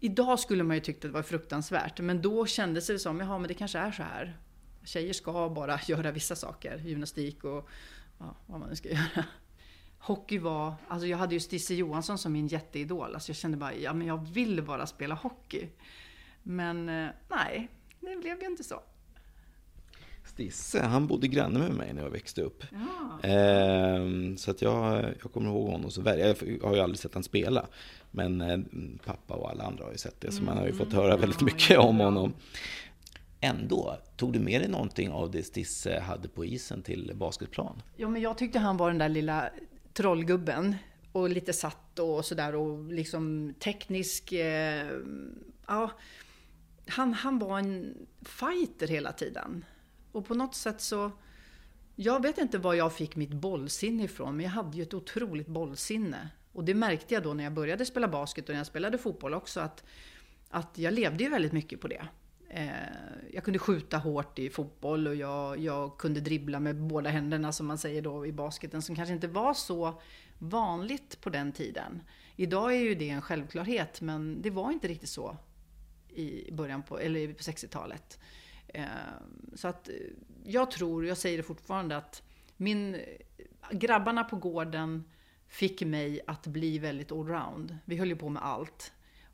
Idag 0.00 0.40
skulle 0.40 0.64
man 0.64 0.76
ju 0.76 0.80
tyckt 0.80 1.04
att 1.04 1.10
det 1.10 1.14
var 1.14 1.22
fruktansvärt, 1.22 2.00
men 2.00 2.22
då 2.22 2.46
kändes 2.46 2.86
det 2.86 2.98
som, 2.98 3.20
jaha 3.20 3.38
men 3.38 3.48
det 3.48 3.54
kanske 3.54 3.78
är 3.78 3.90
så 3.90 4.02
här 4.02 4.38
tjejer 4.84 5.12
ska 5.12 5.48
bara 5.48 5.80
göra 5.86 6.12
vissa 6.12 6.36
saker, 6.36 6.78
gymnastik 6.84 7.44
och 7.44 7.68
ja, 8.18 8.36
vad 8.46 8.60
man 8.60 8.68
nu 8.68 8.76
ska 8.76 8.88
göra. 8.92 9.24
Hockey 9.98 10.38
var, 10.38 10.74
alltså 10.88 11.06
jag 11.06 11.18
hade 11.18 11.34
ju 11.34 11.40
Stisse 11.40 11.74
Johansson 11.74 12.18
som 12.18 12.32
min 12.32 12.46
jätteidol. 12.46 13.14
Alltså 13.14 13.30
jag 13.30 13.36
kände 13.36 13.56
bara, 13.56 13.74
ja 13.74 13.92
men 13.92 14.06
jag 14.06 14.26
vill 14.28 14.62
bara 14.62 14.86
spela 14.86 15.14
hockey. 15.14 15.68
Men 16.42 16.88
eh, 16.88 17.08
nej, 17.28 17.68
det 18.00 18.16
blev 18.16 18.40
ju 18.40 18.46
inte 18.46 18.64
så. 18.64 18.82
Stisse, 20.24 20.82
han 20.82 21.06
bodde 21.06 21.28
granne 21.28 21.58
med 21.58 21.72
mig 21.72 21.92
när 21.92 22.02
jag 22.02 22.10
växte 22.10 22.42
upp. 22.42 22.64
Ja. 22.70 23.28
Ehm, 23.28 24.36
så 24.36 24.50
att 24.50 24.62
jag, 24.62 25.04
jag 25.22 25.32
kommer 25.32 25.50
ihåg 25.50 25.68
honom 25.70 25.90
så 25.90 26.02
väl. 26.02 26.18
Jag 26.18 26.68
har 26.68 26.74
ju 26.74 26.80
aldrig 26.80 26.98
sett 26.98 27.14
honom 27.14 27.22
spela. 27.22 27.66
Men 28.10 28.40
eh, 28.40 28.58
pappa 29.04 29.34
och 29.34 29.50
alla 29.50 29.64
andra 29.64 29.84
har 29.84 29.92
ju 29.92 29.98
sett 29.98 30.20
det, 30.20 30.32
så 30.32 30.42
man 30.42 30.56
har 30.56 30.66
ju 30.66 30.72
fått 30.72 30.92
mm. 30.92 30.98
höra 30.98 31.16
väldigt 31.16 31.40
mycket 31.40 31.78
om 31.78 31.98
honom 31.98 32.32
ändå, 33.42 33.96
tog 34.16 34.32
du 34.32 34.38
med 34.38 34.60
dig 34.60 34.68
någonting 34.68 35.10
av 35.10 35.30
det 35.30 35.42
Stisse 35.42 36.00
hade 36.00 36.28
på 36.28 36.44
isen 36.44 36.82
till 36.82 37.12
basketplan? 37.14 37.82
Ja, 37.96 38.08
men 38.08 38.22
jag 38.22 38.38
tyckte 38.38 38.58
han 38.58 38.76
var 38.76 38.88
den 38.88 38.98
där 38.98 39.08
lilla 39.08 39.50
trollgubben. 39.92 40.76
Och 41.12 41.30
lite 41.30 41.52
satt 41.52 41.98
och 41.98 42.24
sådär 42.24 42.54
och 42.54 42.92
liksom 42.92 43.54
teknisk. 43.58 44.32
Eh, 44.32 44.90
ja, 45.66 45.90
han, 46.86 47.12
han 47.14 47.38
var 47.38 47.58
en 47.58 47.94
fighter 48.22 48.88
hela 48.88 49.12
tiden. 49.12 49.64
Och 50.12 50.26
på 50.26 50.34
något 50.34 50.54
sätt 50.54 50.80
så... 50.80 51.10
Jag 51.96 52.22
vet 52.22 52.38
inte 52.38 52.58
var 52.58 52.74
jag 52.74 52.92
fick 52.92 53.16
mitt 53.16 53.32
bollsinne 53.32 54.04
ifrån, 54.04 54.36
men 54.36 54.44
jag 54.44 54.50
hade 54.50 54.76
ju 54.76 54.82
ett 54.82 54.94
otroligt 54.94 55.46
bollsinne. 55.46 56.28
Och 56.52 56.64
det 56.64 56.74
märkte 56.74 57.14
jag 57.14 57.22
då 57.22 57.34
när 57.34 57.44
jag 57.44 57.52
började 57.52 57.86
spela 57.86 58.08
basket 58.08 58.48
och 58.48 58.52
när 58.52 58.60
jag 58.60 58.66
spelade 58.66 58.98
fotboll 58.98 59.34
också, 59.34 59.60
att, 59.60 59.84
att 60.48 60.78
jag 60.78 60.94
levde 60.94 61.24
ju 61.24 61.30
väldigt 61.30 61.52
mycket 61.52 61.80
på 61.80 61.88
det. 61.88 62.08
Eh, 62.54 62.72
jag 63.32 63.44
kunde 63.44 63.58
skjuta 63.58 63.98
hårt 63.98 64.38
i 64.38 64.50
fotboll 64.50 65.06
och 65.06 65.14
jag, 65.14 65.58
jag, 65.58 65.98
kunde 65.98 66.20
dribbla 66.20 66.60
med 66.60 66.76
båda 66.76 67.10
händerna 67.10 67.52
som 67.52 67.66
man 67.66 67.78
säger 67.78 68.02
då 68.02 68.26
i 68.26 68.32
basketen 68.32 68.82
som 68.82 68.96
kanske 68.96 69.14
inte 69.14 69.28
var 69.28 69.54
så 69.54 70.00
vanligt 70.38 71.20
på 71.20 71.30
den 71.30 71.52
tiden. 71.52 72.02
Idag 72.36 72.74
är 72.74 72.78
ju 72.78 72.94
det 72.94 73.08
en 73.08 73.22
självklarhet 73.22 74.00
men 74.00 74.42
det 74.42 74.50
var 74.50 74.72
inte 74.72 74.88
riktigt 74.88 75.08
så 75.08 75.36
i 76.08 76.52
början 76.52 76.82
på, 76.82 76.98
eller 76.98 77.32
på 77.32 77.42
60-talet. 77.42 78.20
Eh, 78.68 78.84
så 79.54 79.68
att 79.68 79.88
eh, 79.88 79.94
jag 80.44 80.70
tror, 80.70 81.06
jag 81.06 81.18
säger 81.18 81.36
det 81.36 81.42
fortfarande 81.42 81.96
att 81.96 82.22
min, 82.56 82.94
eh, 82.94 83.00
grabbarna 83.70 84.24
på 84.24 84.36
gården 84.36 85.04
fick 85.48 85.82
mig 85.82 86.20
att 86.26 86.46
bli 86.46 86.78
väldigt 86.78 87.12
allround. 87.12 87.78
Vi 87.84 87.96
höll 87.96 88.08
ju 88.08 88.16
på 88.16 88.28
med 88.28 88.44
allt. 88.44 88.92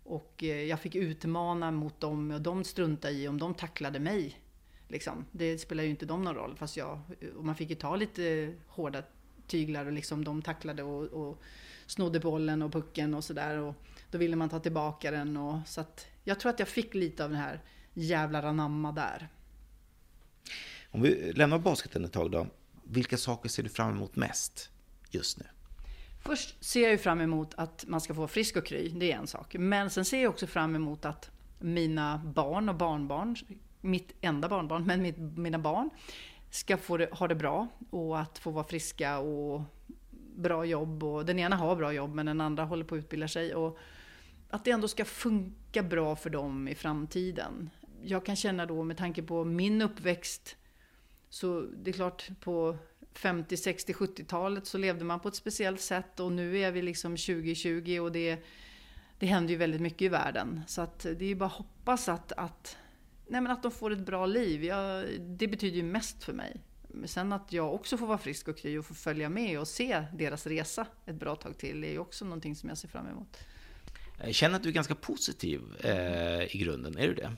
Och 0.09 0.44
eh, 0.44 0.64
jag 0.64 0.81
fick 0.81 0.94
utmana 0.94 1.71
mot 1.71 2.01
dem 2.01 2.31
och 2.31 2.40
de 2.40 2.64
struntade 2.64 3.14
i 3.14 3.29
om 3.29 3.38
de 3.38 3.55
tacklade 3.55 3.99
mig. 3.99 4.40
Liksom. 4.88 5.25
Det 5.33 5.59
spelar 5.59 5.85
ju 5.85 5.90
inte 5.90 6.07
dem 6.07 6.23
någon 6.23 6.35
roll. 6.35 6.57
Fast 6.57 6.77
jag, 6.77 7.01
och 7.37 7.44
man 7.44 7.55
fick 7.55 7.71
ju 7.71 7.77
ta 7.77 7.97
lite 7.97 8.55
hårda 8.66 9.03
tyglar 9.47 9.87
och 9.87 9.92
liksom 9.92 10.25
de 10.25 10.42
tacklade 10.42 10.83
och, 10.83 11.03
och 11.05 11.42
snodde 11.87 12.21
bollen 12.21 12.62
och 12.62 12.73
pucken 12.73 13.15
och 13.15 13.25
sådär. 13.25 13.75
Då 14.11 14.19
ville 14.19 14.37
man 14.37 14.48
ta 14.48 14.61
tillbaka 14.61 15.11
den. 15.11 15.37
Och, 15.37 15.59
så 15.67 15.81
att 15.81 16.06
jag 16.25 16.40
tror 16.40 16.50
att 16.50 16.59
jag 16.59 16.69
fick 16.69 16.94
lite 16.94 17.25
av 17.25 17.31
den 17.31 17.38
här 17.38 17.61
jävlar 17.94 18.42
anamma 18.42 18.92
där. 18.92 19.29
Om 20.90 21.02
vi 21.02 21.33
lämnar 21.33 21.59
basketen 21.59 22.04
ett 22.04 22.13
tag 22.13 22.31
då. 22.31 22.46
Vilka 22.85 23.17
saker 23.17 23.48
ser 23.48 23.63
du 23.63 23.69
fram 23.69 23.90
emot 23.90 24.17
mest 24.17 24.71
just 25.11 25.38
nu? 25.38 25.44
Först 26.21 26.64
ser 26.64 26.83
jag 26.83 26.90
ju 26.90 26.98
fram 26.98 27.21
emot 27.21 27.54
att 27.54 27.85
man 27.88 28.00
ska 28.00 28.14
få 28.14 28.29
frisk 28.29 28.56
och 28.56 28.66
kry, 28.66 28.88
det 28.88 29.12
är 29.12 29.16
en 29.16 29.27
sak. 29.27 29.54
Men 29.58 29.90
sen 29.90 30.04
ser 30.04 30.23
jag 30.23 30.31
också 30.31 30.46
fram 30.46 30.77
emot 30.77 31.04
att 31.04 31.31
mina 31.58 32.19
barn 32.25 32.69
och 32.69 32.75
barnbarn, 32.75 33.37
mitt 33.81 34.12
enda 34.21 34.48
barnbarn, 34.48 34.87
men 34.87 35.02
mitt, 35.02 35.19
mina 35.19 35.58
barn, 35.58 35.90
ska 36.50 36.77
få 36.77 36.96
det, 36.96 37.08
ha 37.12 37.29
det 37.29 37.35
bra 37.35 37.69
och 37.90 38.21
att 38.21 38.38
få 38.38 38.50
vara 38.50 38.64
friska 38.64 39.19
och 39.19 39.62
bra 40.37 40.64
jobb. 40.64 41.04
Och 41.04 41.27
den 41.27 41.38
ena 41.38 41.56
har 41.56 41.77
bra 41.77 41.92
jobb 41.92 42.14
men 42.14 42.27
den 42.27 42.40
andra 42.40 42.64
håller 42.64 42.85
på 42.85 42.94
att 42.94 42.98
utbilda 42.98 43.29
sig. 43.29 43.54
Och 43.54 43.79
att 44.50 44.64
det 44.64 44.71
ändå 44.71 44.88
ska 44.88 45.04
funka 45.04 45.83
bra 45.83 46.16
för 46.16 46.31
dem 46.31 46.69
i 46.69 46.75
framtiden. 46.75 47.71
Jag 48.02 48.27
kan 48.27 48.37
känna 48.37 48.66
då 48.66 48.83
med 48.83 48.96
tanke 48.96 49.23
på 49.23 49.44
min 49.44 49.83
uppväxt, 49.83 50.56
så 51.29 51.60
det 51.60 51.90
är 51.90 51.92
klart 51.92 52.29
på 52.40 52.77
50, 53.15 53.56
60, 53.56 53.92
70-talet 53.92 54.67
så 54.67 54.79
levde 54.79 55.04
man 55.04 55.21
på 55.21 55.29
ett 55.29 55.35
speciellt 55.35 55.81
sätt 55.81 56.21
och 56.21 56.33
nu 56.33 56.59
är 56.59 56.73
vi 56.73 56.83
liksom 56.83 57.17
2020 57.17 57.98
och 58.02 58.13
det, 58.13 58.38
det 59.19 59.27
händer 59.27 59.50
ju 59.50 59.56
väldigt 59.56 59.81
mycket 59.81 60.02
i 60.02 60.09
världen. 60.09 60.61
Så 60.67 60.81
att 60.81 61.00
det 61.00 61.25
är 61.25 61.29
ju 61.29 61.35
bara 61.35 61.46
att 61.46 61.52
hoppas 61.52 62.09
att, 62.09 62.33
att, 62.33 62.77
nej 63.27 63.40
men 63.40 63.52
att 63.52 63.63
de 63.63 63.73
får 63.73 63.92
ett 63.92 64.06
bra 64.06 64.27
liv. 64.27 64.65
Jag, 64.65 65.06
det 65.21 65.48
betyder 65.48 65.77
ju 65.77 65.83
mest 65.83 66.25
för 66.25 66.33
mig. 66.33 66.61
Sen 67.04 67.33
att 67.33 67.52
jag 67.52 67.75
också 67.75 67.96
får 67.96 68.06
vara 68.06 68.19
frisk 68.19 68.48
och 68.48 68.59
kry 68.59 68.79
och 68.79 68.87
få 68.87 68.94
följa 68.94 69.29
med 69.29 69.61
och 69.61 69.69
se 69.69 70.04
deras 70.15 70.46
resa 70.46 70.87
ett 71.06 71.15
bra 71.15 71.37
tag 71.37 71.59
till 71.59 71.85
är 71.85 71.90
ju 71.90 71.98
också 71.98 72.25
någonting 72.25 72.56
som 72.56 72.69
jag 72.69 72.79
ser 72.79 72.88
fram 72.88 73.06
emot. 73.06 73.38
Jag 74.25 74.35
känner 74.35 74.56
att 74.56 74.63
du 74.63 74.69
är 74.69 74.73
ganska 74.73 74.94
positiv 74.94 75.61
eh, 75.81 76.56
i 76.56 76.59
grunden, 76.59 76.98
är 76.98 77.09
du 77.09 77.15
det? 77.15 77.33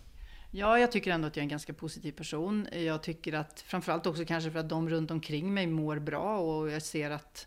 Ja, 0.53 0.79
jag 0.79 0.93
tycker 0.93 1.11
ändå 1.11 1.29
att 1.29 1.37
jag 1.37 1.41
är 1.41 1.45
en 1.45 1.49
ganska 1.49 1.73
positiv 1.73 2.13
person. 2.13 2.69
Jag 2.73 3.03
tycker 3.03 3.33
att, 3.33 3.61
framförallt 3.61 4.07
också 4.07 4.25
kanske 4.25 4.51
för 4.51 4.59
att 4.59 4.69
de 4.69 4.89
runt 4.89 5.11
omkring 5.11 5.55
mig 5.55 5.67
mår 5.67 5.99
bra 5.99 6.39
och 6.39 6.71
jag 6.71 6.83
ser 6.83 7.11
att, 7.11 7.47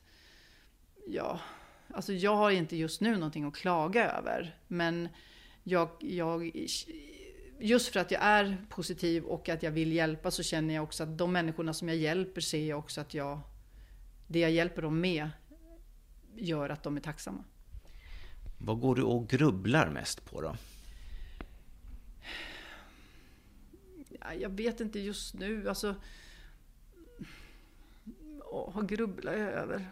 ja, 1.08 1.40
alltså 1.94 2.14
jag 2.14 2.36
har 2.36 2.52
inte 2.52 2.76
just 2.76 3.02
nu 3.02 3.14
någonting 3.14 3.46
att 3.46 3.56
klaga 3.56 4.12
över. 4.12 4.58
Men 4.68 5.10
jag, 5.64 5.90
jag, 6.00 6.52
just 7.60 7.94
för 7.94 8.00
att 8.00 8.12
jag 8.12 8.22
är 8.24 8.66
positiv 8.70 9.24
och 9.24 9.50
att 9.50 9.64
jag 9.64 9.72
vill 9.72 9.94
hjälpa 9.94 10.32
så 10.32 10.44
känner 10.44 10.74
jag 10.74 10.84
också 10.84 11.04
att 11.04 11.18
de 11.18 11.32
människorna 11.32 11.74
som 11.74 11.88
jag 11.88 11.98
hjälper 11.98 12.42
ser 12.42 12.66
jag 12.66 12.80
också 12.80 13.02
att 13.02 13.14
jag, 13.14 13.40
det 14.28 14.40
jag 14.40 14.52
hjälper 14.52 14.82
dem 14.82 15.02
med 15.02 15.30
gör 16.36 16.70
att 16.70 16.84
de 16.84 16.98
är 16.98 17.02
tacksamma. 17.02 17.44
Vad 18.58 18.80
går 18.80 18.96
du 18.96 19.04
och 19.04 19.30
grubblar 19.30 19.90
mest 19.90 20.26
på 20.26 20.42
då? 20.42 20.56
Jag 24.40 24.50
vet 24.50 24.80
inte 24.80 25.00
just 25.00 25.34
nu. 25.34 25.70
Alltså, 25.70 25.96
vad 28.74 28.90
grubblar 28.90 29.34
jag 29.34 29.52
över? 29.52 29.88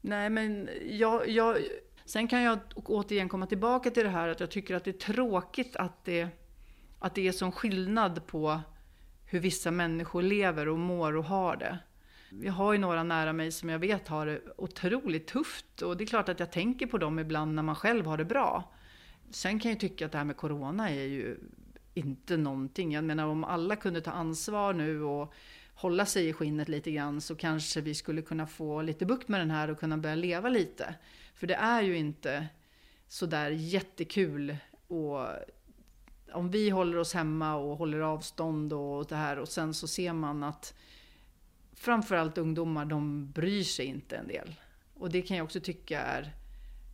Nej, 0.00 0.30
men 0.30 0.68
jag, 0.90 1.28
jag, 1.28 1.58
sen 2.04 2.28
kan 2.28 2.42
jag 2.42 2.58
återigen 2.74 3.28
komma 3.28 3.46
tillbaka 3.46 3.90
till 3.90 4.04
det 4.04 4.10
här 4.10 4.28
att 4.28 4.40
jag 4.40 4.50
tycker 4.50 4.74
att 4.74 4.84
det 4.84 4.90
är 4.90 5.12
tråkigt 5.12 5.76
att 5.76 6.04
det, 6.04 6.28
att 6.98 7.14
det 7.14 7.28
är 7.28 7.32
sån 7.32 7.52
skillnad 7.52 8.26
på 8.26 8.60
hur 9.24 9.40
vissa 9.40 9.70
människor 9.70 10.22
lever 10.22 10.68
och 10.68 10.78
mår 10.78 11.16
och 11.16 11.24
har 11.24 11.56
det. 11.56 11.78
Jag 12.42 12.52
har 12.52 12.72
ju 12.72 12.78
några 12.78 13.02
nära 13.02 13.32
mig 13.32 13.52
som 13.52 13.68
jag 13.68 13.78
vet 13.78 14.08
har 14.08 14.26
det 14.26 14.40
otroligt 14.56 15.26
tufft 15.26 15.82
och 15.82 15.96
det 15.96 16.04
är 16.04 16.06
klart 16.06 16.28
att 16.28 16.40
jag 16.40 16.52
tänker 16.52 16.86
på 16.86 16.98
dem 16.98 17.18
ibland 17.18 17.54
när 17.54 17.62
man 17.62 17.74
själv 17.74 18.06
har 18.06 18.16
det 18.16 18.24
bra. 18.24 18.72
Sen 19.30 19.60
kan 19.60 19.70
jag 19.70 19.80
tycka 19.80 20.06
att 20.06 20.12
det 20.12 20.18
här 20.18 20.24
med 20.24 20.36
Corona 20.36 20.90
är 20.90 21.04
ju 21.04 21.38
inte 21.94 22.36
någonting. 22.36 22.92
Jag 22.92 23.04
menar 23.04 23.26
om 23.26 23.44
alla 23.44 23.76
kunde 23.76 24.00
ta 24.00 24.10
ansvar 24.10 24.72
nu 24.72 25.02
och 25.02 25.32
hålla 25.74 26.06
sig 26.06 26.28
i 26.28 26.32
skinnet 26.32 26.68
lite 26.68 26.90
grann 26.90 27.20
så 27.20 27.34
kanske 27.34 27.80
vi 27.80 27.94
skulle 27.94 28.22
kunna 28.22 28.46
få 28.46 28.82
lite 28.82 29.06
bukt 29.06 29.28
med 29.28 29.40
den 29.40 29.50
här 29.50 29.70
och 29.70 29.78
kunna 29.80 29.98
börja 29.98 30.14
leva 30.14 30.48
lite. 30.48 30.94
För 31.34 31.46
det 31.46 31.54
är 31.54 31.82
ju 31.82 31.96
inte 31.96 32.46
sådär 33.08 33.50
jättekul 33.50 34.56
och 34.86 35.26
om 36.32 36.50
vi 36.50 36.70
håller 36.70 36.98
oss 36.98 37.14
hemma 37.14 37.54
och 37.54 37.76
håller 37.76 38.00
avstånd 38.00 38.72
och 38.72 39.06
det 39.06 39.16
här 39.16 39.38
och 39.38 39.48
sen 39.48 39.74
så 39.74 39.88
ser 39.88 40.12
man 40.12 40.42
att 40.42 40.74
framförallt 41.74 42.38
ungdomar, 42.38 42.84
de 42.84 43.30
bryr 43.32 43.62
sig 43.62 43.86
inte 43.86 44.16
en 44.16 44.28
del. 44.28 44.54
Och 44.94 45.10
det 45.10 45.22
kan 45.22 45.36
jag 45.36 45.44
också 45.44 45.60
tycka 45.60 46.00
är, 46.00 46.32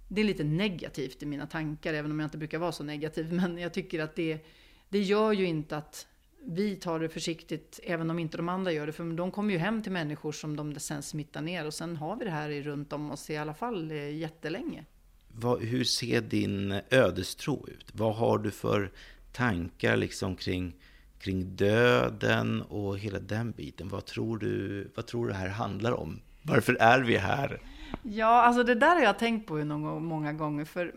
det 0.08 0.20
är 0.20 0.24
lite 0.24 0.44
negativt 0.44 1.22
i 1.22 1.26
mina 1.26 1.46
tankar, 1.46 1.94
även 1.94 2.10
om 2.10 2.20
jag 2.20 2.26
inte 2.26 2.38
brukar 2.38 2.58
vara 2.58 2.72
så 2.72 2.84
negativ. 2.84 3.32
Men 3.32 3.58
jag 3.58 3.74
tycker 3.74 4.00
att 4.00 4.16
det, 4.16 4.46
det 4.94 5.00
gör 5.00 5.32
ju 5.32 5.44
inte 5.44 5.76
att 5.76 6.06
vi 6.44 6.76
tar 6.76 7.00
det 7.00 7.08
försiktigt, 7.08 7.80
även 7.82 8.10
om 8.10 8.18
inte 8.18 8.36
de 8.36 8.48
andra 8.48 8.72
gör 8.72 8.86
det. 8.86 8.92
För 8.92 9.16
de 9.16 9.30
kommer 9.30 9.52
ju 9.52 9.58
hem 9.58 9.82
till 9.82 9.92
människor 9.92 10.32
som 10.32 10.56
de 10.56 10.74
sen 10.80 11.02
smittar 11.02 11.42
ner. 11.42 11.66
Och 11.66 11.74
sen 11.74 11.96
har 11.96 12.16
vi 12.16 12.24
det 12.24 12.30
här 12.30 12.50
runt 12.50 12.92
om 12.92 13.10
oss 13.10 13.30
i 13.30 13.36
alla 13.36 13.54
fall 13.54 13.90
eh, 13.90 14.16
jättelänge. 14.16 14.84
Vad, 15.28 15.62
hur 15.62 15.84
ser 15.84 16.20
din 16.20 16.80
ödestro 16.90 17.68
ut? 17.68 17.86
Vad 17.92 18.14
har 18.14 18.38
du 18.38 18.50
för 18.50 18.90
tankar 19.32 19.96
liksom 19.96 20.36
kring 20.36 20.74
kring 21.18 21.56
döden 21.56 22.62
och 22.62 22.98
hela 22.98 23.18
den 23.18 23.50
biten. 23.50 23.88
Vad 23.88 24.04
tror 24.04 24.38
du, 24.38 24.90
vad 24.94 25.06
tror 25.06 25.26
du 25.26 25.32
det 25.32 25.38
här 25.38 25.48
handlar 25.48 25.92
om? 25.92 26.20
Varför 26.42 26.74
är 26.80 27.00
vi 27.00 27.16
här? 27.16 27.60
Ja, 28.02 28.42
alltså 28.42 28.62
det 28.62 28.74
där 28.74 28.96
har 28.96 29.02
jag 29.02 29.18
tänkt 29.18 29.48
på 29.48 29.56
någon, 29.56 30.04
många 30.04 30.32
gånger. 30.32 30.64
För 30.64 30.94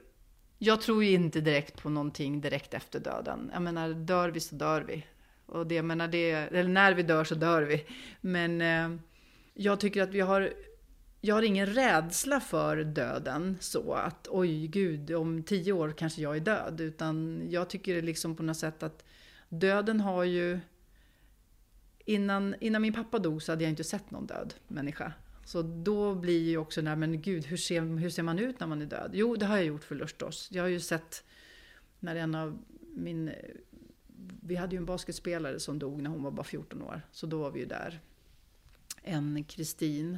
jag 0.57 0.81
tror 0.81 1.03
ju 1.03 1.11
inte 1.11 1.41
direkt 1.41 1.81
på 1.81 1.89
någonting 1.89 2.41
direkt 2.41 2.73
efter 2.73 2.99
döden. 2.99 3.49
Jag 3.53 3.61
menar, 3.61 3.89
dör 3.89 4.29
vi 4.29 4.39
så 4.39 4.55
dör 4.55 4.81
vi. 4.81 5.05
Och 5.45 5.67
det, 5.67 5.75
jag 5.75 5.85
menar, 5.85 6.07
det, 6.07 6.31
eller 6.31 6.69
när 6.69 6.93
vi 6.93 7.03
dör 7.03 7.23
så 7.23 7.35
dör 7.35 7.61
vi. 7.61 7.85
Men 8.21 8.61
eh, 8.61 8.99
jag 9.53 9.79
tycker 9.79 10.03
att 10.03 10.09
vi 10.13 10.19
har 10.19 10.53
jag 11.21 11.35
har 11.35 11.41
ingen 11.41 11.65
rädsla 11.65 12.39
för 12.39 12.83
döden 12.83 13.57
så 13.59 13.93
att 13.93 14.27
oj 14.31 14.67
gud 14.67 15.11
om 15.11 15.43
tio 15.43 15.73
år 15.73 15.91
kanske 15.97 16.21
jag 16.21 16.35
är 16.35 16.39
död. 16.39 16.81
Utan 16.81 17.43
jag 17.49 17.69
tycker 17.69 18.01
liksom 18.01 18.35
på 18.35 18.43
något 18.43 18.57
sätt 18.57 18.83
att 18.83 19.05
döden 19.49 19.99
har 19.99 20.23
ju... 20.23 20.59
Innan, 22.05 22.55
innan 22.59 22.81
min 22.81 22.93
pappa 22.93 23.19
dog 23.19 23.43
så 23.43 23.51
hade 23.51 23.63
jag 23.63 23.71
inte 23.71 23.83
sett 23.83 24.11
någon 24.11 24.27
död 24.27 24.53
människa. 24.67 25.13
Så 25.47 25.61
då 25.61 26.15
blir 26.15 26.49
ju 26.49 26.57
också 26.57 26.81
den 26.81 26.87
här, 26.87 26.95
men 26.95 27.21
gud, 27.21 27.45
hur 27.45 27.57
ser, 27.57 27.81
hur 27.81 28.09
ser 28.09 28.23
man 28.23 28.39
ut 28.39 28.59
när 28.59 28.67
man 28.67 28.81
är 28.81 28.85
död? 28.85 29.11
Jo, 29.13 29.35
det 29.35 29.45
har 29.45 29.57
jag 29.57 29.65
gjort 29.65 29.83
förstås. 29.83 30.49
Jag 30.51 30.63
har 30.63 30.67
ju 30.67 30.79
sett 30.79 31.23
när 31.99 32.15
en 32.15 32.35
av 32.35 32.59
min... 32.95 33.31
Vi 34.41 34.55
hade 34.55 34.75
ju 34.75 34.77
en 34.77 34.85
basketspelare 34.85 35.59
som 35.59 35.79
dog 35.79 36.01
när 36.01 36.09
hon 36.09 36.23
var 36.23 36.31
bara 36.31 36.43
14 36.43 36.81
år. 36.81 37.01
Så 37.11 37.27
då 37.27 37.39
var 37.39 37.51
vi 37.51 37.59
ju 37.59 37.65
där. 37.65 37.99
En 39.01 39.43
Kristin 39.43 40.17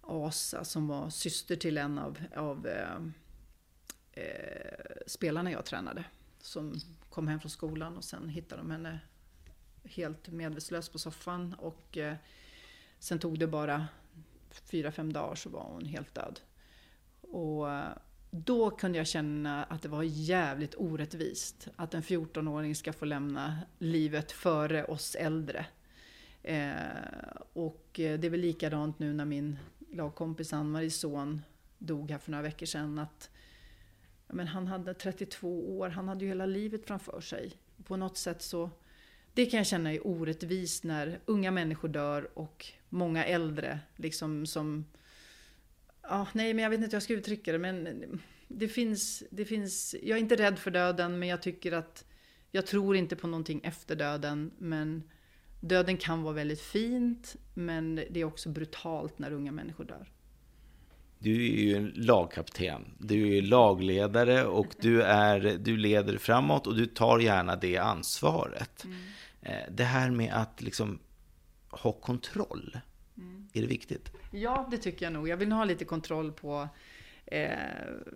Asa 0.00 0.64
som 0.64 0.88
var 0.88 1.10
syster 1.10 1.56
till 1.56 1.78
en 1.78 1.98
av, 1.98 2.18
av 2.36 2.66
eh, 2.66 2.96
eh, 4.12 4.84
spelarna 5.06 5.50
jag 5.50 5.64
tränade. 5.64 6.04
Som 6.40 6.74
kom 7.10 7.28
hem 7.28 7.40
från 7.40 7.50
skolan 7.50 7.96
och 7.96 8.04
sen 8.04 8.28
hittade 8.28 8.62
de 8.62 8.70
henne 8.70 9.00
helt 9.84 10.28
medvetslös 10.28 10.88
på 10.88 10.98
soffan. 10.98 11.54
Och 11.54 11.98
eh, 11.98 12.14
sen 12.98 13.18
tog 13.18 13.38
det 13.38 13.46
bara 13.46 13.86
fyra, 14.54 14.92
fem 14.92 15.12
dagar 15.12 15.34
så 15.34 15.50
var 15.50 15.62
hon 15.62 15.84
helt 15.84 16.14
död. 16.14 16.40
Och 17.20 17.70
eh, 17.70 17.92
då 18.30 18.70
kunde 18.70 18.98
jag 18.98 19.06
känna 19.06 19.64
att 19.64 19.82
det 19.82 19.88
var 19.88 20.02
jävligt 20.02 20.74
orättvist 20.74 21.68
att 21.76 21.94
en 21.94 22.02
14-åring 22.02 22.74
ska 22.74 22.92
få 22.92 23.04
lämna 23.04 23.58
livet 23.78 24.32
före 24.32 24.84
oss 24.84 25.14
äldre. 25.14 25.66
Eh, 26.42 26.74
och 27.52 28.00
eh, 28.00 28.20
det 28.20 28.26
är 28.26 28.30
väl 28.30 28.40
likadant 28.40 28.98
nu 28.98 29.12
när 29.12 29.24
min 29.24 29.58
lagkompis 29.90 30.52
Ann-Maries 30.52 31.00
son 31.00 31.42
dog 31.78 32.10
här 32.10 32.18
för 32.18 32.30
några 32.30 32.42
veckor 32.42 32.66
sedan. 32.66 32.98
Att 32.98 33.30
men 34.32 34.46
han 34.46 34.66
hade 34.66 34.94
32 34.94 35.78
år, 35.78 35.88
han 35.88 36.08
hade 36.08 36.24
ju 36.24 36.28
hela 36.28 36.46
livet 36.46 36.86
framför 36.86 37.20
sig. 37.20 37.52
På 37.84 37.96
något 37.96 38.16
sätt 38.16 38.42
så, 38.42 38.70
det 39.34 39.46
kan 39.46 39.58
jag 39.58 39.66
känna 39.66 39.92
är 39.92 40.06
orättvist 40.06 40.84
när 40.84 41.20
unga 41.24 41.50
människor 41.50 41.88
dör 41.88 42.38
och 42.38 42.66
många 42.88 43.24
äldre 43.24 43.80
liksom 43.96 44.46
som, 44.46 44.84
ja, 46.02 46.26
nej 46.32 46.54
men 46.54 46.62
jag 46.62 46.70
vet 46.70 46.76
inte 46.78 46.86
hur 46.86 46.94
jag 46.94 47.02
ska 47.02 47.14
uttrycka 47.14 47.52
det 47.52 47.58
men 47.58 48.20
det 48.48 48.68
finns, 48.68 49.22
det 49.30 49.44
finns, 49.44 49.94
jag 50.02 50.16
är 50.16 50.20
inte 50.20 50.36
rädd 50.36 50.58
för 50.58 50.70
döden 50.70 51.18
men 51.18 51.28
jag 51.28 51.42
tycker 51.42 51.72
att 51.72 52.04
jag 52.50 52.66
tror 52.66 52.96
inte 52.96 53.16
på 53.16 53.26
någonting 53.26 53.60
efter 53.64 53.96
döden 53.96 54.50
men 54.58 55.02
döden 55.60 55.96
kan 55.96 56.22
vara 56.22 56.34
väldigt 56.34 56.60
fint 56.60 57.36
men 57.54 57.94
det 57.94 58.20
är 58.20 58.24
också 58.24 58.48
brutalt 58.48 59.18
när 59.18 59.32
unga 59.32 59.52
människor 59.52 59.84
dör. 59.84 60.12
Du 61.22 61.34
är 61.34 61.62
ju 61.62 61.76
en 61.76 61.92
lagkapten, 61.94 62.94
du 62.98 63.36
är 63.36 63.42
lagledare 63.42 64.44
och 64.44 64.74
du, 64.80 65.02
är, 65.02 65.58
du 65.58 65.76
leder 65.76 66.18
framåt 66.18 66.66
och 66.66 66.76
du 66.76 66.86
tar 66.86 67.18
gärna 67.18 67.56
det 67.56 67.76
ansvaret. 67.76 68.84
Mm. 68.84 68.96
Eh, 69.42 69.72
det 69.72 69.84
här 69.84 70.10
med 70.10 70.32
att 70.32 70.62
liksom 70.62 70.98
ha 71.70 71.92
kontroll, 71.92 72.78
mm. 73.16 73.48
är 73.52 73.60
det 73.60 73.66
viktigt? 73.66 74.12
Ja, 74.30 74.68
det 74.70 74.78
tycker 74.78 75.06
jag 75.06 75.12
nog. 75.12 75.28
Jag 75.28 75.36
vill 75.36 75.52
ha 75.52 75.64
lite 75.64 75.84
kontroll 75.84 76.32
på 76.32 76.68
eh, 77.26 77.50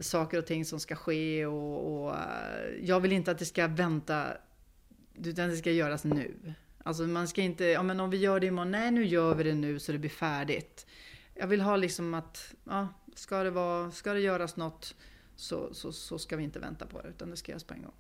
saker 0.01 0.39
och 0.39 0.47
ting 0.47 0.65
som 0.65 0.81
ska 0.81 0.97
ske 0.97 1.47
och, 1.47 2.05
och, 2.05 2.15
eh, 2.15 2.21
jag 2.83 3.01
vill 3.01 3.13
inte 3.13 3.31
att 3.31 3.39
det 3.39 3.45
ska 3.45 3.67
vänta, 3.67 4.27
utan 5.25 5.49
det 5.49 5.57
ska 5.57 5.71
göras 5.71 6.05
nu. 6.05 6.55
Alltså 6.85 7.03
man 7.03 7.29
ska 7.29 7.43
inte, 7.43 7.65
ja 7.65 7.83
men 7.83 8.01
om 8.01 8.11
vi 8.11 8.17
gör 8.17 8.41
det 8.41 8.47
imorgon, 8.47 8.71
nej 8.71 8.91
nu 8.91 9.05
gör 9.05 9.35
vi 9.35 9.45
det 9.45 9.55
nu 9.55 9.79
så 9.79 9.93
det 9.93 9.99
blir 9.99 10.11
färdigt 10.11 10.87
jag 11.35 11.47
vill 11.47 11.61
ha 11.61 11.77
liksom 11.77 12.15
att, 12.15 12.55
ja, 12.65 12.89
ska 13.15 13.43
det, 13.43 13.51
vara, 13.51 13.91
ska 13.91 14.13
det 14.13 14.21
göras 14.21 14.57
något 14.57 14.95
så, 15.37 15.75
så, 15.75 15.93
så 15.93 16.19
ska 16.19 16.37
vi 16.37 16.45
inte 16.45 16.59
vänta 16.59 16.87
på 16.87 17.03
det, 17.03 17.09
utan 17.09 17.31
det 17.31 17.37
ska 17.37 17.53
göras 17.53 17.65
på 17.65 17.75
en 17.75 17.83
gång. 17.83 17.95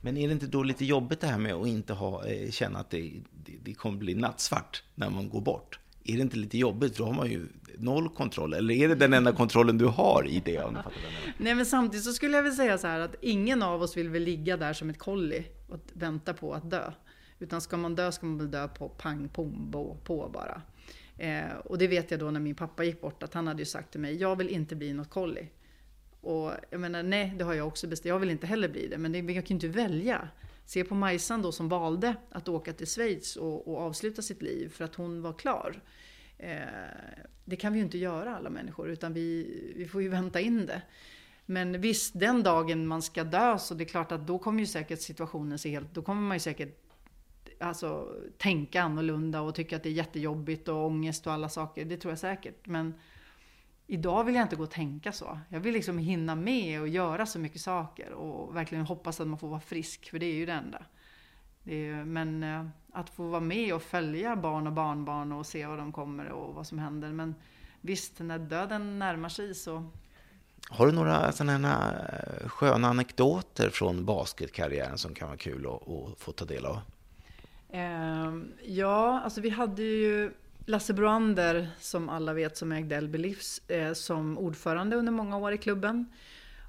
Men 0.00 0.16
är 0.16 0.28
det 0.28 0.32
inte 0.32 0.46
då 0.46 0.62
lite 0.62 0.84
jobbigt 0.84 1.20
det 1.20 1.26
här 1.26 1.38
med 1.38 1.54
att 1.54 1.66
inte 1.66 1.92
ha, 1.92 2.26
eh, 2.26 2.50
känna 2.50 2.78
att 2.78 2.90
det, 2.90 3.12
det, 3.44 3.52
det 3.62 3.74
kommer 3.74 3.98
bli 3.98 4.14
nattsvart 4.14 4.82
när 4.94 5.10
man 5.10 5.28
går 5.28 5.40
bort? 5.40 5.78
Är 6.04 6.16
det 6.16 6.22
inte 6.22 6.36
lite 6.36 6.58
jobbigt? 6.58 6.96
Då 6.96 7.04
har 7.04 7.12
man 7.12 7.30
ju 7.30 7.46
noll 7.78 8.08
kontroll. 8.08 8.54
Eller 8.54 8.74
är 8.74 8.88
det 8.88 8.94
den 8.94 9.12
enda 9.12 9.32
kontrollen 9.32 9.78
du 9.78 9.86
har 9.86 10.26
i 10.28 10.42
det? 10.44 10.70
Nej, 11.38 11.54
men 11.54 11.66
samtidigt 11.66 12.04
så 12.04 12.12
skulle 12.12 12.36
jag 12.36 12.42
vilja 12.42 12.56
säga 12.56 12.78
så 12.78 12.86
här 12.86 13.00
att 13.00 13.14
ingen 13.20 13.62
av 13.62 13.82
oss 13.82 13.96
vill 13.96 14.08
väl 14.08 14.22
ligga 14.22 14.56
där 14.56 14.72
som 14.72 14.90
ett 14.90 14.98
kolli 14.98 15.44
och 15.68 15.80
vänta 15.92 16.34
på 16.34 16.54
att 16.54 16.70
dö. 16.70 16.92
Utan 17.38 17.60
ska 17.60 17.76
man 17.76 17.94
dö 17.94 18.12
ska 18.12 18.26
man 18.26 18.38
väl 18.38 18.50
dö 18.50 18.68
på 18.68 18.88
pang 18.88 19.28
pom 19.28 19.70
på 20.04 20.30
bara. 20.32 20.62
Eh, 21.18 21.52
och 21.64 21.78
det 21.78 21.88
vet 21.88 22.10
jag 22.10 22.20
då 22.20 22.30
när 22.30 22.40
min 22.40 22.54
pappa 22.54 22.84
gick 22.84 23.00
bort 23.00 23.22
att 23.22 23.34
han 23.34 23.46
hade 23.46 23.62
ju 23.62 23.66
sagt 23.66 23.90
till 23.90 24.00
mig, 24.00 24.16
jag 24.16 24.36
vill 24.36 24.48
inte 24.48 24.76
bli 24.76 24.92
något 24.92 25.10
kolli. 25.10 25.48
Och 26.20 26.52
jag 26.70 26.80
menar, 26.80 27.02
nej, 27.02 27.34
det 27.38 27.44
har 27.44 27.54
jag 27.54 27.66
också 27.66 27.86
bestämt. 27.86 28.08
Jag 28.08 28.18
vill 28.18 28.30
inte 28.30 28.46
heller 28.46 28.68
bli 28.68 28.88
det, 28.88 28.98
men 28.98 29.12
det, 29.12 29.18
jag 29.18 29.46
kan 29.46 29.58
ju 29.58 29.66
inte 29.66 29.68
välja. 29.68 30.28
Se 30.64 30.84
på 30.84 30.94
Majsan 30.94 31.42
då 31.42 31.52
som 31.52 31.68
valde 31.68 32.16
att 32.30 32.48
åka 32.48 32.72
till 32.72 32.86
Schweiz 32.86 33.36
och, 33.36 33.68
och 33.68 33.80
avsluta 33.80 34.22
sitt 34.22 34.42
liv 34.42 34.68
för 34.68 34.84
att 34.84 34.94
hon 34.94 35.22
var 35.22 35.32
klar. 35.32 35.82
Eh, 36.38 36.58
det 37.44 37.56
kan 37.56 37.72
vi 37.72 37.78
ju 37.78 37.84
inte 37.84 37.98
göra 37.98 38.36
alla 38.36 38.50
människor, 38.50 38.90
utan 38.90 39.12
vi, 39.12 39.72
vi 39.76 39.88
får 39.88 40.02
ju 40.02 40.08
vänta 40.08 40.40
in 40.40 40.66
det. 40.66 40.82
Men 41.46 41.80
visst, 41.80 42.20
den 42.20 42.42
dagen 42.42 42.86
man 42.86 43.02
ska 43.02 43.24
dö 43.24 43.58
så 43.58 43.74
det 43.74 43.84
är 43.84 43.88
klart 43.88 44.12
att 44.12 44.26
då 44.26 44.38
kommer 44.38 44.60
ju 44.60 44.66
säkert 44.66 45.00
situationen 45.00 45.58
se 45.58 45.70
helt... 45.70 45.94
Då 45.94 46.02
kommer 46.02 46.22
man 46.22 46.36
ju 46.36 46.40
säkert 46.40 46.91
alltså, 47.62 48.08
tänka 48.38 48.82
annorlunda 48.82 49.40
och 49.40 49.54
tycka 49.54 49.76
att 49.76 49.82
det 49.82 49.88
är 49.88 49.92
jättejobbigt 49.92 50.68
och 50.68 50.86
ångest 50.86 51.26
och 51.26 51.32
alla 51.32 51.48
saker. 51.48 51.84
Det 51.84 51.96
tror 51.96 52.12
jag 52.12 52.18
säkert. 52.18 52.66
Men 52.66 52.94
idag 53.86 54.24
vill 54.24 54.34
jag 54.34 54.44
inte 54.44 54.56
gå 54.56 54.62
och 54.62 54.70
tänka 54.70 55.12
så. 55.12 55.38
Jag 55.48 55.60
vill 55.60 55.74
liksom 55.74 55.98
hinna 55.98 56.34
med 56.34 56.80
och 56.80 56.88
göra 56.88 57.26
så 57.26 57.38
mycket 57.38 57.60
saker 57.60 58.12
och 58.12 58.56
verkligen 58.56 58.86
hoppas 58.86 59.20
att 59.20 59.28
man 59.28 59.38
får 59.38 59.48
vara 59.48 59.60
frisk, 59.60 60.10
för 60.10 60.18
det 60.18 60.26
är 60.26 60.34
ju 60.34 60.46
det 60.46 60.52
enda. 60.52 60.82
Det 61.62 61.88
är, 61.88 62.04
men 62.04 62.42
eh, 62.42 62.66
att 62.92 63.10
få 63.10 63.28
vara 63.28 63.40
med 63.40 63.74
och 63.74 63.82
följa 63.82 64.36
barn 64.36 64.66
och 64.66 64.72
barnbarn 64.72 65.32
och 65.32 65.46
se 65.46 65.66
var 65.66 65.76
de 65.76 65.92
kommer 65.92 66.28
och 66.28 66.54
vad 66.54 66.66
som 66.66 66.78
händer. 66.78 67.12
Men 67.12 67.34
visst, 67.80 68.18
när 68.18 68.38
döden 68.38 68.98
närmar 68.98 69.28
sig 69.28 69.54
så 69.54 69.90
har 70.68 70.86
du 70.86 70.92
några 70.92 71.32
sådana 71.32 71.94
eh, 72.08 72.48
sköna 72.48 72.88
anekdoter 72.88 73.70
från 73.70 74.04
basketkarriären 74.04 74.98
som 74.98 75.14
kan 75.14 75.28
vara 75.28 75.38
kul 75.38 75.66
att, 75.66 75.88
att 75.88 76.18
få 76.18 76.32
ta 76.32 76.44
del 76.44 76.66
av? 76.66 76.78
Ehm, 77.72 78.52
ja, 78.62 79.20
alltså 79.24 79.40
vi 79.40 79.48
hade 79.48 79.82
ju 79.82 80.32
Lasse 80.66 80.94
Broander, 80.94 81.68
som 81.80 82.08
alla 82.08 82.32
vet, 82.32 82.56
som 82.56 82.72
ägde 82.72 83.00
LB 83.00 83.14
Livs, 83.14 83.62
eh, 83.68 83.92
som 83.92 84.38
ordförande 84.38 84.96
under 84.96 85.12
många 85.12 85.36
år 85.36 85.52
i 85.52 85.58
klubben. 85.58 86.06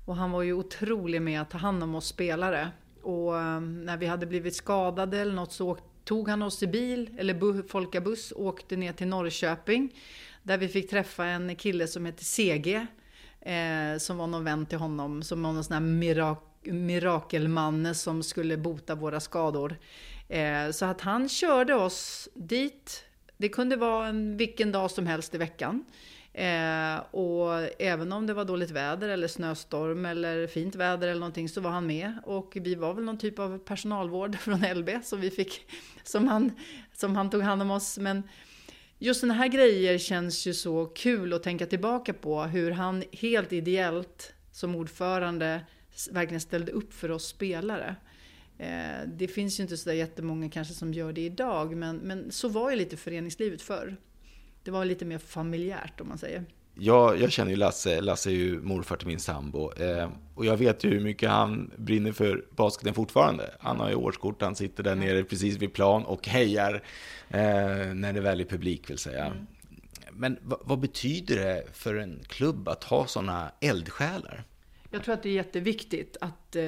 Och 0.06 0.16
han 0.16 0.32
var 0.32 0.42
ju 0.42 0.54
otrolig 0.54 1.22
med 1.22 1.42
att 1.42 1.50
ta 1.50 1.58
hand 1.58 1.84
om 1.84 1.96
oss 1.96 2.08
spelare. 2.08 2.72
Och 3.02 3.38
eh, 3.38 3.60
när 3.60 3.98
vi 3.98 4.06
hade 4.06 4.26
blivit 4.26 4.56
skadade 4.56 5.18
eller 5.20 5.34
något 5.34 5.52
så 5.52 5.78
tog 6.04 6.30
han 6.30 6.42
oss 6.42 6.64
i 6.64 6.68
bil, 6.68 7.10
eller 7.18 7.68
folkabuss, 7.68 8.32
och 8.32 8.46
åkte 8.46 8.76
ner 8.76 8.94
till 8.94 9.08
Norrköping. 9.08 9.96
Där 10.44 10.58
vi 10.58 10.68
fick 10.68 10.90
träffa 10.90 11.26
en 11.26 11.56
kille 11.56 11.88
som 11.88 12.06
heter 12.06 12.24
CG. 12.24 12.88
Eh, 13.42 13.98
som 13.98 14.18
var 14.18 14.28
någon 14.28 14.44
vän 14.44 14.66
till 14.66 14.78
honom, 14.78 15.24
som 15.24 15.44
var 15.44 15.54
någon 15.54 15.64
sån 15.64 15.74
här 15.74 15.82
mirak 15.82 16.50
mirakelmanne 16.66 17.94
som 17.94 18.24
skulle 18.24 18.58
bota 18.58 18.96
våra 18.96 19.20
skador. 19.20 19.76
Eh, 20.34 20.72
så 20.72 20.86
att 20.86 21.02
han 21.02 21.30
körde 21.30 21.76
oss 21.76 22.30
dit. 22.34 23.06
Det 23.38 23.50
kunde 23.50 23.76
vara 23.76 24.08
en, 24.08 24.38
vilken 24.38 24.72
dag 24.72 24.92
som 24.92 25.08
helst 25.08 25.36
i 25.36 25.38
veckan. 25.38 25.86
Eh, 26.34 26.96
och 27.12 27.82
även 27.82 28.14
om 28.14 28.28
det 28.28 28.34
var 28.34 28.46
dåligt 28.46 28.72
väder 28.72 29.10
eller 29.10 29.28
snöstorm 29.28 30.06
eller 30.06 30.48
fint 30.48 30.76
väder 30.76 31.08
eller 31.08 31.20
någonting 31.20 31.50
så 31.50 31.62
var 31.62 31.72
han 31.72 31.88
med. 31.88 32.14
Och 32.24 32.58
vi 32.62 32.76
var 32.76 32.94
väl 32.94 33.04
någon 33.04 33.18
typ 33.18 33.40
av 33.40 33.58
personalvård 33.58 34.38
från 34.40 34.62
LB 34.76 34.90
som 35.04 35.22
vi 35.22 35.32
fick, 35.32 35.72
som 36.04 36.28
han, 36.28 36.52
som 36.94 37.16
han 37.16 37.30
tog 37.30 37.42
hand 37.42 37.62
om 37.62 37.72
oss. 37.72 37.98
Men 37.98 38.24
just 39.00 39.20
sådana 39.20 39.34
här 39.34 39.48
grejer 39.48 39.98
känns 39.98 40.46
ju 40.46 40.54
så 40.54 40.86
kul 40.86 41.34
att 41.34 41.44
tänka 41.44 41.66
tillbaka 41.66 42.14
på. 42.14 42.44
Hur 42.44 42.72
han 42.72 43.04
helt 43.12 43.54
ideellt 43.54 44.34
som 44.52 44.76
ordförande 44.76 45.62
verkligen 46.12 46.42
ställde 46.42 46.72
upp 46.72 46.94
för 46.94 47.12
oss 47.12 47.28
spelare. 47.28 47.96
Eh, 48.58 49.08
det 49.08 49.28
finns 49.28 49.60
ju 49.60 49.64
inte 49.64 49.78
sådär 49.78 49.96
jättemånga 49.96 50.50
kanske 50.50 50.74
som 50.74 50.94
gör 50.94 51.14
det 51.14 51.22
idag, 51.22 51.76
men, 51.76 51.98
men 51.98 52.32
så 52.32 52.48
var 52.48 52.70
ju 52.70 52.76
lite 52.76 52.98
föreningslivet 52.98 53.62
förr. 53.62 53.96
Det 54.64 54.72
var 54.72 54.86
lite 54.86 55.06
mer 55.06 55.18
familjärt 55.18 56.02
om 56.02 56.08
man 56.08 56.18
säger. 56.18 56.46
Ja, 56.76 57.16
jag 57.16 57.32
känner 57.32 57.52
ju 57.52 57.58
Lasse. 57.58 58.02
Lasse 58.02 58.30
är 58.30 58.34
ju 58.34 58.62
morfar 58.62 58.96
till 58.96 59.08
min 59.08 59.20
sambo. 59.20 59.74
Eh, 59.74 60.10
och 60.36 60.46
jag 60.46 60.58
vet 60.58 60.84
ju 60.84 60.90
hur 60.90 61.00
mycket 61.00 61.30
han 61.30 61.72
brinner 61.78 62.12
för 62.12 62.46
basketen 62.56 62.94
fortfarande. 62.94 63.56
Han 63.60 63.80
har 63.80 63.90
ju 63.90 63.96
årskort, 63.96 64.42
han 64.42 64.56
sitter 64.56 64.84
där 64.84 64.96
nere 64.96 65.24
precis 65.24 65.58
vid 65.58 65.74
plan 65.74 66.06
och 66.06 66.28
hejar 66.28 66.84
eh, 67.30 67.94
när 67.94 68.14
det 68.14 68.22
väl 68.22 68.42
är 68.42 68.46
publik 68.46 68.90
vill 68.90 68.98
säga. 68.98 69.26
Mm. 69.26 69.48
Men 70.12 70.38
vad, 70.44 70.60
vad, 70.64 70.80
betyder 70.80 71.36
det 71.36 71.64
för 71.74 71.96
en 71.96 72.20
klubb 72.28 72.68
att 72.68 72.84
ha 72.84 73.08
sådana 73.08 73.52
eldsjälar? 73.60 74.44
Jag 74.92 75.04
tror 75.04 75.14
att 75.14 75.24
det 75.24 75.30
är 75.30 75.34
jätteviktigt 75.34 76.18
att 76.22 76.56
eh, 76.56 76.64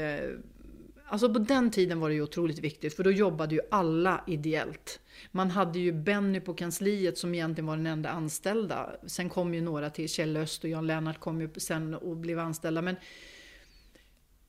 Alltså 1.08 1.34
på 1.34 1.40
den 1.40 1.72
tiden 1.72 2.00
var 2.00 2.10
det 2.10 2.16
ju 2.16 2.22
otroligt 2.22 2.60
viktigt 2.60 2.96
för 2.96 3.04
då 3.04 3.12
jobbade 3.12 3.56
ju 3.56 3.62
alla 3.72 4.24
ideellt. 4.28 5.00
Man 5.32 5.52
hade 5.52 5.80
ju 5.80 5.92
Benny 5.92 6.40
på 6.40 6.54
kansliet 6.54 7.18
som 7.18 7.36
egentligen 7.36 7.66
var 7.66 7.78
den 7.78 7.88
enda 7.88 8.10
anställda. 8.10 8.92
Sen 9.06 9.30
kom 9.30 9.54
ju 9.54 9.62
några 9.62 9.90
till, 9.90 10.10
Kjell 10.10 10.38
Öst 10.38 10.64
och 10.64 10.70
Jan 10.70 10.88
Lennart 10.88 11.20
kom 11.20 11.42
ju 11.42 11.50
sen 11.58 11.94
och 11.94 12.18
blev 12.18 12.40
anställda. 12.40 12.82
Men 12.82 12.96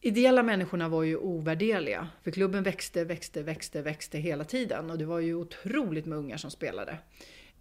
ideella 0.00 0.42
människorna 0.42 0.88
var 0.88 1.02
ju 1.02 1.16
ovärderliga. 1.16 2.08
För 2.22 2.30
klubben 2.30 2.62
växte, 2.62 3.04
växte, 3.04 3.42
växte, 3.42 3.82
växte 3.82 4.18
hela 4.18 4.44
tiden. 4.44 4.90
Och 4.90 4.98
det 4.98 5.04
var 5.04 5.18
ju 5.18 5.34
otroligt 5.34 6.06
med 6.06 6.18
ungar 6.18 6.36
som 6.36 6.50
spelade. 6.50 6.98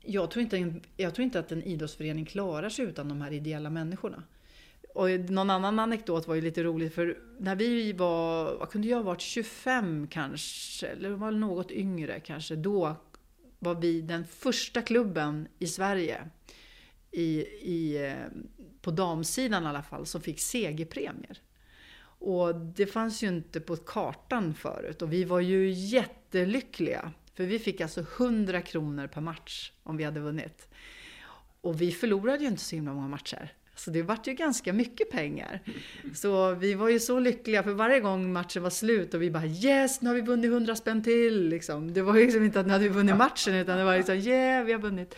Jag 0.01 0.31
tror 0.31 0.43
inte, 0.43 0.73
jag 0.97 1.15
tror 1.15 1.23
inte 1.23 1.39
att 1.39 1.51
en 1.51 1.63
idrottsförening 1.63 2.25
klarar 2.25 2.69
sig 2.69 2.85
utan 2.85 3.09
de 3.09 3.21
här 3.21 3.33
ideella 3.33 3.69
människorna. 3.69 4.23
Och 4.95 5.09
någon 5.09 5.49
annan 5.49 5.79
anekdot 5.79 6.27
var 6.27 6.35
ju 6.35 6.41
lite 6.41 6.63
rolig 6.63 6.93
för 6.93 7.17
när 7.39 7.55
vi 7.55 7.93
var, 7.93 8.55
vad 8.55 8.69
kunde 8.69 8.87
jag 8.87 8.97
ha 8.97 9.03
varit, 9.03 9.21
25 9.21 10.07
kanske, 10.07 10.87
eller 10.87 11.09
var 11.09 11.31
något 11.31 11.71
yngre 11.71 12.19
kanske, 12.19 12.55
då 12.55 12.95
var 13.59 13.75
vi 13.75 14.01
den 14.01 14.25
första 14.25 14.81
klubben 14.81 15.47
i 15.59 15.67
Sverige, 15.67 16.29
i, 17.11 17.39
i, 17.61 18.15
på 18.81 18.91
damsidan 18.91 19.63
i 19.63 19.67
alla 19.67 19.83
fall, 19.83 20.05
som 20.05 20.21
fick 20.21 20.39
segerpremier. 20.39 21.41
Och 22.19 22.55
det 22.55 22.85
fanns 22.85 23.23
ju 23.23 23.27
inte 23.27 23.59
på 23.59 23.75
kartan 23.75 24.53
förut 24.53 25.01
och 25.01 25.13
vi 25.13 25.23
var 25.23 25.39
ju 25.39 25.69
jättelyckliga. 25.71 27.11
För 27.33 27.43
vi 27.43 27.59
fick 27.59 27.81
alltså 27.81 28.05
100 28.17 28.61
kronor 28.61 29.07
per 29.07 29.21
match 29.21 29.71
om 29.83 29.97
vi 29.97 30.03
hade 30.03 30.19
vunnit. 30.19 30.67
Och 31.61 31.81
vi 31.81 31.91
förlorade 31.91 32.43
ju 32.43 32.47
inte 32.47 32.61
så 32.61 32.75
himla 32.75 32.93
många 32.93 33.07
matcher. 33.07 33.53
Så 33.75 33.91
det 33.91 34.01
vart 34.01 34.27
ju 34.27 34.33
ganska 34.33 34.73
mycket 34.73 35.11
pengar. 35.11 35.61
Så 36.13 36.55
vi 36.55 36.73
var 36.73 36.89
ju 36.89 36.99
så 36.99 37.19
lyckliga 37.19 37.63
för 37.63 37.71
varje 37.71 37.99
gång 37.99 38.33
matchen 38.33 38.63
var 38.63 38.69
slut 38.69 39.13
och 39.13 39.21
vi 39.21 39.31
bara 39.31 39.45
yes, 39.45 40.01
nu 40.01 40.09
har 40.09 40.15
vi 40.15 40.21
vunnit 40.21 40.51
100 40.51 40.75
spänn 40.75 41.03
till. 41.03 41.49
Liksom. 41.49 41.93
Det 41.93 42.01
var 42.01 42.15
ju 42.15 42.25
liksom 42.25 42.43
inte 42.43 42.59
att 42.59 42.65
nu 42.65 42.73
hade 42.73 42.83
vi 42.83 42.89
vunnit 42.89 43.17
matchen 43.17 43.55
utan 43.55 43.77
det 43.77 43.83
var 43.83 43.97
liksom 43.97 44.15
yeah, 44.15 44.65
vi 44.65 44.71
har 44.71 44.79
vunnit. 44.79 45.15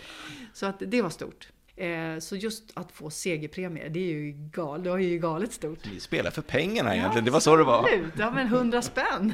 Så 0.53 0.65
att 0.65 0.83
det 0.87 1.01
var 1.01 1.09
stort. 1.09 1.47
Eh, 1.77 2.19
så 2.19 2.35
just 2.35 2.63
att 2.73 2.91
få 2.91 3.09
segerpremier, 3.09 3.89
det 3.89 3.99
är 3.99 4.13
ju 4.13 4.31
galet, 4.31 4.83
det 4.83 4.89
var 4.89 4.97
ju 4.97 5.19
galet 5.19 5.53
stort. 5.53 5.85
Vi 5.93 5.99
spelar 5.99 6.31
för 6.31 6.41
pengarna 6.41 6.95
egentligen, 6.95 7.25
ja, 7.25 7.25
det 7.25 7.31
var 7.31 7.39
så 7.39 7.55
det 7.55 7.63
var. 7.63 7.79
Absolut, 7.83 8.13
ja 8.17 8.31
men 8.31 8.47
100 8.47 8.81
spänn. 8.81 9.33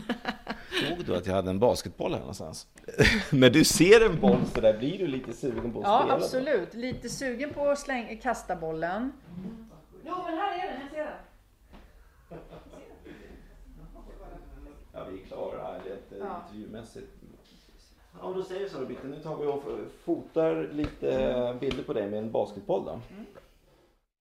Såg 0.87 1.05
du 1.05 1.15
att 1.15 1.25
jag 1.25 1.33
hade 1.33 1.49
en 1.49 1.59
basketboll 1.59 2.11
här 2.11 2.19
någonstans? 2.19 2.67
När 3.29 3.49
du 3.49 3.63
ser 3.63 4.05
en 4.05 4.19
boll 4.19 4.39
så 4.53 4.61
där 4.61 4.77
blir 4.77 4.97
du 4.97 5.07
lite 5.07 5.33
sugen 5.33 5.73
på 5.73 5.79
att 5.79 5.85
ja, 5.85 5.99
spela? 5.99 6.13
Ja, 6.13 6.23
absolut. 6.23 6.71
Då? 6.71 6.79
Lite 6.79 7.09
sugen 7.09 7.53
på 7.53 7.69
att 7.69 7.79
släng, 7.79 8.19
kasta 8.23 8.55
bollen. 8.55 9.11
Jo, 10.05 10.15
men 10.25 10.37
här 10.37 10.53
är 10.53 10.71
den, 10.71 10.81
jag 10.81 10.91
ser 10.91 11.05
den. 11.05 12.39
Ja, 14.93 15.05
vi 15.11 15.21
är 15.21 15.25
klara 15.25 15.63
här 15.63 15.81
intervjumässigt. 16.45 17.22
Ja, 18.23 18.33
då 18.35 18.43
säger 18.43 18.69
så 18.69 18.79
då 18.79 18.85
Bitte, 18.85 19.07
nu 19.07 19.19
tar 19.19 19.35
vi 19.35 19.45
och 19.47 19.63
fotar 20.03 20.69
lite 20.73 21.57
bilder 21.59 21.83
på 21.83 21.93
dig 21.93 22.09
med 22.09 22.19
en 22.19 22.31
basketboll 22.31 22.85
då. 22.85 22.91
Mm. 22.91 23.25